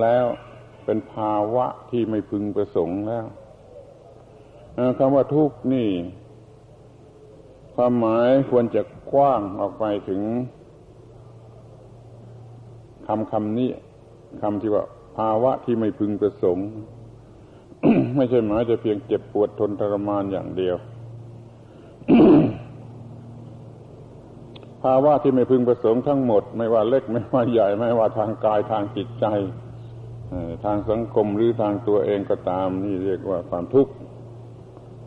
[0.00, 0.26] แล้ว
[0.84, 3.26] เป็นภาวะที่ไม่พึงประสงค์แล้ว
[4.98, 5.88] คำว่าทุกข์นี่
[7.74, 10.20] ความหมายควรจะกว้างออกไปถึง
[13.06, 13.70] คำคำนี้
[14.42, 14.84] คำที่ว่า
[15.18, 16.66] ภาวะที่ไม่พึงประสงค์
[18.16, 20.76] ไม่ใช่หมายจะเพียงเจ็บปวดทนทรมานอย่างเดียว
[24.82, 29.26] ภาวะที่ไม่พึงประสงค์ทั้งหมด ไม่ว่าเล็กไม่ว่าใหญ่ ไม่ว่าทางกายทางจิตใจ
[30.64, 33.92] ทางสังคมหรือทางตัวเองก็ตามนี่เรียกว่าความทุกข์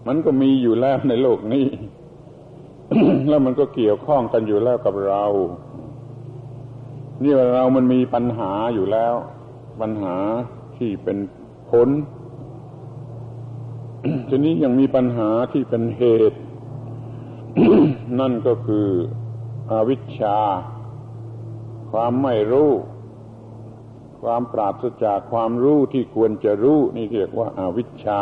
[0.07, 1.65] มันก็มีอยู่แล้วในโลกนี้
[3.29, 5.23] แล้วมันก็เกี่ยวข้องกันอยู่แล้วกับเรา
[7.23, 9.13] นี่ว่าเรามันมีปัญหาอยู่แล้ว
[9.81, 10.15] ปัญหา
[10.77, 11.17] ที่เป็น
[11.69, 11.89] ผล
[14.29, 16.39] ทีนี้ยังมีปัญหาที่เป็นเหตุ
[18.19, 18.87] นั่นก็คือ
[19.71, 20.37] อวิชชา
[21.91, 22.71] ความไม่รู้
[24.25, 28.21] ความปราศจากความรู้ที่ควรจะรู้ นี่เรียกว่าอาวิชชา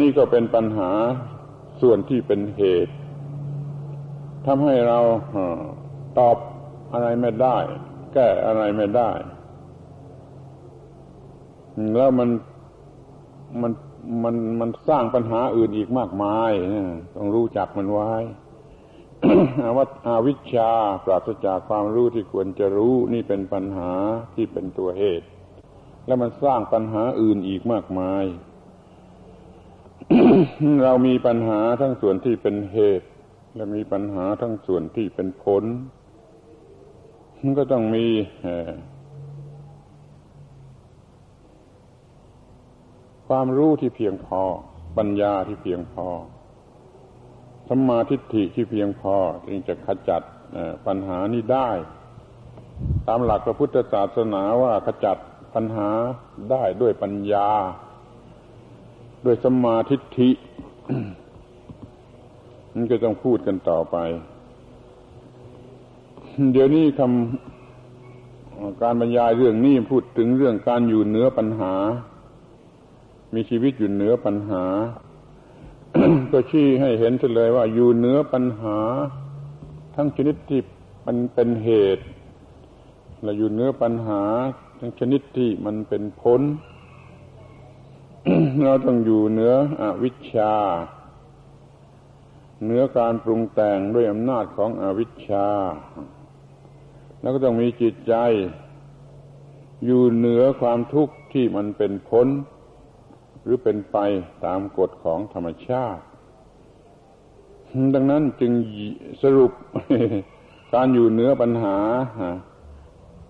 [0.00, 0.90] นี่ก็เป็นปัญหา
[1.80, 2.94] ส่วนที่เป็นเหตุ
[4.46, 4.98] ทำให้เรา
[6.18, 6.36] ตอบ
[6.92, 7.58] อะไรไม่ได้
[8.12, 9.10] แก้อะไรไม่ได้
[11.96, 12.28] แล้วมัน
[13.60, 13.72] มัน
[14.22, 16.52] มันมันสร้างปัญหาอื่นอีกมากมาย
[17.16, 18.10] ต้องรู้จักมันไว้
[19.76, 20.70] วัดอาวิชชา
[21.04, 23.92] ปราศจากความรู้ที่ควรจะรู้นี่เป็นปัญหา
[24.34, 25.26] ที่เป็นตัวเหตุ
[26.06, 28.24] แล้วมันสร้างปัญหาอื่นอีกมากมาย
[30.84, 33.06] เรามีปัญหาทั้งส่วนที่เป็นเหตุ
[33.56, 35.64] และมีปัญหาทั้งส่วนที่เป็นผล
[37.40, 38.06] มันก็ต้องมี
[43.28, 44.42] ความรู้ที่เพียงพอ
[44.98, 46.08] ปัญญาที่เพียงพอ
[47.68, 50.22] สัมมาทิฏฐิที่เพียงพอจึงจะขจัด
[50.86, 51.70] ปัญหานี้ได้
[53.06, 55.16] ตามหลักพระพุทธศาสนาว่าขจัด
[55.54, 55.88] ปัญหา
[56.50, 57.48] ได้ด้วยปัญญา
[59.24, 60.30] ด้วยสัมมาทิฏฐิ
[62.74, 63.96] มันก็ต้องพูดกันต่อไป
[66.52, 71.74] เดี๋ยวนี้คำการบรรยายเรื่องนี้พูดถึงเรื่องการอยู่เหนือปัญหา
[73.34, 74.64] มีชีวิตอยู่เหนือปัญหา
[76.32, 78.78] ก็ชี้ให้เห็นเลยว่าอยู่เหนือปัญหา
[79.94, 80.60] ทั้งชนิดที่
[81.06, 82.04] มันเป็นเหตุ
[83.22, 84.22] เราอยู่เนื้อปัญหา
[84.78, 86.40] ทั้งชนิดที่มันเป็นผล
[88.64, 90.54] เราต้องอยู่เหนืออวิชชา
[92.64, 95.48] เหนือการปรุงแต่งด้วยอำนาจของอวิชชา
[97.20, 98.14] แล้วก็ต้องมีจิตใจ
[99.84, 102.28] อยู่เหนือความทุกข์ที่มันเป็นพ้น
[103.44, 103.96] หรือเป็นไป
[104.44, 106.02] ตามกฎของธรรมชาติ
[107.94, 108.52] ดังนั้นจึง
[109.22, 109.52] สรุป
[110.74, 111.76] การอยู่เหนือปัญหา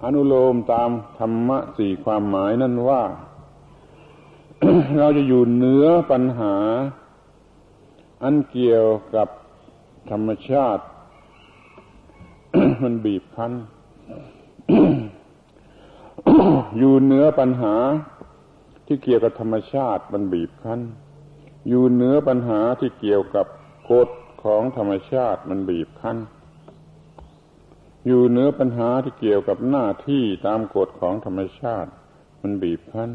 [0.05, 3.03] อนุโลมตามธรรมะสี่ความหมายนั่นว่า
[4.99, 6.55] เราจะอยู่เหนือปัญหา
[8.23, 9.29] อันเกี่ยวกับ
[10.11, 10.85] ธรรมชาติ
[12.83, 13.53] มันบีบคั้น
[16.79, 17.75] อยู่เหนือปัญหา
[18.87, 20.81] ที่เกี่ยวกับธรรมชาติมันบีบคั้น
[21.69, 23.47] อยู่เหนือปัญหาที่เกี่ยวกับ
[23.91, 24.09] กฎ
[24.45, 26.19] ของธรรมชาติมันบีบคั้น
[28.07, 31.91] อยู่เหนือปัญหาที่เกี่ยวกับหน้าที่ตามกฎของธรรมชาติ
[32.43, 33.11] มันบีบคั้น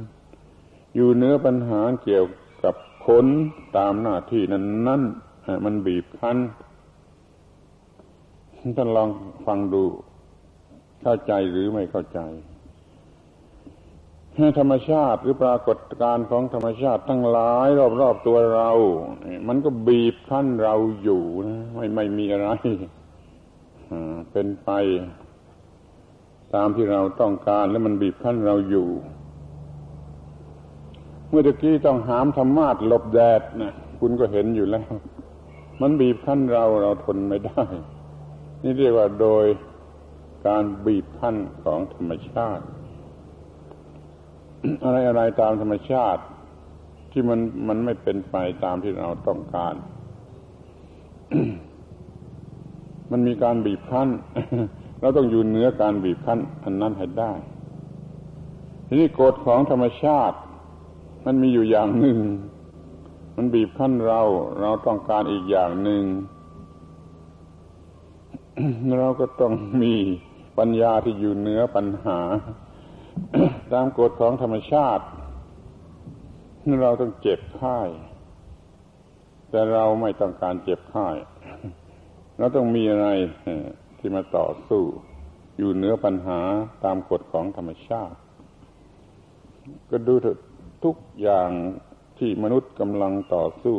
[0.96, 2.26] อยู่เหนือปัญหาเกี่ยว
[2.64, 3.26] กับผล
[3.78, 5.02] ตามหน้าที่นั้นนั่น
[5.66, 6.38] มันบีบคั้น
[8.78, 9.10] ท่านลอง
[9.46, 9.84] ฟังดู
[11.02, 12.20] เข้าใจหรือไม่เข้าใจ
[14.60, 17.68] ธรรมชาติหรือปรากฏการณ์ของธรรมชาติทั้งหลาย
[18.02, 18.70] รอบๆตัวเรา
[19.48, 22.50] มันก็บีบคั้นเราอยู่นะไม่ไม่มีอะไร
[24.32, 24.70] เป็นไป
[26.56, 28.90] ตามที่เราต้องการแล้วมันบีบคั้นเราอยู่
[31.30, 34.92] เมื่อตะกี้ต้องหามธรรมาทหลบแดดนะคุณก็เห็นอยู่แล้ว
[35.82, 37.64] มันบีบคั้นเราเราทนไม่ได้
[38.64, 39.46] นี่เรียกว่าโดย
[40.48, 42.66] การบีบคั้นของธรรมชาติ
[44.84, 46.24] อะไรอะไรตามธรรมชาติ
[47.12, 49.76] ที่มันมันไม่เป็นไปตามที่เราต้องการ
[53.12, 54.10] มันมีการบีบคั้น
[55.02, 57.32] เราต้องอยู่เหนือการบีบคั้น อันนั้นให้ได้
[58.88, 60.38] ทีนี้กฎของธรรมชาติ
[61.26, 62.18] มันมีอยู่อย่างหนึ่ง
[63.36, 64.22] มันบีบคั้นเรา
[64.60, 66.04] เราต้องการอีกอย่างหนึ่ง
[69.00, 69.94] เราก็ต้องมี
[70.58, 72.20] ปัญญาที่อยู่เหนือปัญหา
[73.74, 75.06] ตามกฎของธรรมชาติ
[76.84, 77.80] เราต้องเจ็บไข้
[79.50, 81.08] แต่เราไม่ต้องการเจ็บไข้
[82.38, 83.08] เราต้องมีอะไร
[83.98, 84.84] ที่มาต่อสู้
[85.58, 86.40] อยู่เหนือปัญหา
[86.86, 88.18] ตามกฎของธรรมชาติ
[89.90, 90.14] ก็ดู
[90.84, 91.50] ทุกอย่าง
[92.18, 93.78] ที่มนุษย์กำลังต่อสู้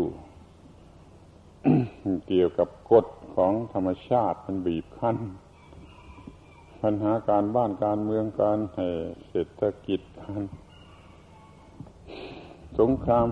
[2.28, 5.16] เกี่ยวกับกฎของธรรมชาติมันบีบคั้น
[6.82, 8.58] ปัญหาการบ้านการเมืองการ
[9.28, 10.42] เศรษฐกิจการ
[12.78, 13.26] สงคราม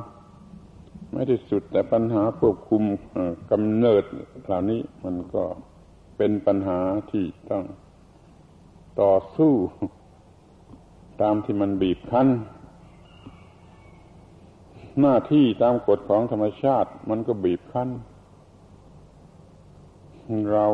[1.13, 2.83] ไม่ได้สุดแต่ปัญหาควบคุม
[3.51, 4.05] กำเนิด
[4.47, 5.45] เหล่านี้มันก็
[6.17, 6.81] เป็นปัญหา
[7.11, 7.65] ที่ต้อง
[9.01, 9.53] ต่อสู้
[11.23, 12.29] ตามที่มันบีบคั้น
[15.01, 17.89] หน้าที่ตามกฎของธรรมชาติ มันก็บีบคั้น
[20.53, 20.67] เรา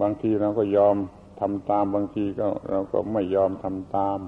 [0.00, 0.96] บางทีเราก็ยอม
[1.40, 4.18] ทำตามบางทีก็เราก็ไม่ยอมทำตาม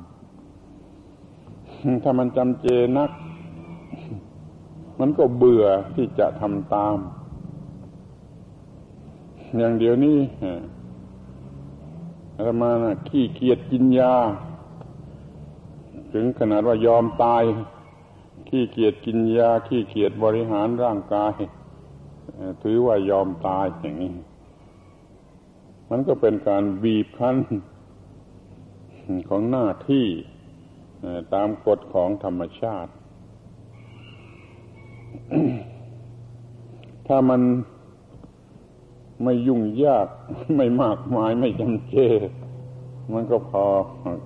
[2.02, 2.66] ถ้ามันจำเจ
[2.98, 3.10] นัก
[5.00, 5.64] มันก็เบื่อ
[5.94, 6.96] ที่จะทำตาม
[9.56, 10.18] อย่างเดียวนี้
[12.34, 14.14] อาตมานะขี้เกียจกินยา
[16.12, 17.42] ถึงขนาดว่ายอมตาย
[18.48, 21.34] ขี้เกียจกินยา ขี้เกียจบริหารร่างกาย
[22.62, 24.12] ถือว่ายอมตายอย่างนี้
[25.90, 27.36] มันก็เป็นการบีบคั้น
[29.28, 30.06] ของหน้าที่
[31.34, 32.92] ตามกฎของธรรมชาติ
[37.06, 37.42] ถ้ามัน
[39.24, 40.08] ไม่ยุ่งยาก
[40.56, 41.96] ไม่มากมายไม่จำเจ
[43.14, 43.64] มันก็พอ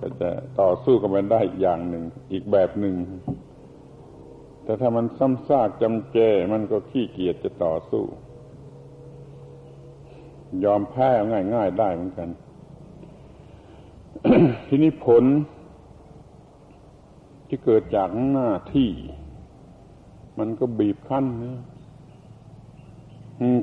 [0.01, 2.95] ก็จะต่อสู้กับมันได้อย่างหนึ่ง อีกแบบหนึ่ง
[4.63, 6.17] แต่ถ้ามันซ้ำซากจำเจ
[6.53, 8.03] มันก็ขี้เกียจจะต่อสู้
[10.65, 11.09] ยอมแพ้
[11.55, 12.29] ง่าย ๆ ได้เหมือนกัน
[14.67, 15.23] ทีนี้ผล
[17.47, 18.89] ที่เกิดจากหน้าที่
[20.39, 21.59] มันก็บีบคั้นนะ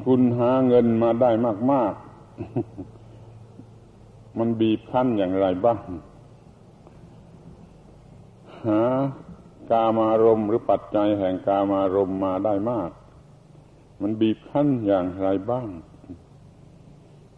[0.07, 1.31] คุณหาเงินมาได้
[1.73, 1.95] มาก
[3.17, 5.81] ๆ มันบีบคั้นอย่างไรบ้าง
[8.67, 8.83] หา
[9.71, 12.91] กามารมหรือปัจจัยแห่งกามารมมาได้มาก
[14.03, 15.69] มันบีบคั้นอย่างไรบ้าง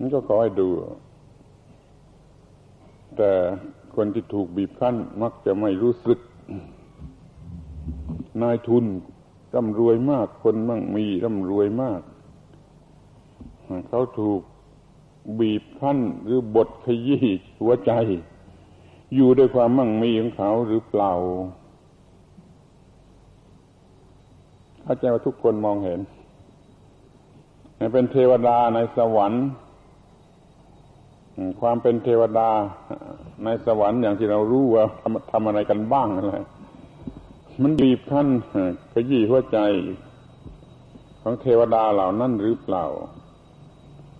[0.00, 0.68] นี่ก็ขอให้ดู
[3.16, 3.32] แต่
[3.94, 6.18] คนที่ถูกบีบคั้น มักจะไม่รู้สึก
[8.42, 8.84] นายทุน
[9.54, 12.00] ร่ำรวยมาก คนมั่งมีร่ำรวยมาก
[13.88, 14.40] เขาถูก
[15.40, 17.24] บีบคั้นหรือบดขยี้
[17.60, 17.92] หัวใจ
[19.14, 21.12] อยู่ด้วยความมั่งมีของเขาหรือเปล่า
[24.82, 26.00] เข้าใจว่าทุกคนมองเห็น
[27.92, 29.46] เป็นเทวดาในสวรรค์
[31.60, 32.50] ความเป็นเทวดา
[33.44, 36.34] ในสวรรค์อย่างที่เรารู้ว่าทำทำอะไรกันบ้างอะไร
[37.62, 38.28] มันบีบคั้น
[38.92, 39.58] ขยี้หัวใจ
[41.22, 42.84] ของเทวดาเหล่านั้นหรือเปล่า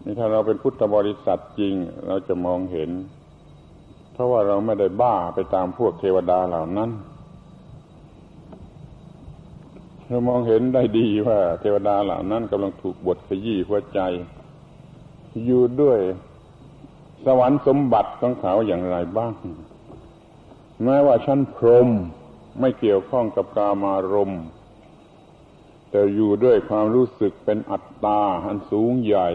[0.05, 1.75] นี่ถ้าเราเป็นพุทธบริษัทจริง
[2.07, 2.91] เราจะมองเห็น
[4.13, 6.91] เพราะว่าเราไม่ได้บ้าไปตามพวกเทวดาเหล่านั้น
[10.07, 14.01] เรามองเห็นได้ดีว่า เทวดาเหล่านั้นกำลังถูกบทขยี้หัวใจ
[15.45, 15.99] อยู่ด้วย
[17.25, 19.35] สวรรค์สมบัติของเขาอย่างไรบ้าง
[20.85, 21.89] แม้ว่าชั้นพรหม
[22.61, 24.43] ไม่เกี่ยวข้องกับกามารมณ์
[25.91, 29.29] แต่อยู่ด้วยความรู้สึกเป็นอัตตาอันสูงใหญ่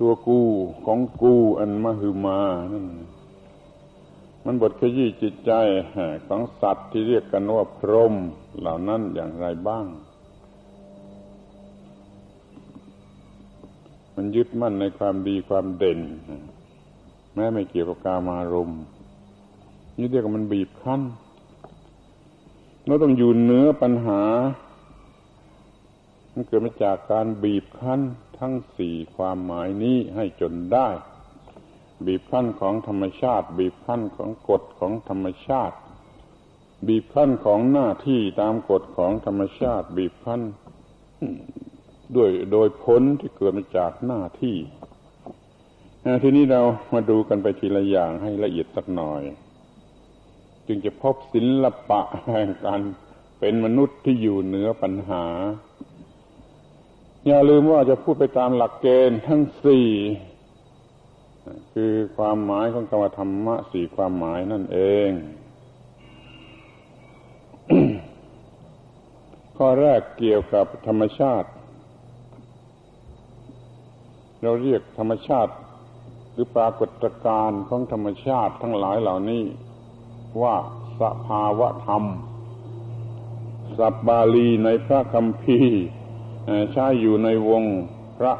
[0.00, 0.40] ตัวกู
[0.84, 2.40] ของกูอันมหึมา
[2.72, 2.86] นั่น
[4.44, 5.52] มันบทขยี้จิตใจ
[6.26, 8.14] ของสัตว์ที่เรียกกันว่าพรหม
[8.60, 9.86] เหล่านั้นอย่างไรบ้าง
[14.16, 16.00] มันยึดมั่นในความดีความเด่น
[17.34, 18.80] แม้ไม่เกี่ยวกับกามารมณ์
[19.98, 21.00] นี่เรียกว่ามันบีบคั้น
[22.86, 24.22] เราต้องอยู่เนื้อปัญหา
[26.34, 28.00] มันเกิดมาจากการบีบคั้น
[28.38, 30.88] ทั้งสี่ความหมายนี้ให้จนได้
[32.06, 35.76] บีบคั้นของธรรมชาติ บีบคั้นของกฎของธรรมชาติ
[36.88, 40.40] บีบคั้นของหน้าที่ตามกฎของธรรมชาติ บีบคั้น
[42.16, 44.56] ด้วยโดยผลที่เกิดมาจากหน้าที่
[46.22, 46.60] ทีนี้เรา
[46.94, 49.22] มาดูกันไปทีละอย่างให้ละเอียดสักหน่อย
[50.66, 52.80] จึงจะพบศิลปะแห่งการ
[53.38, 55.24] เป็นมนุษย์ที่อยู่เหนือปัญหา
[57.26, 59.88] อย่าลืมว่าจะพูดไปตามหลักเกณฑ์ทั้งสี่
[61.72, 64.78] คือความหมายของกรรมธรรมะสี่ความหมายนั่นเอ
[65.08, 65.10] ง
[69.56, 71.48] ข้อแรกเกี่ยวกับธรรมชาติ
[74.42, 75.52] เราเรียกธรรมชาติ
[76.32, 79.42] หรือปรากฏการณ์ของธรรมชาติทั้งหลายเหล่านี้
[80.42, 80.56] ว่า
[81.00, 82.04] สภาวะธรรม
[83.78, 85.80] สับบาลีในพระคัมภีร์
[86.72, 87.64] ใช้อยู่ในวง
[88.18, 88.34] พระ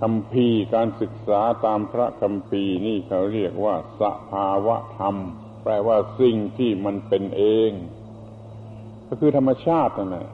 [0.00, 5.16] คัมภีร์การศึกษาตามพระคัมภีร์นี่เขาเรียกว่าสภาวะธรรม
[5.62, 7.70] แปลว่าสิ่งที่มันเป็นเอง
[9.08, 10.28] ก็คือธรรมชาตินั่นแหละ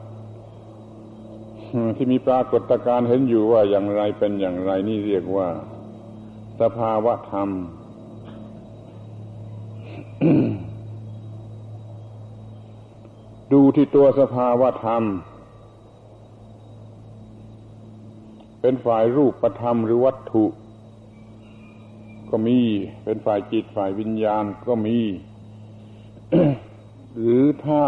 [1.97, 5.47] ที่มีปรากฏการณ์เห็นอยู่ว่าอย่างไรเป็นอย่างไรนี่เรียกว่า
[6.61, 7.49] สภาวะธรรม
[13.51, 15.03] ดูที่ตัวสภาวะธรรม
[18.61, 20.45] เป็นฝ่ายรูปประธรรมหรือวัตถุ
[22.29, 22.59] ก็มี
[23.03, 24.99] เป็นฝ่ายจิตฝ่ายวิญญาณก็มี
[27.19, 27.83] หรือถ้า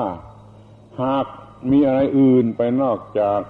[1.01, 1.25] หาก
[1.71, 3.41] มีอะไรอื่นไปนอกจาก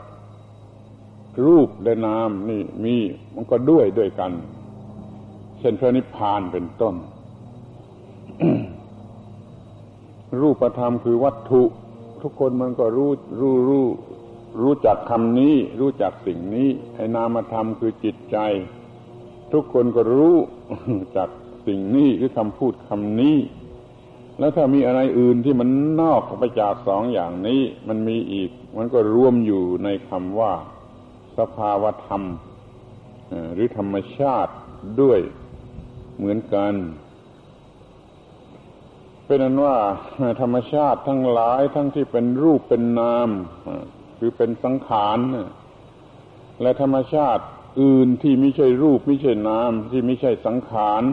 [1.45, 2.95] รูปและนามนี่มี
[3.33, 4.31] มันก็ด้วยด้วยกัน
[5.65, 6.95] ช่นพระนิพพานเป็นต้น
[10.41, 11.63] รูปธรรมคือวัตถุ
[12.21, 13.87] ทุกคนมันก็รู้รู้รู้
[14.61, 18.37] รู้จักคำนี้ รู้จักสิ่งนี้ไอ้นามธรรมคือจิตใจ
[19.53, 20.37] ทุกคนก็รู้
[21.17, 21.29] จัก
[21.67, 23.37] สิ่งนี้หรือคำพูดคำนี้
[24.39, 25.69] แล้วถ้ามีอะไรอื่นที่มัน
[26.01, 30.53] นอกไปจากสองอย่างนี้ มันมีอีก มันก็รวมอยู่ในคำว่า
[31.37, 32.23] สภาวธรรม
[33.53, 34.53] หรือธรรมชาติ
[35.01, 35.19] ด้วย
[36.17, 36.73] เหมือนกัน
[39.25, 39.77] เป็นนั้นว่า
[40.41, 43.29] ธรรมชาติทั้งหลายทั้งที่เป็นรูปเป็นนาม
[44.17, 45.19] คือเป็นสังขาร
[46.61, 47.43] และธรรมชาติ
[47.81, 51.03] อื่นที่ไม่ใช่รูปไม่ใช่นาม ที่ไม่ใช่สังขาร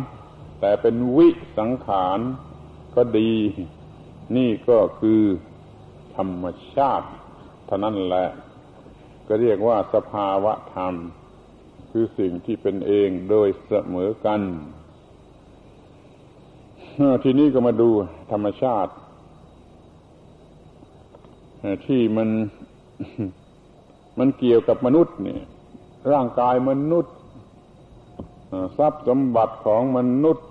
[0.61, 1.29] แต่เป็นวิ
[1.59, 2.19] สังขาร
[2.95, 3.33] ก็ดี
[4.37, 5.23] นี่ก็คือ
[6.17, 6.45] ธรรม
[6.75, 7.09] ชาติ
[7.67, 8.29] เท่านั้นแหละ
[9.29, 10.95] ก็เรียกว่าสภาวะธรรม
[11.91, 14.41] คือสิ่งที่เป็นเองโดยเสมอกัน
[17.23, 17.89] ทีนี้ก็มาดู
[18.33, 18.93] ธรรมชาติ
[21.87, 22.29] ที่มัน
[24.19, 25.41] มันเกี่ยวกับมนุษย์เนี่ย
[26.13, 27.15] ร่างกายมนุษย์
[28.79, 30.47] ทรัพย์สมบัติของมนุษย์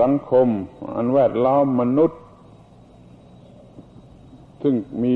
[0.00, 0.48] สังคม
[0.96, 2.20] อันแวดล้อมมนุษย์
[4.62, 5.14] ซึ่งมี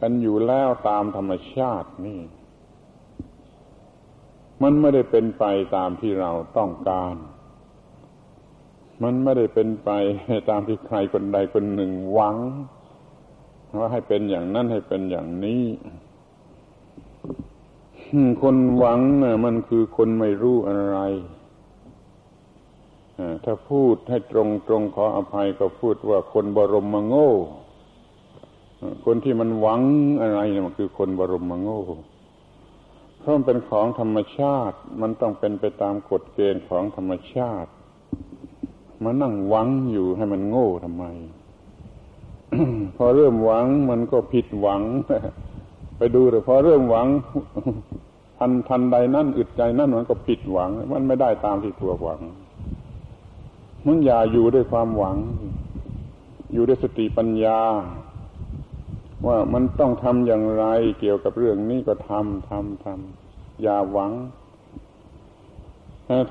[0.00, 2.20] กันอยู่แล้วตามธรรมชาตินี่
[4.62, 5.44] มันไม่ได้เป็นไป
[5.76, 7.14] ตามที่เราต้องการ
[9.02, 9.90] มันไม่ได้เป็นไป
[10.50, 12.36] ตามที่ใครคนใดคนหนึ่งหวัง
[13.78, 15.62] ว่าให้เป็นอย่างนั้นให้เป็นอย่างนี้
[18.42, 20.98] คนหวังนะมันคือคนไม่รู้อะไร
[23.44, 27.30] ถ้าพูดให้ตรงตรงขออภัยก็พูดว่าคนบรมมโง่
[29.04, 29.82] คนที่มันหวัง
[30.20, 31.80] อะไรนะมันคือคนบรมมโง่
[33.18, 37.70] เพราะมันเป็นของธรรมชาติ มันต้องเป็นไปตามกฎเกณฑ์ของธรรมชาติ
[39.04, 41.04] มานั่งหวังอยู่ให้มันโง่ทำไม
[42.96, 44.82] พอเริ่มหวังมันก็ผิดหวัง
[45.96, 47.06] ไปดูเลยพอเริ่มหวัง
[48.38, 52.20] ทันทันใดนั่นอึดใจนั่นมันก็ผิดหวัง มันไม่ได้ตามที่ตัวหวัง
[53.86, 55.16] มันอย่าอยู่ด้วยความหวัง
[56.52, 57.60] อยู่ด้วยสติปัญญา
[59.26, 60.64] ว่ามันต้องทำอย่างไร
[61.00, 64.12] เกี่ยวกับเรื่องนี้ก็ทำทำทำอย่าหวัง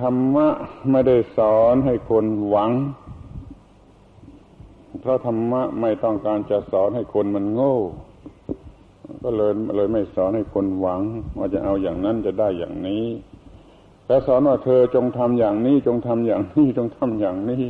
[0.01, 0.47] ธรรมะ
[0.91, 2.71] ไม่ได้สอนให้คนหวัง
[5.01, 7.75] เพราะธรรมะไม่ต้องการจะสอนให้คนมันโง่
[9.23, 11.01] ก็เลยเลยไม่สอนให้คนหวัง
[11.37, 13.05] ว่าจะเอาอย่างนั้นจะได้อย่างนี้
[14.05, 17.63] แต่สอนว่าเธอจงทำอย่างนี้ จงทำอย่างนี้จงทำอย่างนี้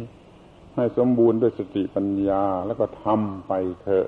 [0.75, 4.07] ให้สมบูรณ์ด้วยสติปัญญาแล้วก็ทำไปเถอะ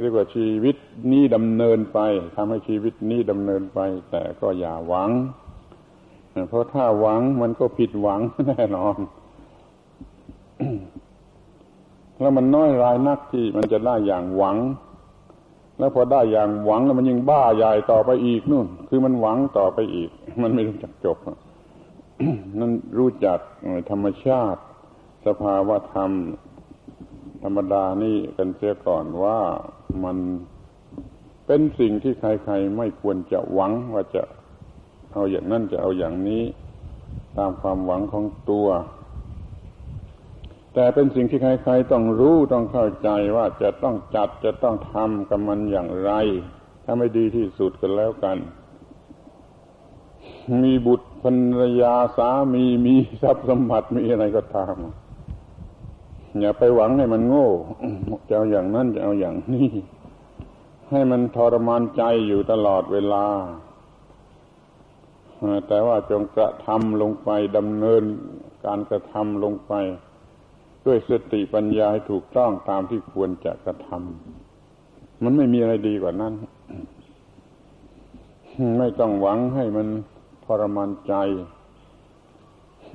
[0.00, 0.76] เรียกว่าชีวิต
[1.12, 1.98] นี้ดำเนินไป
[2.36, 3.80] ทำให้ชีวิตนี้ดำเนินไป
[4.10, 5.10] แต่ก็อย่าหวัง
[6.48, 8.96] เพราะถ้าหวังมันก็ผิดหวังแน่นอน
[12.20, 14.56] แล้วมันน้อยรายนักที่มันจะได้อย่างหวัง
[15.78, 20.10] แล้วพอได้อย่างหวังแล้วมันยิ่งบ้าใหญ่ต่อไปอีกนู่น คือมันหวังต่อไปอีก
[20.42, 21.16] มันไม่รู้จักจบ
[22.58, 23.38] นั่นรู้จัก
[23.90, 24.60] ธรรมชาติ
[25.26, 26.10] สภาวะธรรม
[27.42, 29.38] ธรรมดานี่กันเสียก่อนว่า
[30.04, 30.16] มัน
[31.46, 34.22] เป็นสิ่งที่ใครๆไม่ควรจะหวังว่าจะ
[35.12, 36.42] เอาอย่างนั้นจะเอาอย่างนี้
[37.36, 38.68] ตามความหวังของตัว
[40.74, 46.12] แต่เป็นสิ่งที่ใครๆต้องรู้ต้องเข้าใจว่าจะต้องจัดจะต้องทำกับมันอย่างไร
[46.84, 48.38] ถ้าไม่ดีที่สุดกันแล้วกัน
[50.62, 51.30] มีบุตรภร
[51.60, 54.76] รยาสามีมีทรัพย์สมบัติมีอะไรก็ตาม
[56.40, 57.48] อย่าไปหวังให้มันโง่
[58.28, 59.68] จะเอาอย่างนั้นจะเอาอย่างนี้
[60.90, 63.26] ให้มันทรมานใจอยู่ตลอดเวลา
[65.68, 68.02] แต่ว่าจงกระทำลงไปดำเนิน
[68.64, 69.72] การกระทำลงไป
[70.86, 76.34] ด้วยสติปัญญาให้ถูกต้องตามที่ควรจะกระทำมันไม่มีอะไรดีกว่านั้น
[78.78, 79.88] ไม่ต้องหวังให้มัน
[80.44, 81.14] ทรมานใจ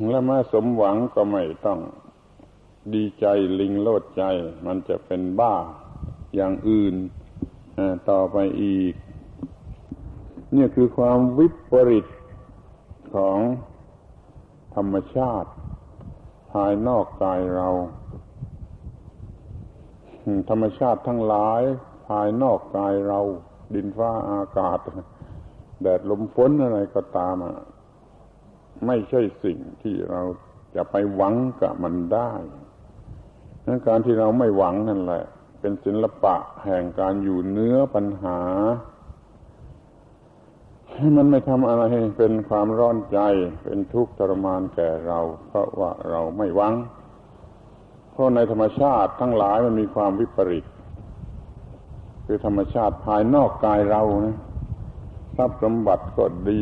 [0.10, 1.80] และม้สมหวังก็ไม่ต้อง
[2.94, 3.26] ดีใจ
[3.60, 4.24] ลิงโลดใจ
[4.66, 5.56] มันจะเป็นบ้า
[6.36, 6.96] อย่างอื่น
[8.10, 8.94] ต่อไปอีก
[10.56, 12.06] นี่คือความวิปริต
[13.16, 13.40] ของ
[14.76, 15.52] ธรรมชาติ
[16.54, 17.70] ภายนอกกายเรา
[20.50, 21.62] ธรรมชาติทั้งหลาย
[22.08, 23.20] ภายนอกกายเรา
[23.74, 24.80] ดินฟ้าอากาศ
[25.82, 27.56] แดดลมฝนอะไรก็ตามอะ
[28.86, 30.22] ไม่ใช่สิ่งที่เรา
[30.76, 32.32] จะไปหวังกับมันได้
[33.66, 35.24] นั้นการที่เราไม่หวังนั่นแหละ
[35.60, 36.36] เป็นศิลปะ
[36.66, 38.40] แห่งการอยู่เนื้อปัญหา
[40.98, 43.20] ให้มันไม่ทำอะไรให้เป็นความร้อนใจ
[43.64, 46.74] เป็นทุกข์ทรมานแก่เรา เพราะว่าเราไม่หวัง
[48.12, 50.66] เพราะในธรรมชาติทั้งหลายมันมีความวิปริต
[52.26, 54.38] คือธรรมชาติภายนอกกายเรานะ
[55.38, 56.62] ทรัพย์สมบัติก็ดี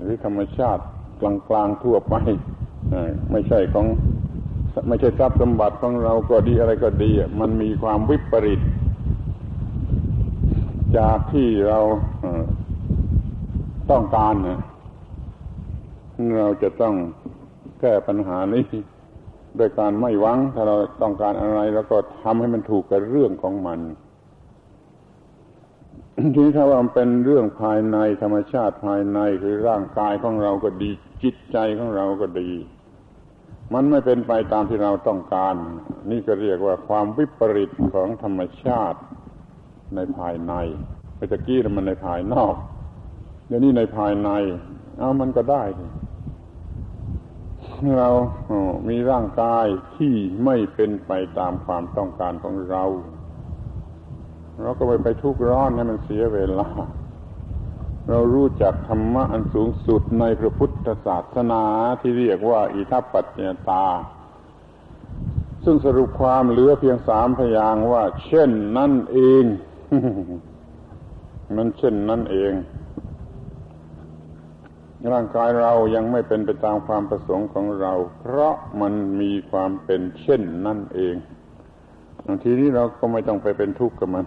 [0.00, 0.82] หรือธรรมชาติ
[1.20, 1.22] ก
[1.54, 2.14] ลางๆทั่วไป
[3.30, 3.86] ไม่ใช่ของ
[4.88, 8.60] ไม่ใช่ทรัพย์สมบัติของเราก็ดีอะไรก็ดี มันมีความวิปริต
[10.98, 11.80] จากที่เรา
[13.90, 14.60] ต้องการนะ
[16.38, 16.94] เราจะต้อง
[17.80, 18.64] แก้ปัญหานี้
[19.56, 23.80] โดยการไม่หวัง ถ้าเราต้องการอะไร แล้วก็ทำให้มันถูกกับเรื่องของมัน
[26.34, 30.90] ทีนี้ถ้าว่ามันเป็นเรื่องภายในธรรมชาติภายในคือร่างกายของเราก็ดี
[31.22, 32.50] จิตใจของเราก็ดี
[33.74, 35.54] มันไม่เป็นไปตามที่เราต้องการ
[36.10, 39.00] นี่ก็เรียกว่าความวิปริตของธรรมชาติ
[39.94, 40.52] ในภายใน
[41.16, 42.54] เมื่อกี้มันในภายนอก
[43.46, 44.30] เดี๋ยวนี้ในภายใน
[44.98, 45.64] เอามันก็ได้
[47.98, 48.10] เรา
[48.88, 49.66] มีร่างกาย
[49.96, 52.84] ที่ไม่เป็นไปตามความต้องการของเรา
[54.62, 56.68] เราก็ไปไปทุกข์ร้อนให้มันเสียเวลา
[58.10, 61.64] เรารู้จักธรรมะอันสูงสุดในพระพุทธศาสนา
[62.00, 63.86] ที่เรียกว่า อิทัปปัจจตา
[65.64, 69.44] ซึ่งสรุปความเหลือเพียงสามพยางว่า เช่นนั่นเอง
[71.56, 72.52] มันเช่นนั่นเอง
[75.12, 81.14] ร่างกายเรายังไม่เป็นไปตามความประสงค์ของเรา เพราะมันมีความเป็นเช่นนั่นเอง
[82.26, 84.26] บางทีนี้เราก็ไม่ต้องไปเป็นทุกข์กับมัน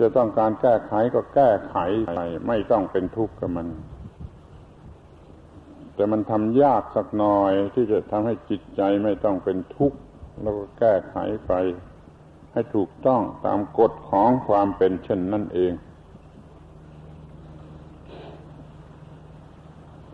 [0.00, 1.76] จะต้องการแก้ไขก็แก้ไข
[2.14, 3.68] ไปไม่ต้องเป็นทุกข์กับมัน
[5.94, 9.98] แต่มันทำยากสักหน่อยที่จะทำให้จิตใจไม่ต้องเป็นทุกข์
[10.42, 11.52] แล้วก็แก้ไขไป
[12.52, 15.72] ให้ถูกต้องตามกฎของความเป็นเช่นนั่นเอง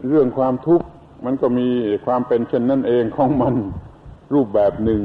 [0.08, 0.86] เรื่องความทุกข์
[1.24, 1.68] มันก็มี
[2.06, 3.54] ความเป็นเช่นนั่นเองของมัน
[4.34, 5.02] รูปแบบหนึ่ง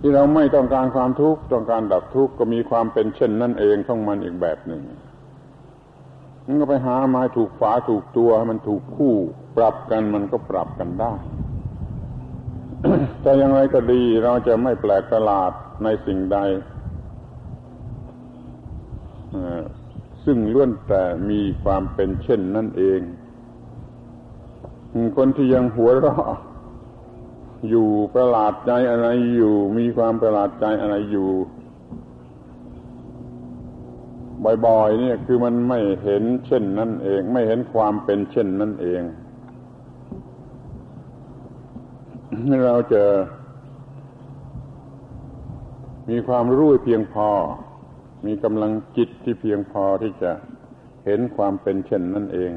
[0.00, 4.82] ที่เราไม่ต้องการความทุกข์ต้องการดับทุกข์ก็มีความเป็นเช่นนั่นเองของมันอีกแบบหนึ่ง
[6.46, 9.14] มันก็ไปหาไม้ถูกฝาถูกตัวมันถูกคู่
[9.56, 11.12] ปรับกันมันก็ปรับกันได้
[13.22, 15.52] แต่อย่างไรก็ดีเราจะไม่แปลกประหลาด
[15.84, 16.38] ในสิ่งใด
[20.24, 23.00] ซึ่งล้วนแต่มีความเป็นเช่นนั่นเอง
[25.16, 26.24] คนที่ยังหัวเราะ
[27.68, 31.30] อยู่ประหลาดใจอะไรอยู่ มีความประหลาดใจอะไรอยู่
[34.66, 39.02] บ่อยๆเนี่ยคือมันไม่เห็นเช่นนั่นเอง ไม่เห็นความเป็นเช่นนั่นเอง
[42.66, 43.04] เราจะ
[46.10, 47.28] มีความรู้เพียงพอ
[48.26, 50.30] มีกำลังจิตที่เพียงพอที่จะ
[51.06, 52.50] เห็นความเป็นเช่นนั่นเอง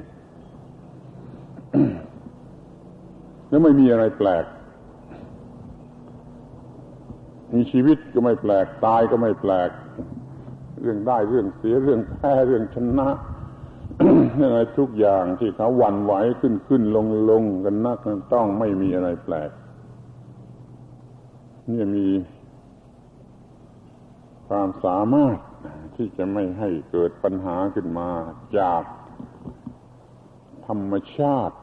[3.56, 4.46] แล้วไม่มีอะไรแปลก
[7.54, 9.70] มีชีวิตก็ไม่แปลก ตายก็ไม่แปลก
[10.82, 13.10] เรื่องได้เรื่องเสียเรื่องแพ้เรื่องชนะ
[14.44, 17.98] อะไรทุกอย่างที่เขาหวั่นไหวขึ้นขึ้นลงลงกันนัก
[18.34, 19.52] ต้องไม่มีอะไรแปลก
[21.72, 22.08] นี่มี
[24.48, 25.38] ความสามารถ
[25.96, 28.10] ที่จะไม่ให้เกิดปัญหาขึ้นมา
[28.58, 28.84] จาก
[30.68, 31.58] ธรรมชาติ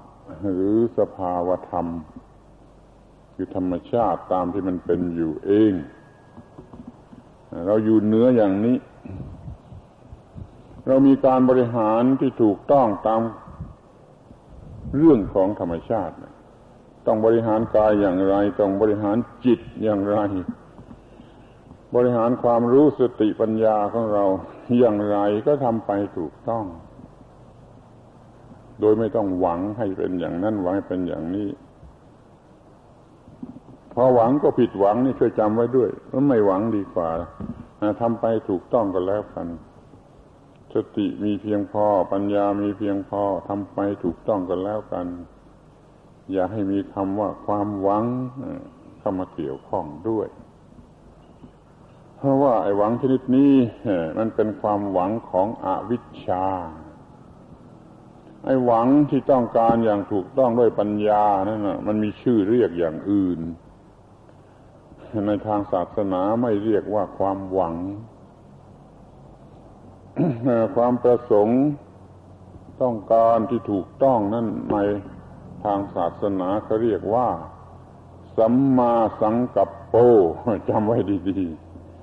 [0.54, 1.86] หรือสภาวธรรม
[3.34, 5.72] คือธรรมชาติตามที่มันเป็นอยู่เอง
[7.66, 8.76] เราอยู่เนื้ออย่างนี้
[10.86, 13.20] เรามีการบริหารที่ถูกต้องตาม
[14.96, 16.14] เรื่องของธรรมชาติ
[17.06, 20.18] ต้องบริหารกายอย่างไร ต้องบริหารจิตอย่างไร
[21.94, 24.24] บริหารความรู้สติปัญญาของเรา
[24.78, 26.64] อย่างไรก็ทำไปถูกต้อง
[28.82, 31.48] โดยไม่ต้องหวังให้เป็นอย่างนั้นหวังให้เป็นอย่างนี้
[33.92, 37.08] พอหวังก็ผิดหวังนี่ช่วยจำไว้ด้วยว่าไม่หวังดีกว่า
[38.00, 39.46] ทำไปถูกต้องก็แล้วกัน
[40.74, 45.06] สติมีเพียงพอ ปัญญามีเพียงพอทำไปถูกต้องกันแล้วกัน
[46.32, 48.04] อย่าให้มีคำว่าความหวัง
[48.98, 50.28] เข้ามาเกี่ยวข้องด้วย
[52.16, 53.52] เพราะว่าไอ้หวังชนิดนี้
[54.18, 56.46] มันเป็นความหวังของอวิชชา
[58.44, 63.40] ไอ้หวังที่ต้องการอย่างถูกต้องด้วยปัญญานั่นนะมันมีชื่อเรียกอย่างอื่น
[65.26, 67.74] ในทางศาสนาไม่เรียกว่าความหวัง
[70.76, 71.60] ความประสงค์
[72.82, 74.76] ต้องการที่ถูกต้องนั่นใน
[75.64, 77.28] ทางศาสนาเขาเรียกว่า
[78.38, 79.94] สัมมาสังกัปโป
[80.68, 80.98] จำไว้
[81.30, 81.48] ดี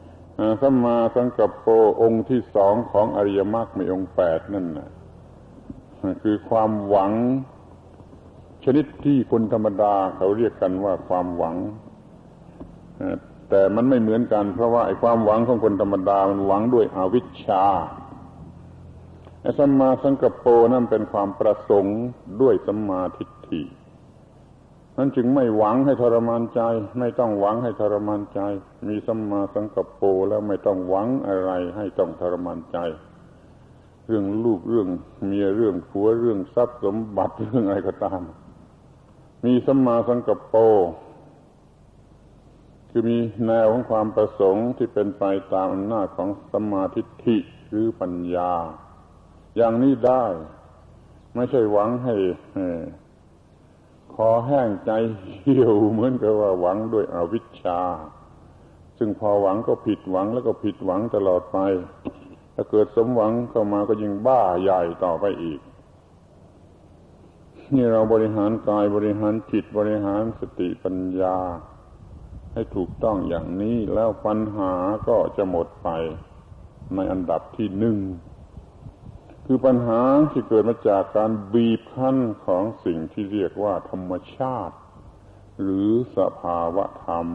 [0.03, 1.67] ๆสัมมาสังกัปโป
[2.01, 4.89] องค์ที่สองของอริยมรรคมีองค์แปดนั่นนะ
[6.23, 7.11] คือความหวัง
[8.63, 11.55] ชนิดที่คนธรรมดาเขาเรียกกันว่าความหวัง
[13.49, 17.63] แต่มันไม่เหมือนกัน เพราะว่าไอ้ความหวังของคนธรรมดามันหวังด้วยอวิชชา
[19.41, 21.97] ไอ้สัมมาสังกปโปนั่นเป็นความประสงค์
[22.41, 23.61] ด้วยสัมมาทิฏฐิ
[24.97, 26.61] นั้นจึงไม่หวังให้ทรมานใจ
[26.99, 28.39] ไม่ต้องหวังให้ทรมานใจ
[28.87, 32.77] มีสัมมาสังกปโปแล้วไม่ต้องหวังอะไรให้ต้องทรมานใจ
[34.11, 34.89] เรื่องลูกเรื่อง
[35.25, 38.21] เมียเรื่องผัวเรื่องทรัพย์สมบัติเรื่องอะไรก็ตาม
[39.45, 40.55] มีสัมมาสังกัปโป
[42.89, 45.23] คือมีแนวของความประสงค์ที่เป็นไป
[45.53, 47.37] ตามอำนาจของสมาธิิ
[47.69, 48.51] หรือปัญญา
[49.55, 50.25] อย่างนี้ได้
[51.35, 52.15] ไม่ใช่หวังให้
[54.13, 54.91] คอแห้งใจ
[55.41, 57.79] เหี่ยวเหมือนกับว่าหวังด้วยอวิชชา
[58.97, 61.57] ซึ่งพอหวังก็ผิดหวังแล้วก็ผิดหวังตลอดไป
[62.61, 65.59] ถ้าเกิดสมหวังเข้ามาก็ยิ่งบ้าใหญ่ต่อไปอีก
[67.73, 71.37] นี่เราบริหารกายบริหารจิตบริหารสติปัญญา
[72.53, 74.73] ให้ถูกต้องอย่างนี้แล้วปัญหา
[75.07, 75.89] ก็จะหมดไป
[76.93, 77.97] ในอันดับที่หนึ่ง
[79.45, 84.75] คือปัญหาที่เกิดมาจากการบีบคั้นของสิ่งที่เรียกว่าธรรมชาติ
[85.61, 87.27] หรือสภาวะธรรม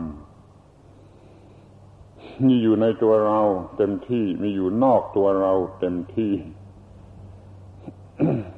[2.46, 3.40] มีอยู่ในตัวเรา
[3.76, 6.32] เต็มที่มีอยู่นอกตัวเรา เต็มที่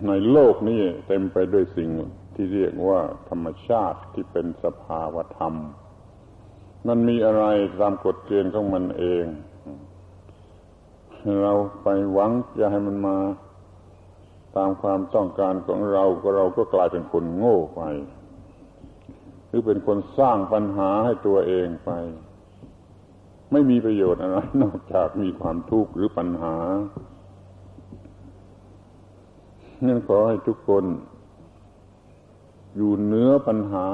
[0.06, 1.90] ในโลกนี้เต็มไปด้วยสิ่ง
[2.34, 5.54] ที่เรียกว่า ธรรมชาติที่เป็นสภาวธรรม
[6.88, 7.44] มันมีอะไร
[7.80, 9.24] ตามกฎเกณฑ์ของมันเอง
[11.42, 13.16] เราไปหวังจะให้มันมา
[14.56, 17.82] ตามความต้องการของเราก็เราก็กลายเป็นคนโง่ไป
[19.48, 21.90] หรือเป็นคนสร้างปัญหาให้ตัวเองไป
[23.52, 26.56] ไม่มีประโยชน์อะไรนอกจากมีความทุกข์หรือปัญหา
[29.86, 30.84] นั่นขอให้ทุกคน
[32.76, 33.88] อยู่เหนือปัญหา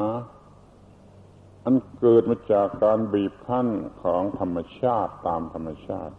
[1.64, 3.68] อันเกิดมาจากการบีบคั้น
[4.02, 6.14] ของธรรมชาติตามธรรมชาติ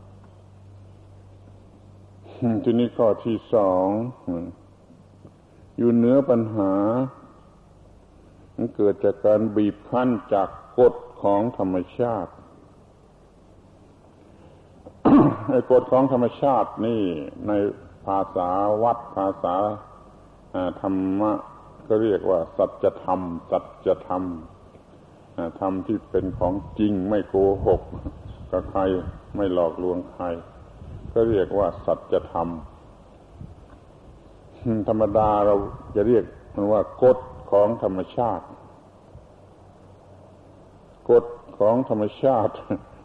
[2.64, 3.88] ทีนี้ข้อที่สอง
[5.78, 6.74] อยู่เหนือปัญหา
[8.56, 10.50] มันเกิดจากการบีบคั้นจาก
[10.80, 12.32] กฎของธรรมชาติ
[15.72, 17.02] กฎของธรรมชาตินี่
[17.48, 17.52] ใน
[18.06, 18.50] ภาษา
[18.84, 19.56] วัดภาษา
[20.82, 21.32] ธรรมะ
[21.88, 23.20] ก็เรียกว่า สัจธรรม
[23.52, 24.24] สัจธรรม
[25.60, 27.36] ธรรมที่เป็นของจริงไม่โก
[27.66, 27.82] หก
[28.52, 28.82] กับใคร
[29.36, 30.26] ไม่หลอกลวงใคร
[31.14, 32.48] ก็เรียกว่า สัจธรรม
[34.88, 35.56] ธรรมดาเรา
[35.96, 36.24] จะเรียก
[36.56, 37.18] มันว่ากฎ
[37.52, 38.46] ของธรรมชาติ
[41.10, 41.26] กฎ
[41.60, 42.54] ของธรรมชาติ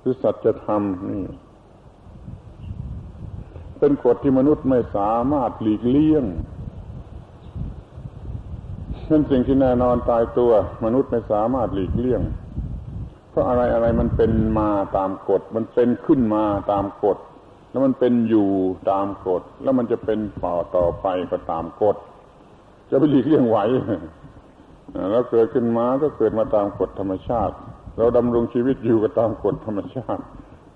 [0.01, 1.23] หรือสัจธรรมนี่
[3.81, 6.25] เป็นกฎที่มนุษย์ไม่สามารถหลีกเลี่ยง
[9.09, 10.53] เป็นสิ่งที่แน่นอนตายตัว
[10.85, 12.23] มนุษย์ไม่สามารถหลีกเลี่ยง
[13.31, 17.19] เพราะอะไรอะไรมันเป็นมาตามกฎ มันเป็นขึ้นมาตามกฎ
[17.71, 18.49] แล้วมันเป็นอยู่
[18.91, 21.97] ตามกฎ แล้วมันจะเป็นต่อต่อไปก็ตามกฎ
[22.91, 23.59] จะไปหลีกเลี่ยงไหว
[25.11, 27.55] แล้วเกิดขึ้นมาก็เกิดมาตามกฎธรรมชาติ
[27.97, 30.23] เราดำรงชีวิตอยู่ก็ตามกฎธรรมชาติ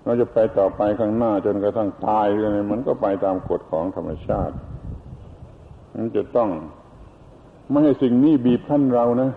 [0.03, 4.55] เราจะไปต่อไปข้างหน้าจนกระทั่งตายเลยมันก็ไปตามกฎของธรรมชาติ
[5.95, 6.49] มันจะต้อง
[7.69, 9.31] ไม่ให้สิ่งนี้บีบคั้นเรานะ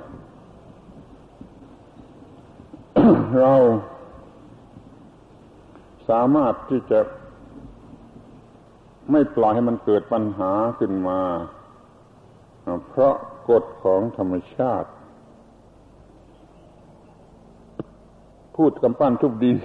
[3.40, 3.54] เรา
[6.08, 7.00] สามารถที่จะ
[9.10, 11.20] ไม่ปล่อยให้มันเกิดปัญหาขึ้นมา
[12.88, 13.14] เพราะ
[13.50, 14.88] กฎของธรรมชาติ
[18.56, 19.56] พูดกำปั้นทุบดิน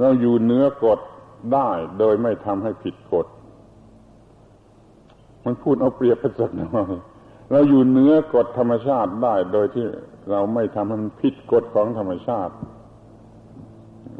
[0.00, 0.98] เราอยู่เนื้อกฎ
[1.54, 3.26] ได้โดยไม่ทำให้ผิดกฎ
[5.44, 6.70] มันพูดเอาเปรียบไปสักหน่อย
[7.50, 9.86] เราอยู่เนื้อกฎธรรมชาติได้โดยที่
[10.30, 12.54] เราไม่ทำให้มันผิดกฎของธรรมชาติ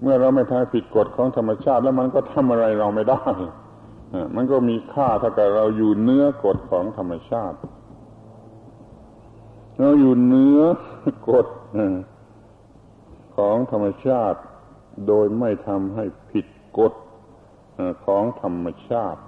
[0.02, 3.24] เมื่อเราไม่ทำผิดกฎของธรรมชาติ แล้วมันก็ทำอะไรเราไม่ได้
[4.34, 7.58] มันก็มีค่าเท่ากับเราอยู่เนื้อกฎของธรรมชาติ
[9.80, 10.60] เราอยู่เนื้อ
[11.30, 11.46] กฎ
[13.36, 14.40] ของธรรมชาติ
[15.06, 16.46] โดยไม่ทำให้ผิด
[16.78, 16.92] กฎ
[18.06, 19.22] ของธรรมชาติ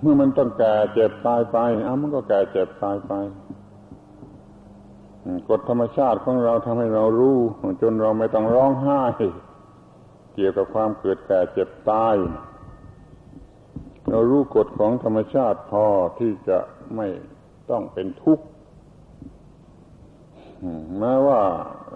[0.00, 3.12] เมื่อมันต้องแก่เจ็บตายไปอ้ามันก็แก่เจ็บตายไป
[5.48, 7.38] กฎธรรมชาติของเราทำให้เรารู้
[7.82, 9.02] จนเราไม่ต้องร้องไห้
[10.34, 12.14] เกี่ยวกับความเกิดแก่เจ็บตาย
[14.10, 15.84] เรารู้กฎของธรรมชาติพอ
[16.18, 16.58] ที่จะ
[16.96, 17.06] ไม่
[17.70, 18.44] ต้องเป็นทุกข์
[20.98, 21.40] แม้ว่า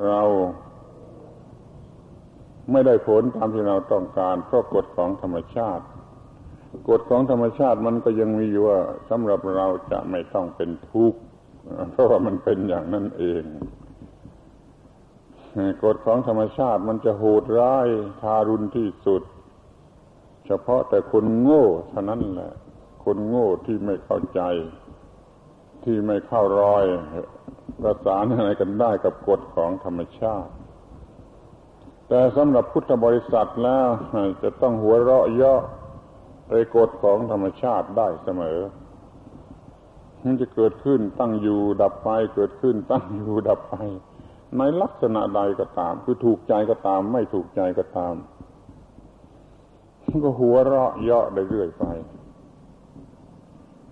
[0.07, 0.23] เรา
[2.73, 5.85] ไม่ได้ผลตามที่เราต้องการเพราะกฎของธรรมชาติ
[6.89, 8.81] กฎของธรรมชาติมันก็ยังมีอยู่ว่า
[9.11, 11.19] สำหรับเราจะไม่ต้องเป็นทุกข์
[11.91, 13.45] เพราะว่ามันเป็นอย่างนั้นเอง
[15.85, 17.87] กฎของธรรมชาติมันจะโหดร้าย
[18.21, 19.23] ทารุณที่สุด
[20.47, 22.53] เฉพาะแต่คนโง่เท่านั้นแหละ
[23.05, 24.41] คนโง่ที่ไม่เข้าใจ
[25.85, 26.85] ที่ไม่เข้ารอย
[27.83, 30.51] ประสานอะไรกันได้กับกฎของธรรมชาติ
[32.09, 33.89] แต่สำหรับพุทธบริษัทแล้ว
[34.43, 35.61] จะต้องหัวเราะเยาะ
[36.51, 38.59] ในกฎของธรรมชาติได้เสมอ
[40.25, 43.75] มันจะเกิดขึ้นตั้งอยู่ดับไป เกิดขึ้นตั้งอยู่ดับไป
[44.59, 48.15] ในลักษณะใดก็ตาม คือถูกใจก็ตาม ไม่ถูกใจก็ตาม
[50.25, 51.85] ก็หัวเราะเยาะได้เรื่อยไป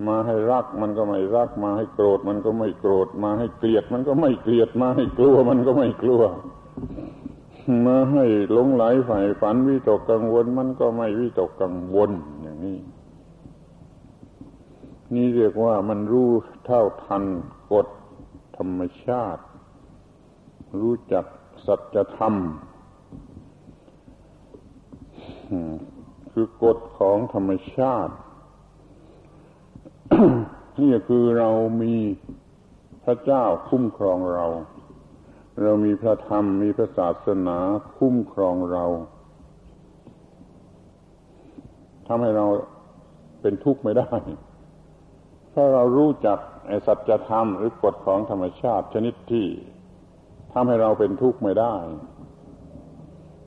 [0.07, 6.23] มาให้รักมันก็ไม่รัก มาให้โกรธมันก็ไม่โกรธ มาให้เกลียดมันก็ไม่เกลียด มาให้กลัวมันก็ไม่กลัว
[7.87, 12.11] มาให้หลงไหลฝ่ายฝันวิตกกังวล มันก็ไม่วิตกกังวล
[12.43, 12.79] อย่างนี้
[15.15, 16.31] นี่เรียกว่ามันรู้
[16.65, 17.25] เท่าทัน
[17.73, 17.87] กฎ
[18.57, 19.43] ธรรมชาติ
[20.81, 21.27] รู้จัก
[21.67, 22.35] สัจธรรม
[26.33, 28.15] คือกฎของธรรมชาติ
[30.81, 31.51] นี่คือเรา
[31.83, 31.95] มี
[33.05, 34.47] พระเจ้าคุ้มครองเรา
[35.63, 37.59] เรามีพระธรรมมีพระศาสนา
[37.99, 38.85] คุ้มครองเรา
[42.07, 42.47] ทำให้เรา
[43.41, 44.11] เป็นทุกข์ไม่ได้
[45.55, 49.47] ถ้าเรารู้จักไอสัจธรรมหรือกฎของธรรมชาติชนิดที่
[50.53, 51.75] ทำให้เราเป็นทุกข์ไม่ได้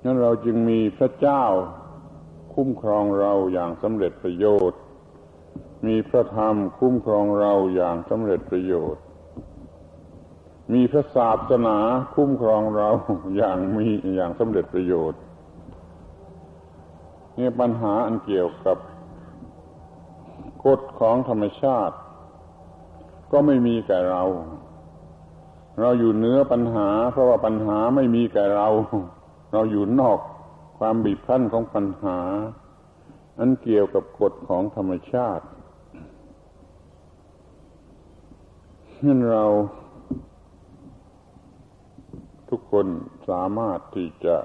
[0.03, 1.43] นั้นเราจึงมีพระเจ้า
[2.53, 4.81] คุ้มครองเราอย่างสำเร็จประโยชน์
[5.87, 9.03] มีพระธรรมคุ้มครองเราอย่างสำเร็จประโยชน์
[10.73, 11.77] มีพระศาสนา
[12.15, 12.89] คุ้มครองเรา
[13.37, 15.21] อย่างมีอย่างสำเร็จประโยชน์
[17.37, 18.77] นี่ปัญหาอันเกี่ยวกับ
[20.65, 21.95] กฎของธรรมชาติ
[23.31, 24.23] ก็ไม่มีแก่เรา
[25.79, 28.67] เราอยู่เหนือปัญหา เพราะว่าปัญหาไม่มีแก่เรา
[29.53, 30.19] เราอยู่นอก
[30.77, 32.19] ความบีบคั้นของปัญหา
[33.39, 35.45] อันเกี่ยวกับกฎของธรรมชาติ
[39.07, 39.45] นั่นเรา
[42.49, 42.87] ทุกคน
[43.29, 44.35] สามารถที่จะ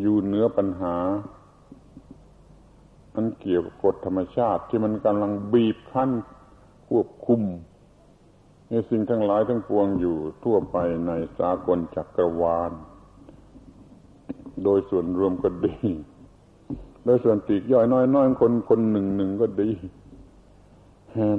[0.00, 0.96] อยู่เหนือปัญหา
[3.14, 6.10] อันเกี่ยวกับกฎธรรมชาติที่มันกำลังบีบคั้น
[6.88, 7.42] ควบคุม
[8.68, 12.72] ในสิ่งทั้งหลายทั้งปวงอยู่ทั่วไปในสากลจักรวาล
[14.64, 15.76] โดยส่วนรวมก็ดี
[17.04, 19.70] โดยส่วนตีกย่อยน้อยน้อยคนคนหนึ่งหนึ่งก็ดี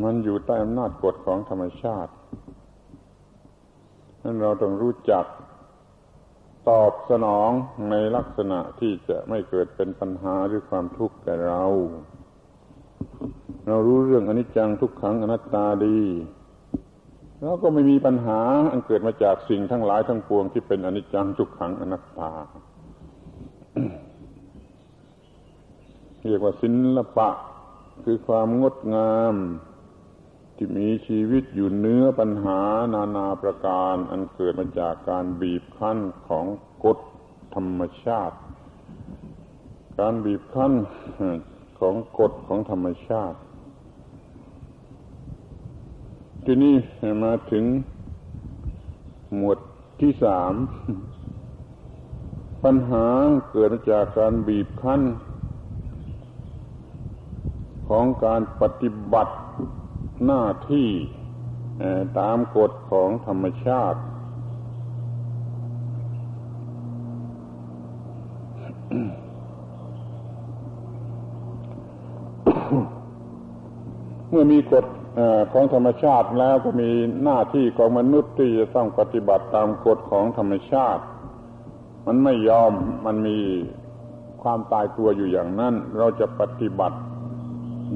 [0.03, 2.13] มันอยู่ใต้อำนาจกฎของธรรมชาติ
[4.23, 5.25] นั้นเราต้องรู้จัก
[6.69, 7.49] ตอบสนอง
[7.89, 11.63] ในลักษณะที่จะไม่เกิดเป็นปัญหาหรือความทุกข์แก่เรา
[13.67, 15.99] เรารู้เรื่องอนิจจังทุกขังอนัตตาดี
[17.43, 18.39] เราก็ไม่มีปัญหา
[18.71, 22.31] อันเกิดมาจากสิ่งทั้งหลายทั้งปวงที่เป็นอนิจจังทุกขังอนัตตา
[26.27, 27.29] เรียกว่าศิลปะ
[28.03, 29.35] คือความงดงาม
[30.63, 32.59] ที่มีชีวิตอยู่เนื้อปัญหา
[32.93, 35.97] นานาประการ อันเกิดมาจากการบีบคั้น
[36.27, 36.45] ของ
[36.85, 36.97] กฎ
[37.55, 38.37] ธรรมชาติ
[39.99, 40.73] การบีบคั้น
[41.79, 43.37] ของกฎของธรรมชาติ
[46.45, 46.75] ที่นี่
[47.23, 47.65] มาถึง
[49.35, 49.59] หมวด
[50.01, 50.53] ที่สาม
[52.63, 53.07] ปัญหา
[53.51, 55.01] เกิดมาจากการบีบคั้น
[57.87, 59.33] ของการปฏิบัติ
[60.25, 60.89] หน้าที่
[62.19, 63.99] ตามกฎของธรรมชาติ
[74.29, 74.85] เมื่อมีกฎ
[75.53, 76.89] ของธรรมชาติแล้วก็มี
[77.23, 81.03] หน้าที่ของมนุษย์ที่จะต้องปฏิบัติตามกฎของธรรมชาติ
[82.07, 82.73] มันไม่ยอม
[83.05, 83.39] มันมี
[84.43, 86.97] ความตายตัวอยู่อย่างนั้น เราจะปฏิบัติ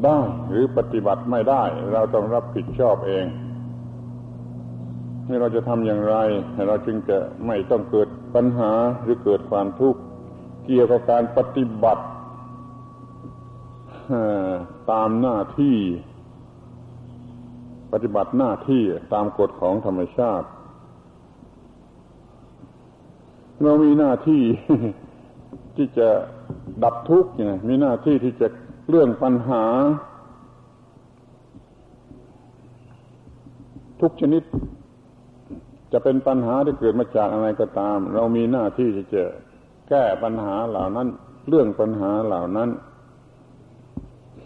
[0.04, 0.20] ได้
[0.50, 1.64] หรือปฏิบัติไม่ได้
[1.94, 3.26] เราต้องรับผิดชอบเอง
[5.28, 6.16] นี่เราจะทำอย่างไร
[6.68, 7.18] เราจึงจะ
[7.48, 8.72] ไม่ต้องเกิดปัญหา
[9.04, 10.00] หรือเกิดความทุกข์
[10.66, 12.04] เกี่ยวกับการปฏิบัติ
[14.92, 15.78] ตามหน้าที่
[17.94, 20.48] ปฏิบัติหน้าที่ตามกฎของธรรมชาติ
[23.64, 24.44] เรามีหน้าที่
[25.76, 26.10] ที่จะ
[26.84, 27.32] ดับทุกข์
[27.68, 28.48] มีหน้าที่ที่จะ
[28.90, 29.64] เรื่องปัญหา
[34.02, 34.44] ทุกชนิด
[35.92, 39.24] จะเป็นปัญหาที่เกิดมาจากอะไรก็ตาม เรามีหน้าที่ที่จะ
[39.90, 41.08] แก้ปัญหาเหล่านั้น
[41.50, 42.70] เรื่องปัญหาเหล่านั้น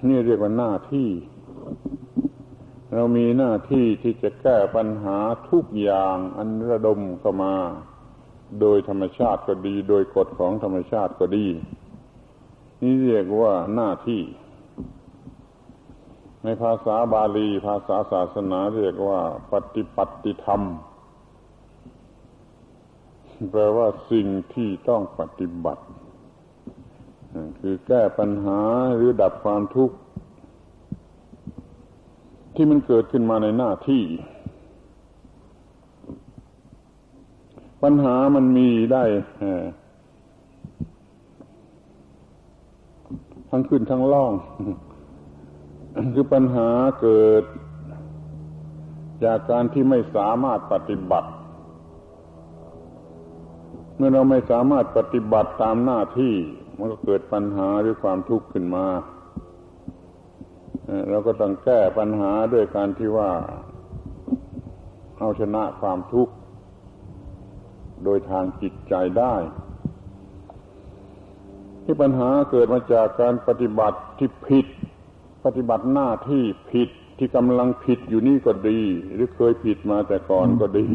[0.08, 1.10] นี่เรียกว่าหน้าที่
[2.94, 5.18] เรามีหน้าที่ที่จะแก้ปัญหา
[5.50, 7.56] ทุกอย่างอันระดมเข้ามา
[8.62, 11.46] โดยธรรมชาติก็ดี โดยกฎของธรรมชาติก็ดี
[12.82, 14.22] นี่เรียกว่าหน้าที่
[16.44, 19.20] ในภาษาบาลี ภาษาศาสนาเรียกว่า
[19.52, 20.62] ปฏิปัติธรรม
[23.52, 25.84] แปลว่าสิ่งที่ต้องปฏิบัติ
[27.60, 28.60] คือแก้ปัญหา
[28.96, 29.96] หรือดับความทุกข์
[32.56, 34.04] ที่มันเกิดขึ้นมาในหน้าที่
[37.84, 39.04] ปัญหามันมีได้
[43.50, 44.34] ทั้งขึ้นทั้งล่อง
[46.14, 46.70] คือปัญหา
[47.02, 47.44] เกิด
[49.24, 51.30] จากการที่ไม่สามารถปฏิบัติ
[53.96, 56.36] เมื่อเราไม่สามารถปฏิบัติตามหน้าที่
[56.78, 58.86] มันก็เกิดปัญหาหรือความทุกข์ขึ้นมา
[61.10, 63.32] เราก็ต้องแก้ปัญหาด้วยการที่ว่า
[65.20, 66.34] เอาชนะความทุกข์
[68.04, 69.36] โดยทางจิตใจได้
[71.92, 74.68] ที่ปัญหาเกิดมาจากการปฏิบัติที่ผิด
[75.46, 78.80] ปฏิบัติหน้าที่ผิดที่กำลังผิดอยู่นี่ก็ดี
[79.14, 80.88] หรือเคยผิดมาแต่ก่อนก็ดี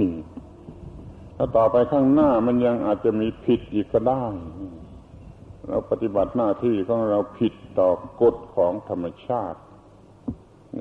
[1.37, 4.25] ถ้าต่อไปข้างหน้ามันยังอาจจะมีผิดอีกก็ได้
[5.69, 7.91] เราปฏิบัติหน้าที่ของเราผิดต่อ
[8.23, 9.61] กฎของธรรมชาติ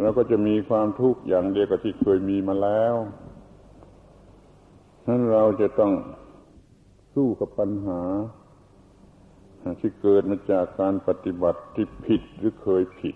[0.02, 2.95] เราก็จะมีความทุกข์อย่างเดียวกับที่เคยมีมาแล้ว
[5.07, 5.91] นั้นเราจะต้อง
[7.14, 8.02] สู้กับปัญหา
[9.81, 13.15] ที่เกิดมาจากการปฏิบัติที่ผิดหรือเคยผิด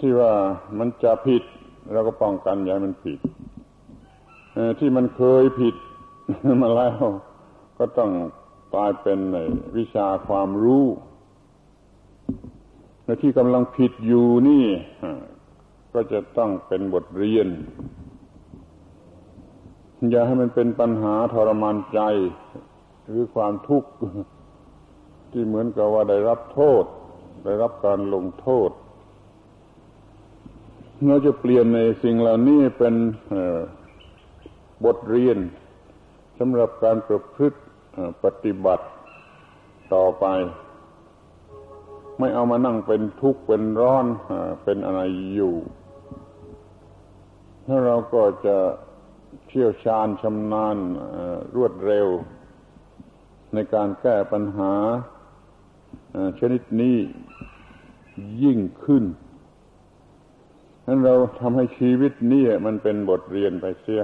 [0.00, 0.32] ที่ว่า
[0.78, 1.42] มันจะผิด
[1.92, 3.18] เราก็ป้องกันอย่ามันผิด
[4.78, 5.74] ที่มันเคยผิด
[6.62, 7.02] มาแล้ว
[7.78, 8.10] ก็ต้อง
[8.74, 9.18] กลายเป็น
[9.76, 10.84] วิชาความรู้
[13.04, 14.64] และที่กำลังผิดอยู่นี่
[15.94, 17.48] ก็จะต้องเป็นบทเรียน
[20.10, 22.00] อย่าให้มันเป็นปัญหาทรมานใจ
[23.08, 23.90] หรือความทุกข์
[25.32, 26.84] ที่เหมือนกับว่าได้รับโทษ
[27.44, 28.70] ได้รับการลงโทษ
[31.06, 32.94] เราจะเปลี่ยนในสิ่งเหล่านี้เป็น
[34.84, 35.38] บทเรียน
[36.38, 37.58] สำหรับการประพฤติ
[38.24, 38.86] ปฏิบัติ
[39.94, 40.26] ต่อไป
[42.18, 44.06] ไม่เอามานั่งเป็นทุกข์เป็นร้อน
[44.64, 45.00] เป็นอะไร
[45.34, 45.54] อยู่
[47.66, 48.56] ถ้าเราก็จะ
[49.46, 50.76] เชี่ยวชาญชำนาญ
[51.56, 52.08] รวดเร็ว
[53.54, 54.72] ในการแก้ปัญหา
[56.38, 56.96] ชนิดนี้
[58.42, 59.04] ยิ่งขึ้น
[60.86, 64.02] นั้นเราทำให้ชีวิตนี้มันเป็นบทเรียนไปเสีย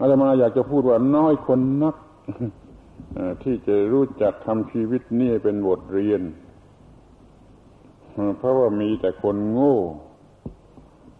[0.00, 1.96] อาตมาอยากจะพูดว่าน้อยคนนัก
[3.42, 6.22] ที่จะรู้จักทำชีวิตนี้เป็นบทเรียน
[8.38, 9.76] เพราะว่ามีแต่คนโง่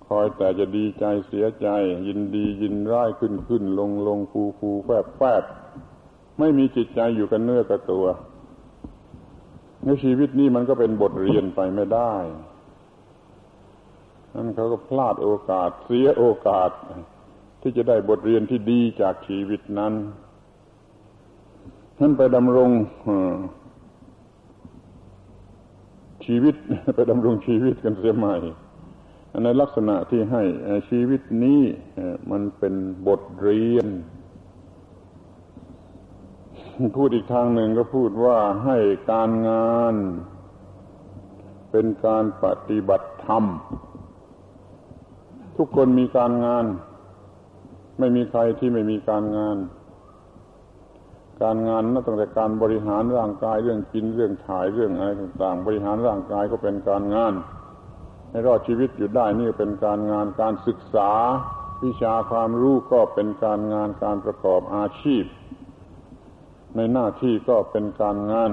[0.09, 1.69] คอยแต่จะดีใจเสียใจ
[2.07, 5.45] ยินดียินร้ายขึ้นขึ้นลงลงฟูฟูแฝบแฝบ
[6.39, 8.07] ไม่มีจิตใจอยู่กันเนื้อกับตัว
[9.85, 12.15] ในชีวิตนี้มันก็เป็นบทเรียนไปไม่ได้
[14.35, 16.71] นั่นเขาก็พลาดโอกาสเสียโอกาส
[17.61, 19.93] ที่จะได้บทเรียนที่ดีจากชีวิตนั้น
[21.99, 22.71] ท่านไปดำรง
[26.25, 26.55] ชีวิต
[26.97, 28.37] ไปดำรงชีวิตกันเสียใหม่
[29.45, 30.43] ในลักษณะที่ให้
[30.89, 31.61] ชีวิตนี้
[32.31, 32.75] มันเป็น
[33.07, 33.89] บทเรียน
[36.97, 38.79] พูดอีกทางหนึ่งก็พูดว่าให้
[39.13, 39.95] การงาน
[41.71, 43.45] เป็นการปฏิบัติธรรม
[45.57, 46.65] ทุกคนมีการงาน
[47.99, 49.57] ไม่มีใครที่ไม่มีการงาน
[51.43, 57.35] การงานนับตั้งแต่การบริหารร่างกายเรื่องกินเรื่องถ่ายเรื่องอะไรต่างๆ บริหารร่างกายก็เป็นการงาน
[58.31, 61.11] ให้รอดชีวิตอยู่ได้นี่เป็นการงานการศึกษา
[61.85, 65.25] วิชาความรู้ก็เป็นการงานการประกอบอาชีพ
[66.77, 68.51] ในหน้าที่ก็เป็นการงาน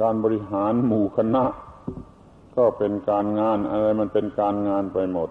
[0.00, 1.44] การบริหารหมู่คณะ
[2.56, 5.30] ก็เป็นการงานอะไรมันเป็นการงานไปหมด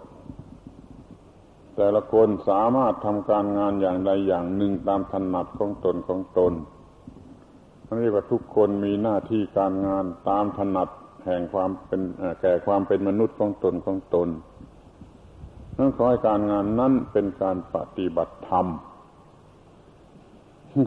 [1.76, 6.53] แต่ละคนสามารถทำการงานอย่างใดอย่างหนึ่งตามถนัดของตนของตน
[8.02, 10.90] เรียกว่าทุกคนมีหน้าที่การงานตามถนัด
[11.28, 12.02] แห่งความเป็น
[12.41, 14.30] แก่ความเป็นมนุษย์ของตนของตน
[15.78, 18.66] นั่นขอให้การงานนั้นเป็นการปฏิบัติธรรม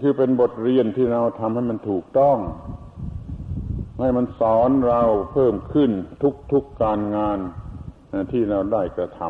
[0.02, 2.38] คือเป็นบทเรียนที่เราทำให้มันถูกต้อง
[4.00, 5.02] ให้มันสอนเรา
[5.32, 5.90] เพิ่มขึ้น
[6.22, 7.38] ทุกๆกการงาน
[8.32, 9.20] ที่เราได้กระท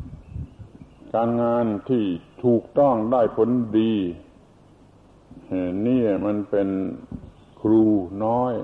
[0.00, 2.04] ำการงานที่
[2.44, 3.94] ถูกต้องได้ผลดี
[5.86, 6.68] นี่มันเป็น
[7.60, 7.82] ครู
[8.24, 8.54] น้อย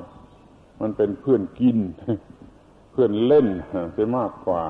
[0.82, 1.78] มันเป็นเพื่อนกิน
[2.92, 3.48] เพื่อนเล่น
[3.92, 4.64] เสียมากกว่า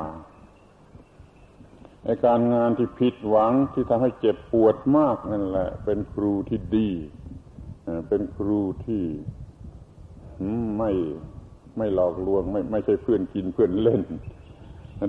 [2.05, 6.90] ในการงานที่ผิดหวังที่ทำให้เจ็บปวดมากนั่นแหละ เป็นครูที่ดี
[8.09, 9.02] เป็นครูที่
[10.78, 10.90] ไม่
[11.78, 14.02] ไม่หลอกลวง ไม่ไม่ใช่เพื่อนกินเพื่อนเล่น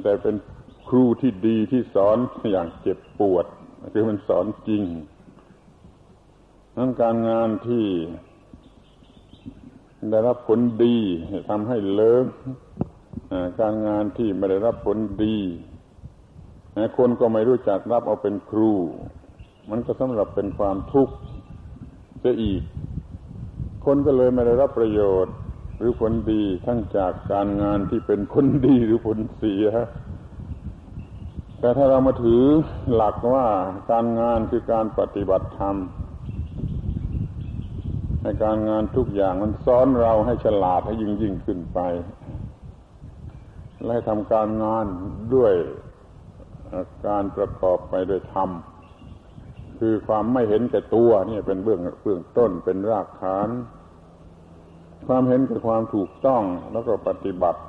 [0.04, 0.36] แต่เป็น
[0.90, 2.18] ครูที่ดีที่สอน
[2.52, 3.46] อย่างเจ็บปวด
[3.94, 4.84] คือมันสอนจริง
[6.78, 7.86] นั้นการงานที่
[10.12, 10.98] ได้รับผลดี
[11.50, 12.26] ทำให้เลิก
[13.60, 15.38] การงานที่ไม่ได้รับผลดี
[16.98, 18.72] คนก็ไม่รู้จักรับเอาเป็นครู
[19.70, 21.16] มันก็สำหรับเป็นความทุกข์
[22.20, 22.62] เสียอีก
[23.86, 25.36] คนก็เลยไม่ได้รับประโยชน์
[25.78, 29.66] หรือผลดีทั้งจากการงานที่เป็นคนดีหรือผลเสีย
[31.60, 32.44] แต่ถ้าเรามาถือ
[32.94, 33.48] หลักว่า
[33.92, 35.76] การงานคือการปฏิบัติธรรม
[38.24, 41.80] ในการงานทุกอย่างมันสอนเราให้ฉลาดให้ยิ่งยิ่งขึ้นไป
[43.86, 44.86] และทำการงาน
[45.36, 45.54] ด้วย
[47.08, 48.50] การประกอบไปด้วยธรรม
[49.80, 53.50] คือความไม่เห็นแก่ตัวนี่เป็นเบื้องเบื้องต้นเป็นรากฐาน
[55.08, 57.62] ความเห็นแก่ความถูกต้องแล้วก็ปฏิบัติ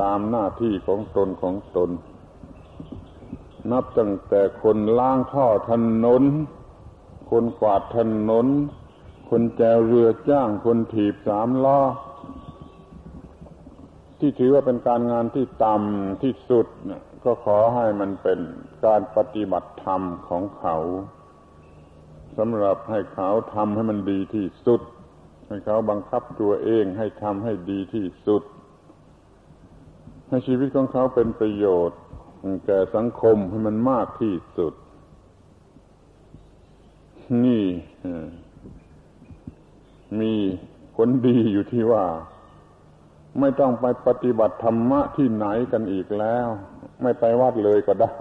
[0.00, 1.90] ตามหน้าที่ของตนของตน
[3.72, 5.72] นับตั้งแต่คนล้างท่อถ
[6.04, 6.22] นน
[7.30, 7.98] คนกวาดถ
[8.28, 8.46] นน
[9.30, 11.80] คนแจวเรือจ้าง คนถีบสามล้อ
[14.18, 16.66] ที่ถือว่าเป็นการงานที่ต่ำที่สุด
[17.24, 18.40] ก็ขอให้มันเป็น
[18.84, 20.76] การปฏิบัติธรรมของเขา
[22.36, 24.80] สำหรับให้เขาทำให้มันดีที่สุด
[25.48, 28.42] ให้เขาบังคับตัวเองให้ทำให้ดีที่สุด
[30.28, 32.00] ให้ชีวิตของเขาเป็นประโยชน์
[32.66, 34.72] แก่สังคมให้มันมากที่สุด
[37.44, 37.64] นี่
[40.20, 40.32] มี
[40.96, 42.06] ผลดีอยู่ที่ว่า
[43.40, 46.48] ไม่ต้องไปปฏิบัติธรรมะที่ไหนกันอีกแล้ว
[47.02, 48.16] ไม่ไปวัดเลยก็ได้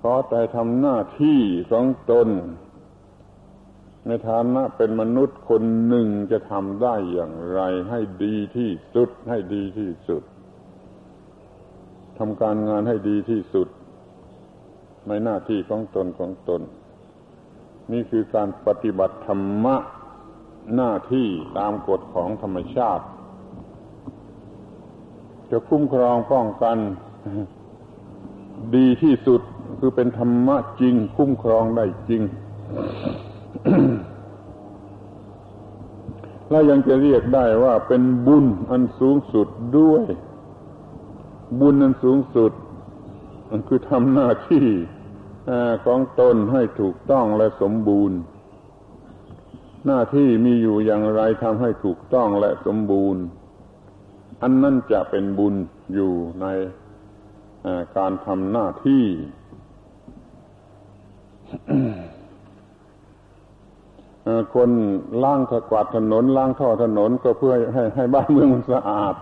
[0.00, 1.40] ขอแต่ทำหน้าที่
[1.70, 2.28] ของตน
[4.06, 7.60] ในฐานะเป็นมนุษย์คนหนึ่งจะทำได้อย่างไร
[7.90, 10.22] ให้ดีที่สุด ให้ดีที่สุด
[12.18, 13.68] ทำการงานให้ดีที่สุด
[15.08, 16.62] ในหน้าที่ของตนของตน
[17.92, 19.76] นี่คือการปฏิบัติธรรมะ
[20.74, 21.28] หน้าที่
[21.58, 23.04] ตามกฎของธรรมชาติ
[25.50, 26.78] จะคุ้มครองป้องกัน
[28.74, 29.40] ดีที่สุด
[29.78, 32.22] คือเป็นธรรมะจริง คุ้มครองได้จริง
[36.50, 39.48] แล้วยังจะเรียกได้ว่าเป็นบุญอันสูงสุด
[39.78, 40.04] ด้วย
[41.60, 42.52] บุญอันสูงสุด
[43.50, 44.66] มันคือทำหน้าที่
[45.84, 48.18] ของตนให้ถูกต้องและสมบูรณ์
[49.86, 53.22] หน้าที่มีอยู่อย่างไรทำให้ถูกต้องและสมบูรณ์
[54.42, 55.54] อันนั้นจะเป็นบุญ
[55.94, 56.46] อยู่ใน
[57.96, 59.04] การทำหน้าที่
[64.54, 64.70] คน
[65.22, 65.40] ล้าง
[65.70, 69.14] กวาดถนนล้างท่อถนนก็เพื่อให้ให้บ้านเมืองมันสะอาด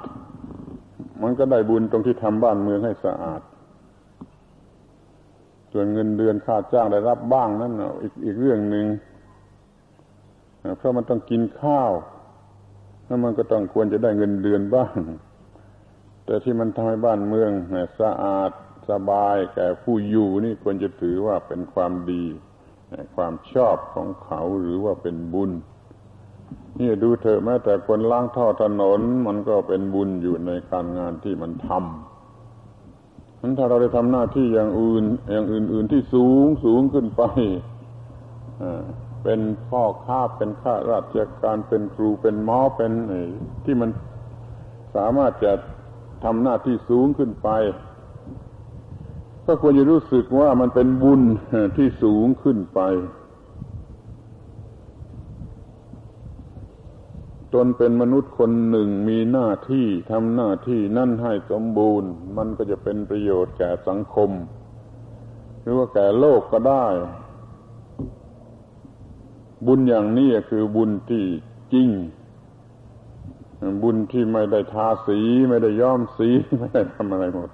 [1.22, 3.40] มันก็ได้บุญตรงที่ทำบ้านเมืองให้สะอาด
[5.72, 7.72] ส่วนเงินเดือนค่าจ้างได้รับบ้างนั่น
[8.02, 8.86] อีกอีกเรื่องหนึ่ง
[10.76, 11.90] เพราะมันต้องกินข้าว
[13.06, 14.94] แล้วมันก็ต้องควรจะได้เงินเดือนบ้าง
[16.24, 17.50] แต่ที่มันทำให้บ้านเมือง
[18.00, 18.50] สะอาด
[18.90, 22.24] สบายแก่ผู้อยู่นี่ควรจะถือว่าเป็นความดี
[23.16, 25.50] ความชอบของเขาหรือว่าเป็นบุญ
[26.78, 32.09] นี่ดูเถอะแม้แต่คนล้างท่อถนนมันก็เป็นบุญอยู่ในการงานที่มันทำ
[33.40, 37.22] นั้นถ้าเราได้ทำหน้าที่อย่างอื่น อย่างอื่น ๆ ที่สูงสูงขึ้นไป
[39.22, 42.92] เป็นพ่อค้าเป็นข้าราชการเป็นครูเป็นหมอเป็น
[43.64, 43.90] ที่มัน
[44.96, 45.52] สามารถจะ
[46.24, 47.48] ทำหน้าที่สูงขึ้นไป
[49.46, 51.22] ก็ควรจะรู้สึกว่ามันเป็นบุญ
[51.76, 52.80] ที่สูงขึ้นไป
[57.54, 64.30] ตนเป็นมนุษย์คนหนึ่งมีหน้าที่ทำหน้าที่นั่นให้สมบูรณ์ มันก็จะเป็นประโยชน์แก่สังคม
[65.60, 66.86] หรือว่าแก่โลกก็ได้
[69.66, 71.24] บุญอย่างนี้คือบุญที่
[71.72, 71.88] จริง
[73.82, 75.18] บุญที่ไม่ได้ทาสี
[75.48, 76.28] ไม่ได้ย้อมสี
[76.58, 77.48] ไม่ได้ทำอะไรหมด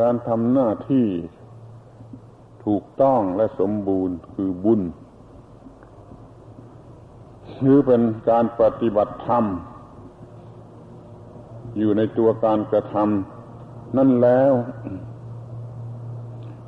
[0.00, 1.06] การทำหน้าที่
[2.64, 4.80] ถูกต้องและสมบูรณ์คือบุญ
[7.60, 9.44] หรือเป็นการปฏิบัติธรรม
[11.78, 14.52] อยู่ในตัวการกระทำนั่นแล้ว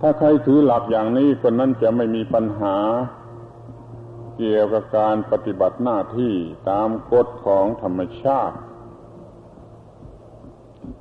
[0.01, 2.77] ถ้าใครถือหลักอย่างนี้คนนั้นจะไม่มีปัญหา
[4.37, 6.35] เกี่ยวกับการปฏิบัติหน้าที่
[6.71, 8.57] ตามกฎของธรรมชาติ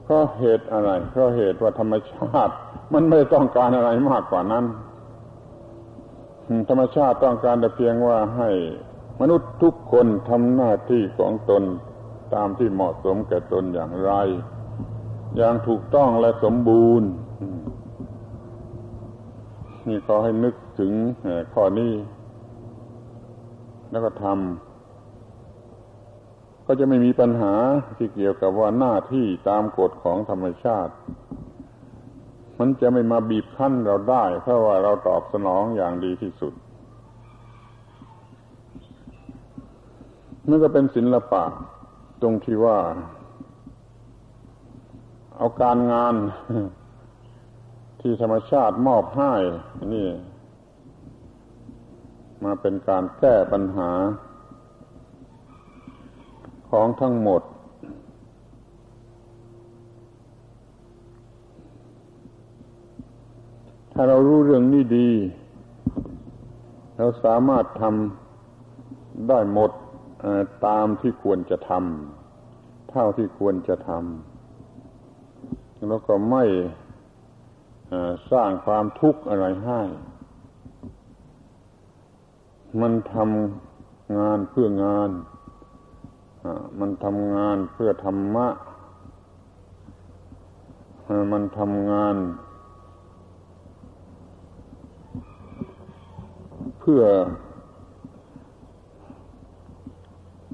[0.03, 2.53] เพราะเหตุอะไรเพราะเหตุว่าธรรมชาติ
[2.93, 4.65] มันไม่ต้องการอะไรมากกว่านั้น
[6.69, 8.49] ธรรมชาติต้องการแต่เพียงว่าให้
[9.21, 11.63] มนุษย์ทุกคนทำหน้าที่ของตน
[12.35, 14.11] ตามที่เหมาะสมแก่ตนอย่างไร
[15.37, 17.09] อย่างถูกต้องและสมบูรณ์
[19.87, 20.91] นี่ขอให้นึกถึง
[21.53, 21.93] ข้อนี้
[23.91, 24.35] แล้วก็ทำ
[26.65, 27.53] ก็จะไม่มีปัญหา
[27.97, 30.93] ที่เกี่ยวกับว่าหน้าที่ตามกฎของธรรมชาติ
[32.59, 36.53] มันจะไม่มาบีบคั้นเราได้ เพราะว่าเราตอบสนองอย่างดีที่สุด
[40.49, 41.43] นั่นก็เป็นศิละปะ
[42.21, 42.79] ตรงที่ว่า
[45.37, 46.15] เอาการงาน
[48.01, 49.33] ที่ธรรมชาติมอบให้
[49.93, 50.07] นี่
[52.43, 53.91] มาเป็นการแก้ปัญหา
[56.69, 57.41] ของทั้งหมด
[63.91, 65.11] ถ้าเรารู้เรื่องนี้ดี
[66.97, 69.71] เราสามารถทำได้หมด
[70.65, 76.43] ตามที่ควรจะทำเท่าที่ควรจะทำแล้วก็ไม่
[78.31, 79.81] สร้างความทุกข์อะไรให้
[82.81, 85.09] มันทำงานเพื่องาน
[86.79, 88.47] มันทำงานเพื่อธรรมะ
[91.31, 92.15] มันทำงาน
[96.79, 97.01] เพื่อ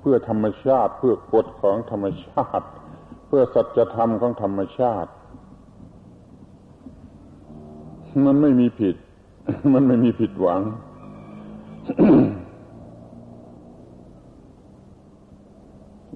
[0.02, 2.66] เพื่อธรรมชาติ เพื่อกฎของธรรมชาติ
[3.28, 5.12] เพื่อสัจธรรมของธรรมชาติ
[8.26, 8.96] มันไม่มีผิด
[9.74, 10.62] มันไม่มีผิดหวัง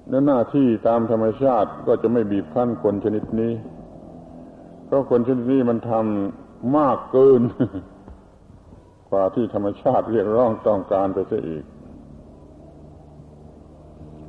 [0.08, 3.52] และหน้าที่ตามธรรมชาติก็จะไม่บีบคั้นคนชนิดนี้
[4.86, 7.42] เพราะคนชนิดนี้มันทำมากเกิน
[9.10, 11.64] กว่าที่ธรรมชาติเรียกร้องต้องการไปเสียอีก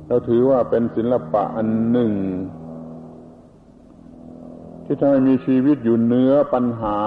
[0.08, 2.12] เราถือว่าเป็นศิลปะอันหนึ่ง
[4.84, 6.98] ที่ทำให้มีชีวิตอยู่เนื้อปัญหา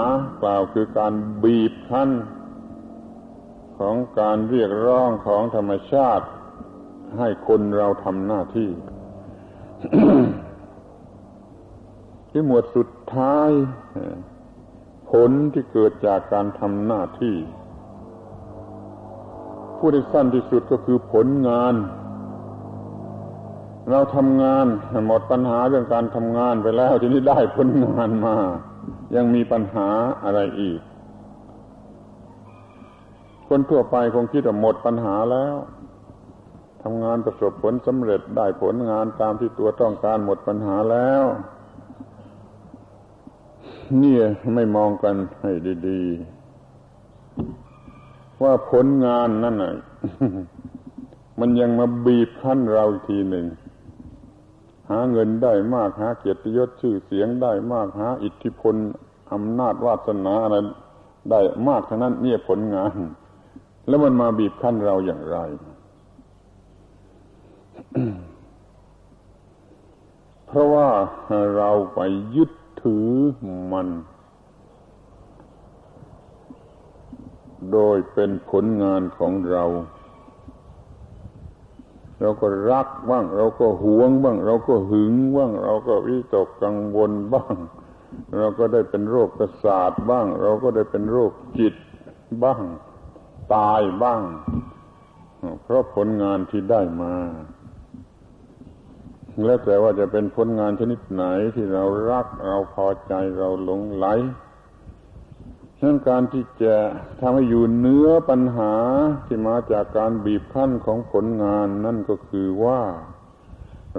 [0.42, 1.14] กล่าวคือการ
[1.44, 2.10] บีบคั้น
[3.78, 6.26] ของการเรียกร้องของธรรมชาติ
[7.18, 8.70] ให้คนเราทำหน้าที่
[12.30, 13.50] ที่หมวดสุดท้าย
[15.12, 17.36] ผลที่เกิดจากการทำหน้าที่
[19.78, 21.74] ผู้ที่สั้นที่สุดก็คือผลงาน
[23.92, 24.66] เราทำงาน
[25.08, 28.36] หมดปัญหาเรื่องการทำงานไปแล้วทีนี้ได้ผลงานมา
[29.16, 29.88] ยังมีปัญหา
[30.24, 30.80] อะไรอีก
[33.48, 35.56] คนทั่วไปคงคิดว่าหมดปัญหาแล้ว
[36.84, 41.24] ทำงานประสบผลสำเร็จได้ผลงานตามที่ตัวต้องการหมดปัญหาแล้ว
[44.02, 44.16] นี่
[44.56, 45.52] ไม่มองกันให้
[45.88, 49.76] ดีๆ ว่าผลงานนั่นน่ะ
[51.40, 53.46] มันยังมาบีบคั้นเราอีกทีหนึ่ง
[54.92, 58.76] หาเงินได้มากหาเกียรติยศชื่อเสียงได้มากหาอิทธิพล
[59.34, 60.56] อำนาจวาสนาอะไร
[61.32, 62.96] ได้มากทั้งนั้นนี่ผลงาน
[63.88, 65.38] แล้วมันมาบีบคั้นเราอย่างไร
[70.48, 70.90] เพราะว่า
[71.56, 72.00] เราไป
[72.36, 72.52] ยึด
[72.84, 73.08] ถือ
[73.74, 73.88] มัน
[77.72, 79.64] โดยเป็นผลงานของเรา
[82.22, 87.56] เราก็รักบ้าง เราก็หวงบ้าง เราก็หึงบ้าง เราก็วิตกกังวลบ้าง
[88.38, 91.76] เราก็ได้เป็นโรคประสาทบ้าง เราก็ได้เป็นโรคจิต
[92.44, 92.64] บ้าง
[93.56, 94.22] ตายบ้าง
[95.64, 97.14] เพราะผลงานที่ได้มา
[99.46, 101.24] แล้วแต่ว่าจะเป็นผลงานชนิดไหน
[101.56, 104.08] ที่เรารักเราพอใจเราหลงไหล
[105.84, 106.76] ฉะนั้นการที่จะ
[107.20, 108.74] ทำให้อยู่เนื้อปัญหา
[109.26, 112.82] ที่มาจากการบีบคั้นของผลงานนั่นก็คือว่า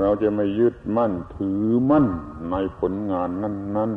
[0.01, 2.07] เราจะไม่ยึดมั่นถือมั่น
[2.51, 3.91] ในผลงานนั้น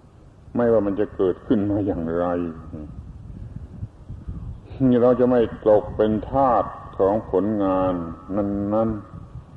[0.00, 2.26] ๆ ไม่ว่ามันจะเกิดขึ้นมาอย่างไร
[5.02, 6.64] เราจะไม่ตกเป็นทาส
[6.98, 7.94] ของผลงาน
[8.36, 8.90] นั้น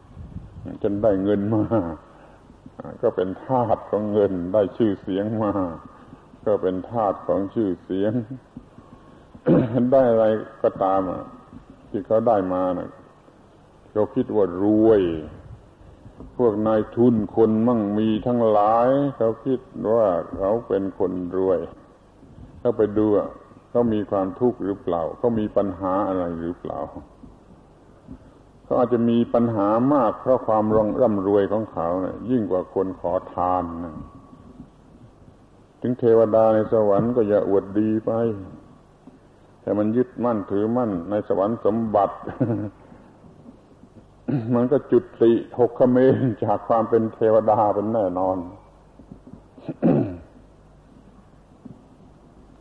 [0.07, 1.63] ๆจนได้เงินมา
[3.01, 5.53] ก็เป็นทาสของเงินได้ชื่อเสียงมา
[6.45, 8.13] ก็เป็นทาสของชื่อเสียง
[9.91, 10.25] ได้อะไร
[10.63, 11.01] ก็ตาม
[11.89, 12.89] ที่เขาได้มานะ
[13.91, 15.01] เขาคิดว่ารวย
[16.37, 18.87] พวกนายทุนคนมั่งมีทั้งหลาย
[19.17, 19.59] เขาคิด
[19.93, 20.07] ว่า
[20.37, 21.59] เขาเป็นคนรวย
[22.59, 23.07] เขาไปดู
[23.69, 26.79] เขามีความทุกข์หรือเปล่าเขามีปัญหาอะไรหรือเปล่า
[28.63, 30.65] เขาอาจจะมีปัญหามากเพราะความ
[31.01, 33.95] ร่ำรวยของเขาเนะี่ยยิ่งกว่าคนขอทานนะ
[35.87, 38.11] ถึงเทวดาในสวรรค์ก็อย่าอวดดีไป
[39.61, 42.15] แต่มันยึดมั่นถือมั่นในสวรรค์สมบัติ
[44.55, 48.37] มันก็จุดติหกขเมนจากความเป็นเทวดาเป็นแน่นอน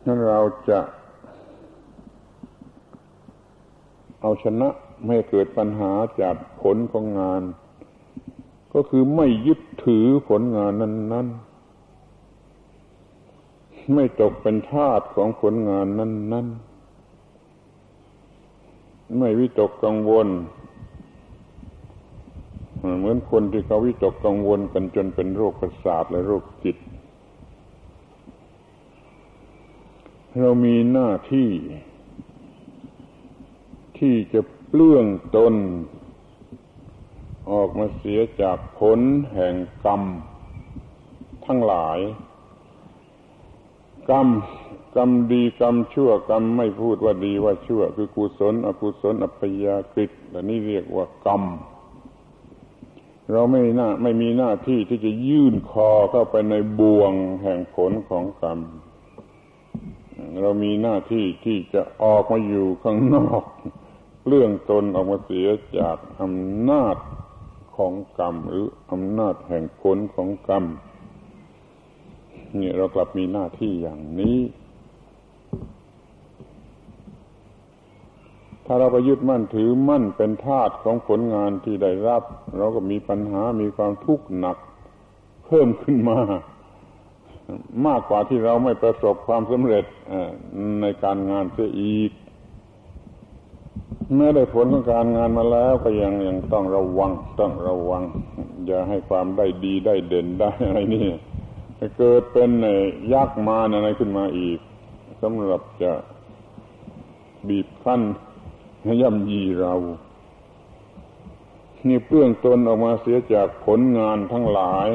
[0.05, 0.79] นั้นเราจะ
[4.21, 4.69] เอาชนะ
[5.05, 5.91] ไม่เกิดปัญหา
[6.21, 7.41] จากผลของงาน
[8.73, 11.46] ก็คือไม่ยึดถือผลงานนั้น ๆ
[13.93, 16.77] ไม่ตกเป็นทาสของผลงานนั้น ๆ
[19.17, 20.27] ไม่วิตกกังวล
[22.97, 26.77] เหมือนคนที่เขาวิตกกังวลกันจนเป็นโรคประสาทและโรคจิต
[30.39, 31.49] เรามีหน้าที่
[33.97, 35.05] ที่จะเปลื้อง
[35.35, 35.53] ตน
[37.51, 38.99] ออกมาเสียจากผล
[39.33, 39.55] แห่ง
[39.85, 40.01] กรรม
[41.45, 41.99] ทั้งหลาย
[44.09, 44.27] กรรม
[44.95, 51.43] กรรมดีกรรมชั่วกรรมไม่พูดว่าดีว่าชั่ว คือกุศล อกุศลอัพยากฤิแต่นี่เรียกว่ากรรม
[53.31, 57.13] เราไม่น่าไม่มีหน้าที่ที่จะยื่นคอเข้าไปในบ่วง
[57.43, 58.59] แห่งผลของกรรม
[60.41, 63.43] เรามีหน้าที่ที่จะออกมาอยู่ข้างนอก
[64.27, 65.47] เลื่องตนออกมาเสีย
[65.77, 66.97] จากอำนาจ
[67.75, 70.63] ของกรรม หรืออำนาจแห่งผลของกรรม
[72.59, 74.39] นี่เรากลับมีหน้าที่อย่างนี้
[78.65, 82.23] ถ้าเราไปยึดมั่นถือมั่นเป็นทาสของผลงานที่ได้รับ
[82.57, 84.57] เราก็มีปัญหามีความทุกข์หนัก
[85.45, 86.19] เพิ่มขึ้นมา
[87.87, 89.85] มากกว่าที่เราไม่ประสบความสำเร็จ
[90.81, 92.11] ในการงานเสียอีก
[94.13, 98.03] เมื่อได้ผลของการงานมาแล้วก็ยังยังต้องระวังต้องระวัง
[98.65, 101.05] อย่าให้ความได้ดีได้เด่นได้อะไรนี่
[101.97, 102.51] เกิดเป็น
[103.13, 104.59] ยักษ์มาอะไรขึ้นมาอีก
[105.21, 105.91] สำหรับจะ
[107.47, 108.01] บีบคั้น
[109.01, 109.73] ย่ำยีเรา
[111.87, 114.89] นี่เปื้องตนออกมาเสียจากผลงานทั้งหลาย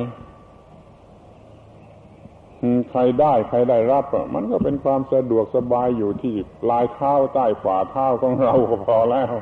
[2.91, 9.33] ใครได้ใครได้รับมันก็เป็นความสะดวกสบายอยู่ที่ปลายเท้าใต้ฝ่าเท้าของเราก็พอแล้ว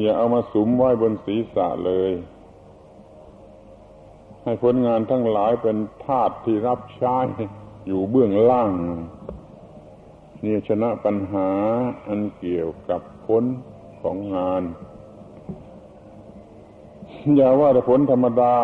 [0.00, 2.10] อย่าเอามาสุมไว้บนศีรษะเลย
[4.46, 7.16] ให้ผลงานทั้งหลายเป็นทาสที่รับใช้
[7.86, 8.70] อยู่เบื้องล่าง
[10.44, 11.50] นี่ชนะปัญหา
[12.06, 13.44] อันเกี่ยวกับผล
[14.02, 14.62] ของงาน
[17.36, 18.54] อย่าว่าแต่ผลธรรมดา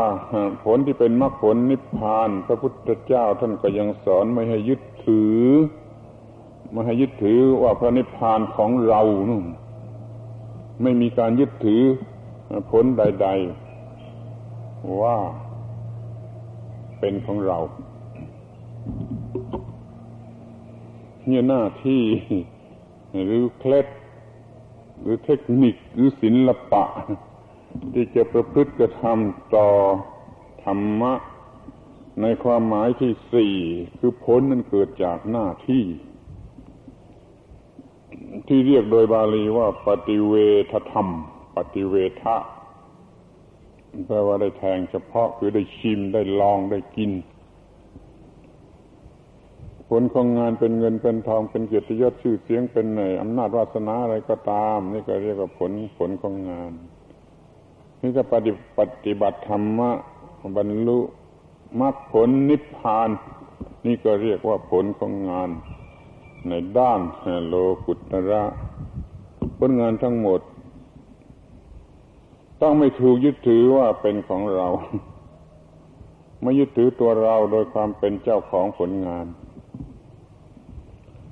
[0.64, 5.42] ผลที่เป็นมรรคผลนิพพาน พระพุทธเจ้าท่านก็ยังสอนไม่ให้ยึดถือ
[6.72, 9.44] ไม่ให้ยึดถือว่าพระนิพพานของเรานู่น
[10.82, 11.82] ไม่มีการยึดถือ
[12.70, 13.28] ผลใด
[14.14, 15.18] ๆ ว่า
[17.04, 17.58] เป็นของเรา
[21.26, 22.02] เนี่ยหน้าที่
[23.26, 23.86] หรือเคล็ด
[25.00, 26.84] หรือเทคนิคหรือศิลปะ
[27.92, 29.68] ที่จะประพฤติกระทำต่อ
[30.64, 31.12] ธรรมะ
[32.22, 33.54] ในความหมายที่สี่
[33.98, 35.84] คือผลนั้นเกิดจากหน้าที่
[38.48, 40.34] ที่เรียกโดยบาลีว่าปฏิเว
[40.72, 41.08] ทธรรม
[41.56, 42.36] ปฏิเวทะ
[44.06, 47.10] แปลว่าได้แทงเฉพาะคือได้ชิมได้ลองได้กิน
[49.88, 52.86] ผลของงานเป็นเงินเป็นทองเป็นเกียรติยศชื่อเสียงเป็น
[53.22, 56.72] อำนาจวาสนาอะไรก็ตาม นี่ก็เรียกว่าผลผลของงาน
[58.00, 59.90] นี่จะปฏิปฏิบัติธรรมะ
[60.56, 60.98] บรรลุ
[61.80, 63.10] มรรคผลนิพพาน
[63.86, 65.50] นี่ก็เรียกว่าผลของงาน
[66.48, 67.00] ในด้าน
[67.46, 67.54] โล
[67.84, 68.42] กุตระ
[69.58, 70.40] ผลงานทั้งหมด
[72.62, 74.68] ต้องไม่ถูกยึดถือว่าเป็นของเรา
[76.42, 79.26] ไม่ยึดถือตัวเราโดยความเป็นเจ้าของผลงาน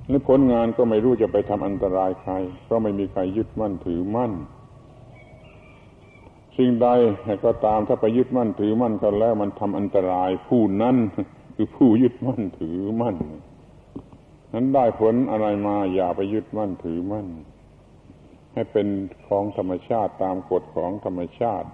[0.09, 2.33] และผลงานก็ไม่รู้จะไปทำอันตรายใคร
[2.63, 4.31] เพราะไม่มีใครยึดมั่นถือมั่น
[6.57, 6.87] สิ่งใด
[7.45, 10.95] ก็ตามถ้าไปยึดมั่นถือมั่นกันแล้วมันทำอันตรายผู้นั้น
[11.55, 13.15] คือผู้ยึดมั่นถือมั่น
[14.53, 17.27] นั้นได้ผลอะไรมาอย่าไปยึดมั่นถือมั่น
[18.53, 18.87] ให้เป็น
[19.27, 21.69] ของธรรมชาติตามกฎของธรรมชาติ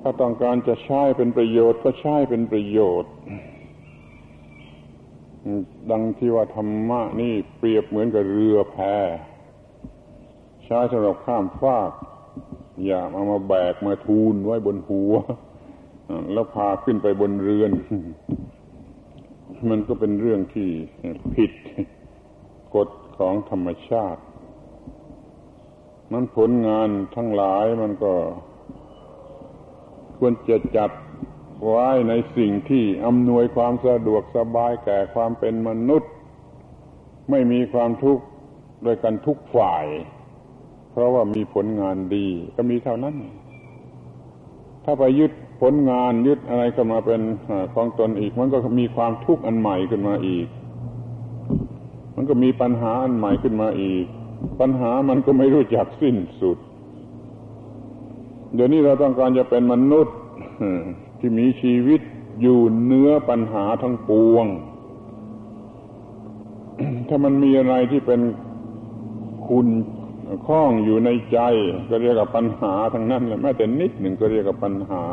[0.00, 3.12] ถ้าต้องการจะใช้เป็นประโยชน์ก็ใช้เป็นประโยชน์
[5.90, 8.76] ดังที่ว่าธรรมะนี่เปรียบเหมือนกับเรือแพ
[10.64, 11.90] ใช้สำหรับข้ามฟาก
[12.84, 15.12] อย่าเอามาแบกมาทูลไว้บนหัว
[16.32, 17.70] แล้วพาขึ้นไปบนเรือน
[19.70, 20.68] มันก็เป็นเรื่องที่
[21.34, 21.52] ผิด
[22.74, 22.88] กฎ
[23.18, 24.22] ของธรรมชาติ
[26.12, 28.14] มันผลงานทั้งหลายมันก็
[30.18, 30.90] ควรจะจัด
[31.64, 36.10] ไว้ในสิ่งที่อำนวยความสะดวกสบายแก่ความเป็นมนุษย์
[37.30, 38.24] ไม่มีความทุกข์
[38.82, 39.86] โดยกันทุกฝ่าย
[40.92, 42.26] เพราะว่ามีผลงานดี
[42.56, 43.16] ก็มีเท่านั้น
[44.84, 45.32] ถ้าไปยึด
[45.62, 47.20] ผลงานยึดอะไรขึ้นมาเป็น
[47.74, 50.46] ของตนอีก มันก็มีความทุกข์อันใหม่ขึ้นมาอีก
[52.16, 54.06] มันก็มีปัญหาอันใหม่ขึ้นมาอีก
[54.60, 56.58] ปัญหามันก็ไม่รู้จักสิ้นสุด
[58.54, 60.16] เดี๋ยวนี้เราต้องการจะเป็นมนุษย์
[61.18, 62.00] ที่มีชีวิต
[62.40, 64.46] อยู่เนื้อปัญหาทั้งปวง
[67.08, 68.20] ถ้ามันมีอะไรที่เป็น
[69.48, 69.68] คุณ
[70.46, 71.38] คล้องอยู่ในใจ
[71.90, 75.04] ก็เรียกว่าปัญหาทั้งนั้นเลยแม้แต่นิดหนึ่งก็เรียกว่าปัญหา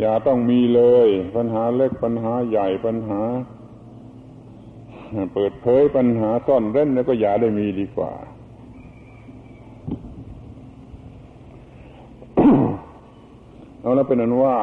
[0.00, 3.20] อย่าต้องมีเลย ปัญหาเล็กปัญหาใหญ่ปัญหา
[5.34, 8.12] เปิดเผยปัญหาซ่อนเร้นแล้วก็อย่าได้มีดีกว่า
[13.80, 14.58] เอาแล้วเป็นนั้นว่า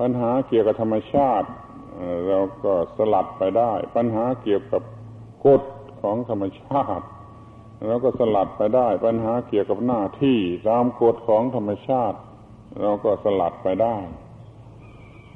[0.00, 1.48] ปัญหาเกี่ยวกับธรรมชาติ
[2.28, 4.82] เราก็สลัดไปได้ ปัญหาเกี่ยวกับ
[5.46, 5.62] กฎ
[6.02, 7.04] ของธรรมชาติ
[7.86, 10.38] เราก็สลัดไปได้ ปัญหาเกี่ยวกับหน้าที่
[10.68, 12.18] ตามกฎของธรรมชาติ
[12.80, 13.96] เราก็สลัดไปได้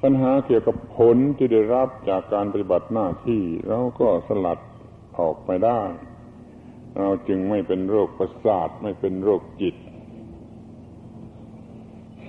[0.02, 4.58] ปัญหาเกี่ยวกับผลที่ได้รับจากการปฏิบัติหน้าที่เราก็สลัด
[5.18, 5.82] ออกไปได้
[6.98, 9.76] เราจึงไม่เป็นโรคประสาทไม่เป็นโรคจิต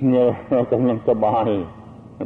[0.05, 1.49] เมื่อเรากำลังสบาย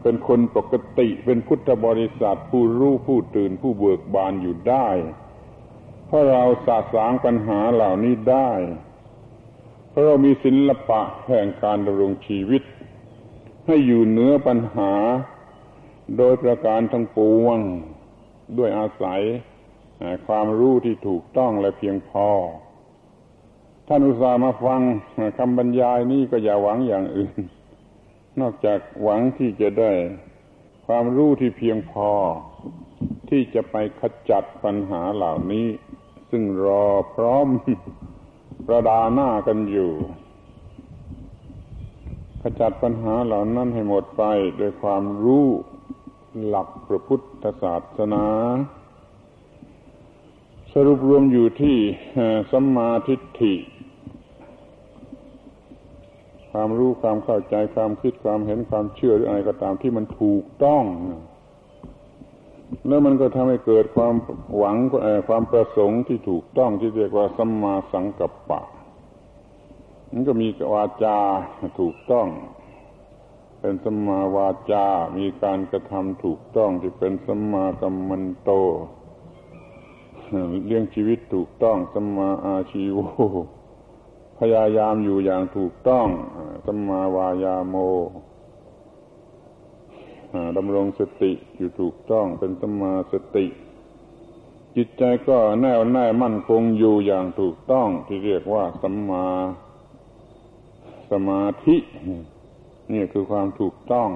[0.03, 4.87] เป็นคนปกติเป็นพุทธบริษัทผู้รู้ผู้ตื่นผู้เบิกบานอยู่ได้
[6.07, 8.51] เพราะเราสาสางปัญหาเหล่านี้ได้
[9.89, 12.63] เพราะเรามีศิละปะแห่งการดำรงชีวิต
[13.65, 14.93] ให้อยู่เหนือปัญหา
[16.17, 17.59] โดยประการทั้งปวง
[18.57, 19.21] ด้วยอาศัย
[20.27, 22.29] ความรู้ที่ถูกต้องและเพียงพอ
[23.87, 24.81] ท่านอุตส่าห์มาฟัง
[25.37, 27.39] คำบรรยายนี้ก็อย่าหวังอย่างอื่น
[28.39, 29.91] นอกจากหวังที่จะได้
[30.85, 32.09] ความรู้ที่เพียงพอ
[33.29, 35.67] ที่จะไปขจัดปัญหาเหล่านี้
[36.31, 36.85] ซึ่งรอ
[37.15, 37.47] พร้อม
[38.67, 39.91] ประดาหน้ากันอยู่
[42.41, 44.23] ขจัดปัญหาเหล่านั้นให้หมดไป
[44.57, 45.47] โดยความรู้
[46.47, 48.25] หลักพระพุทธศาสนา
[50.73, 51.77] สรุปรวมอยู่ที่
[52.51, 53.55] สัมมาทิฏฐิ
[56.51, 60.83] ความรู้ความเข้าใจความคิดความเห็นความเชื่อหรืออะไรก็ตามที่มันถูกต้อง
[62.87, 64.15] แล้วมันก็ทำให้เกิดความ
[64.57, 64.75] หวัง
[65.27, 68.61] ความประสงค์ที่ถูกต้องที่เรียกว่าสัมมาสังกัปปะ
[70.11, 71.17] มันก็มีวาจา
[71.79, 72.27] ถูกต้อง
[73.65, 74.87] เป็นสัมมาวาจา
[75.17, 78.51] มีการกระทำถูกต้องที่เป็นสัมมากัมมันโต
[80.65, 82.97] เลี้ยงชีวิตถูกต้องสัมมาอาชีว
[84.37, 86.07] พยายามอยู่อย่างถูกต้อง
[86.65, 87.75] สัมมาวายาโม
[90.57, 93.45] ดำรงสติอยู่ถูกต้องเป็นสัมมาสติ
[94.75, 99.27] จิตใจก็แน่วแน่มั่นคงอยู่อย่างถูกต้องที่เรียกว่าสัมมา
[101.11, 101.77] สมาธิ
[102.91, 104.09] นี่คือความถูกต้อง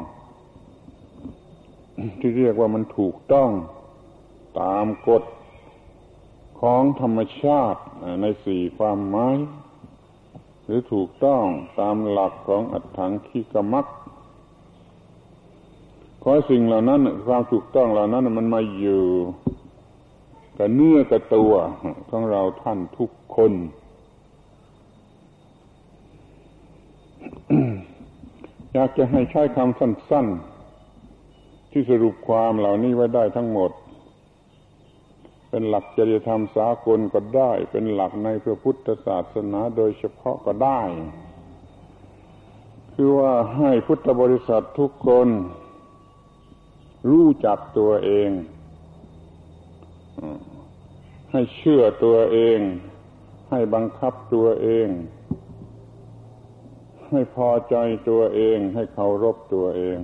[2.19, 3.49] ที่เรียกว่ามันถูกต้อง
[4.61, 5.23] ตามกฎ
[6.61, 7.81] ของธรรมชาติ
[8.21, 9.35] ในสี่ความหมาย
[10.63, 11.43] หรือถูกต้อง
[11.79, 13.85] ตามหลักของอัตถังคิกมัก
[16.23, 19.03] ขอสิ่งเหล่านั้น ความถูกต้องเหล่านั้นมันมาอยู่
[20.57, 21.53] กับเนื้อกับตัว
[22.09, 23.53] ของเราท่านทุกคน
[28.79, 30.27] อยากจะให้ใช้คำสั้น
[30.99, 33.71] ๆ ที่สรุปความเหล่านี้ไว้ได้ทั้งหมด
[35.49, 40.81] เป็นหลักจริยธรรมสากลก็ได้ เป็นหลักในพระพุทธศาสนาโดยเฉพาะก็ได้
[42.93, 45.27] คือว่าให้พุทธบริษัททุกคน
[47.09, 48.29] รู้จักตัวเอง
[51.31, 52.59] ให้เชื่อตัวเอง
[53.49, 54.87] ให้บังคับตัวเอง
[57.11, 57.75] ให้พอใจ
[58.09, 59.97] ตัวเอง ให้เคารพตัวเอง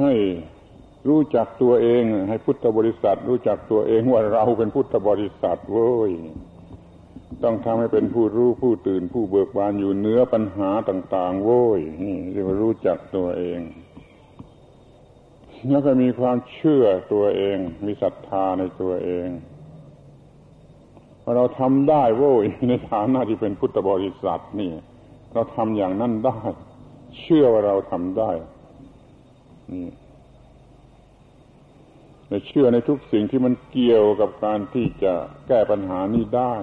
[0.00, 0.12] ให้
[1.08, 6.12] รู้จักตัวเอง ให้พุทธบริษัท รู้จักตัวเองว่าเราเป็นพุทธบริษัทเว้ย
[7.44, 13.60] ต้องทำให้เป็นผู้รู้ผู้ตื่นผู้เบิกบานอยู่เหนื้อปัญหาต่าง ๆ โว้ยนี่เรียกว่ารู้จักตัวเอง
[15.70, 19.28] แล้วก็มีความเชื่อตัวเอง มีศรัทธาในตัวเอง
[21.36, 24.72] เราทำได้โว้ยในฐานะที่เป็นพุทธบริษัทนี่
[25.32, 26.38] เราทำอย่างนั้นได้
[27.18, 28.30] เชื่อว่าเราทำได้
[29.72, 35.12] นี่เชื่อในทุกสิ่งที่มันเกี่ยวกับการที่จะ
[35.46, 36.54] แก้ปัญหานี้ได้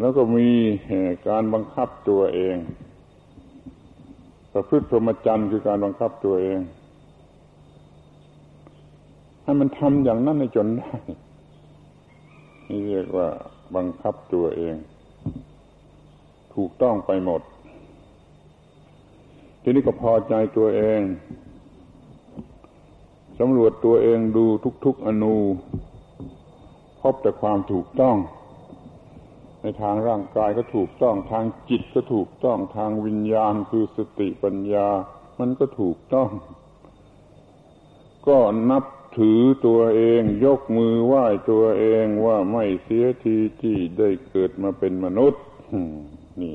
[0.00, 0.48] แล้วก็มี
[1.28, 2.56] การบังคับตัวเอง
[4.52, 6.58] ประพฤติพรหมจรรย์คือการบังคับตัวเอง
[9.42, 10.92] ให้มันทำอย่างนั้นในจนได้
[12.70, 13.28] นี่เรียกว่า
[13.76, 14.76] บังคับตัวเอง
[16.54, 17.42] ถูกต้องไปหมด
[19.62, 21.00] ทีนี้ก็พอใจตัวเอง
[23.38, 24.46] สำรวจตัวเองดู
[24.84, 25.36] ทุกๆอนู
[27.00, 28.16] พบแต่ความถูกต้อง
[29.62, 34.88] ในทางร่างกายก็ถูกต้อง ทางจิตก็ถูกต้องทางวิญญาณคือสติปัญญา
[35.40, 36.28] มันก็ถูกต้อง
[38.28, 38.38] ก็
[38.70, 38.84] นับ
[39.16, 45.42] ถือตัวเองยกมือไหว้ตัวเองว่าไม่เสียทีที่ได้เกิดมาเป็นมนุษย์
[46.40, 46.54] นี่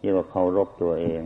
[0.00, 1.22] เรียกว่าเคารพตัวเอง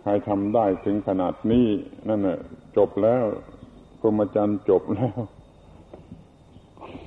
[0.00, 1.66] ใครทำได้ถึงขนาดนี้
[2.08, 2.38] นั่นแหละ
[2.76, 3.24] จบแล้ว
[4.02, 5.18] กรมจรรย์จบแล้ว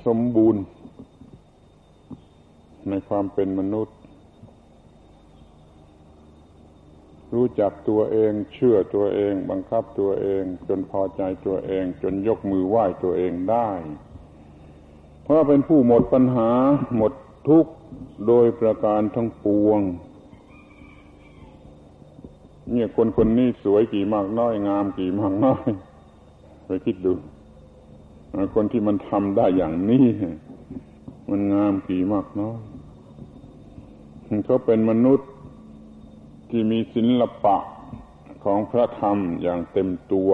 [0.06, 0.62] สมบูรณ์
[2.88, 3.96] ในความเป็นมนุษย์
[7.34, 13.70] รู้จักตัวเอง เชื่อตัวเอง บังคับตัวเอง จนพอใจตัวเอง จนยกมือไหว้ตัวเองได้
[15.22, 16.50] เพราะเป็นผู้หมดปัญหา
[16.96, 17.12] หมด
[17.48, 17.72] ทุกข์
[18.26, 19.80] โดยประการทั้งปวง
[22.72, 25.66] เนี่ยคนคนนี้สวยกี่มากน้อยงามกี่มากน้อย
[26.66, 27.12] ไปคิดดู
[28.54, 30.04] คนที่มันทำได้อย่างนี้
[31.30, 32.58] มันงามกี่มากน้อย
[34.46, 35.28] เขาเป็นมนุษย์
[36.50, 37.56] ที่มีศิลปะ
[38.44, 40.30] ของพระธรรมอย่างเต็มตัว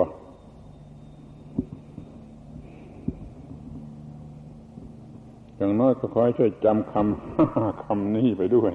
[5.56, 8.72] อย่างน้อยก็ขอให้ช่วยจำคำคำนี้ไปด้วย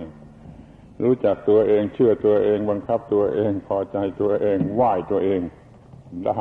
[1.04, 5.42] รู้จักตัวเองเชื่อตัวเอง บังคับตัวเอง พอใจตัวเองไหว้ตัวเอง
[6.26, 6.40] ได้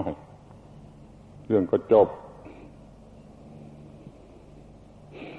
[1.47, 2.09] เรื่องก็จบ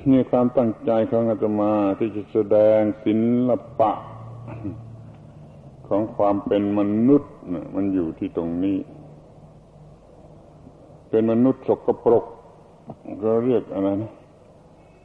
[0.09, 3.13] นี่ความตั้งใจของอาตมาที่จะแสดงศิ
[3.49, 3.91] ลปะ
[5.87, 7.31] ของความเป็นมนุษย์
[7.75, 8.77] มันอยู่ที่ตรงนี้
[11.09, 12.25] เป็นมนุษย์สกปรก
[13.23, 14.13] ก็เรียกอะไรนะ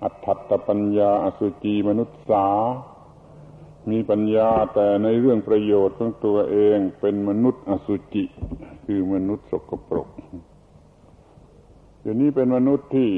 [0.02, 2.48] อัตถัตปัญญาอสุจีมนุษย์สา
[3.90, 8.24] มีปัญญาแต่ในเรื่องประโยชน์ของตัวเองเป็นมนุษย์อสุจิ
[8.86, 10.08] คือมนุษย์สกปรก
[12.00, 13.10] เดี๋ยวนี้เป็นมนุษย์ที่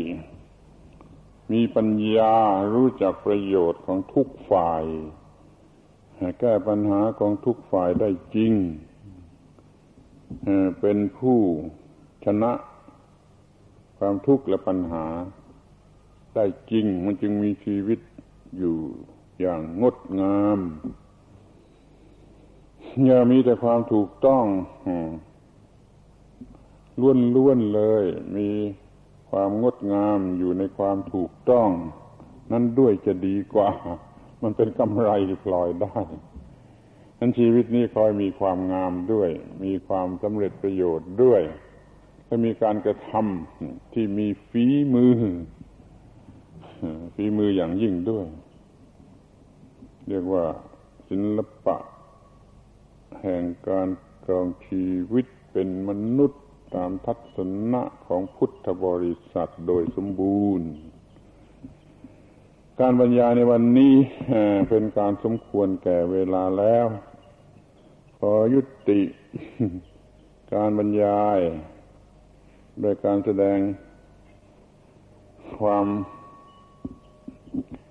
[1.52, 2.34] มีปัญญา
[2.74, 4.84] รู้จักประโยชน์ของทุกฝ่าย
[6.40, 8.53] แก้ปัญหาของทุกฝ่ายได้จริง
[10.81, 11.40] เป็นผู้
[12.24, 12.53] ชนะ
[13.99, 15.07] ความทุกข์และปัญหา
[16.35, 18.01] ได้จริง มันจึงมีชีวิต
[18.59, 18.77] อยู่
[19.40, 20.59] อย่างงดงาม
[23.07, 24.44] อย่ามีแต่ความถูกต้อง
[27.36, 28.05] ล้วนๆเลย
[28.36, 28.49] มี
[29.31, 31.69] ความงดงามอยู่ในความถูกต้อง
[32.53, 33.70] นั้นด้วยจะดีกว่า
[34.43, 35.10] มันเป็นกำไร
[35.47, 35.98] ปล่อยได้
[37.19, 39.31] นั้นชีวิตนี้คอยมีความงามด้วย
[39.64, 41.43] มีความสำเร็จประโยชน์ด้วย
[42.27, 44.64] และมีการกระทำที่มีฝี
[44.94, 45.16] มือ
[47.14, 48.27] ฝีมืออย่างยิ่งด้วย
[50.09, 50.44] เรียกว่า
[51.09, 51.77] ศิลปะ
[53.23, 53.89] แห่งการ
[54.24, 56.43] ครองชีวิตเป็นมนุษย์
[56.74, 57.39] ตามทัศ
[57.73, 60.69] นะของพุทธบริษัทโดยสมบูรณ์
[62.81, 63.94] การบรรยายในวันนี้
[64.70, 66.86] เป็นการสมควรแก่เวลาแล้ว
[68.19, 69.01] ขอยุติ
[70.55, 71.39] การบรรยาย
[72.81, 73.59] โดยการแสดง
[75.59, 75.86] ความ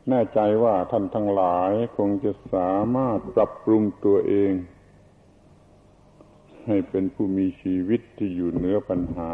[0.10, 4.52] แน่ใจว่าท่านทั้งหลายคงจะสามารถปรับปรุงตัวเอง
[6.68, 9.34] ให้เป็นผู้มีชีวิตที่อยู่เหนือปัญหา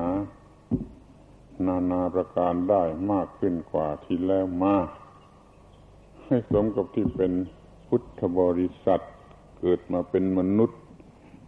[1.66, 4.90] นานาประการได้มากขึ้นกว่าที่แล้วมาก
[6.28, 7.32] ให้สมกับที่เป็น
[7.88, 9.04] พุทธบริษัท
[9.60, 10.82] เกิดมาเป็นมนุษย์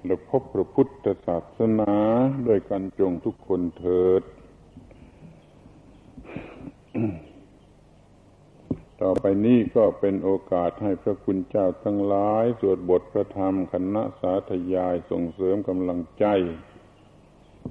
[0.06, 1.94] และพบพระพุทธศาสนา
[2.48, 4.24] ด้วยกันจงทุกคนเถิด
[9.02, 16.26] ต่อไปนี้ก็เป็นโอกาสให้พระคุณเจ้าทั้งหลาย สวดบทพระธรรมคณะสาธยายส่งเสริมกำลังใจ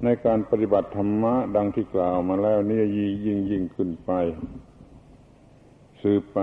[0.03, 2.81] ในการปฏิบัติธรรมะดังที่กล่าวมาแล้วนี่
[3.25, 4.11] ยิ่งยิ่งขึ้นไป
[6.01, 6.39] ซื้อไป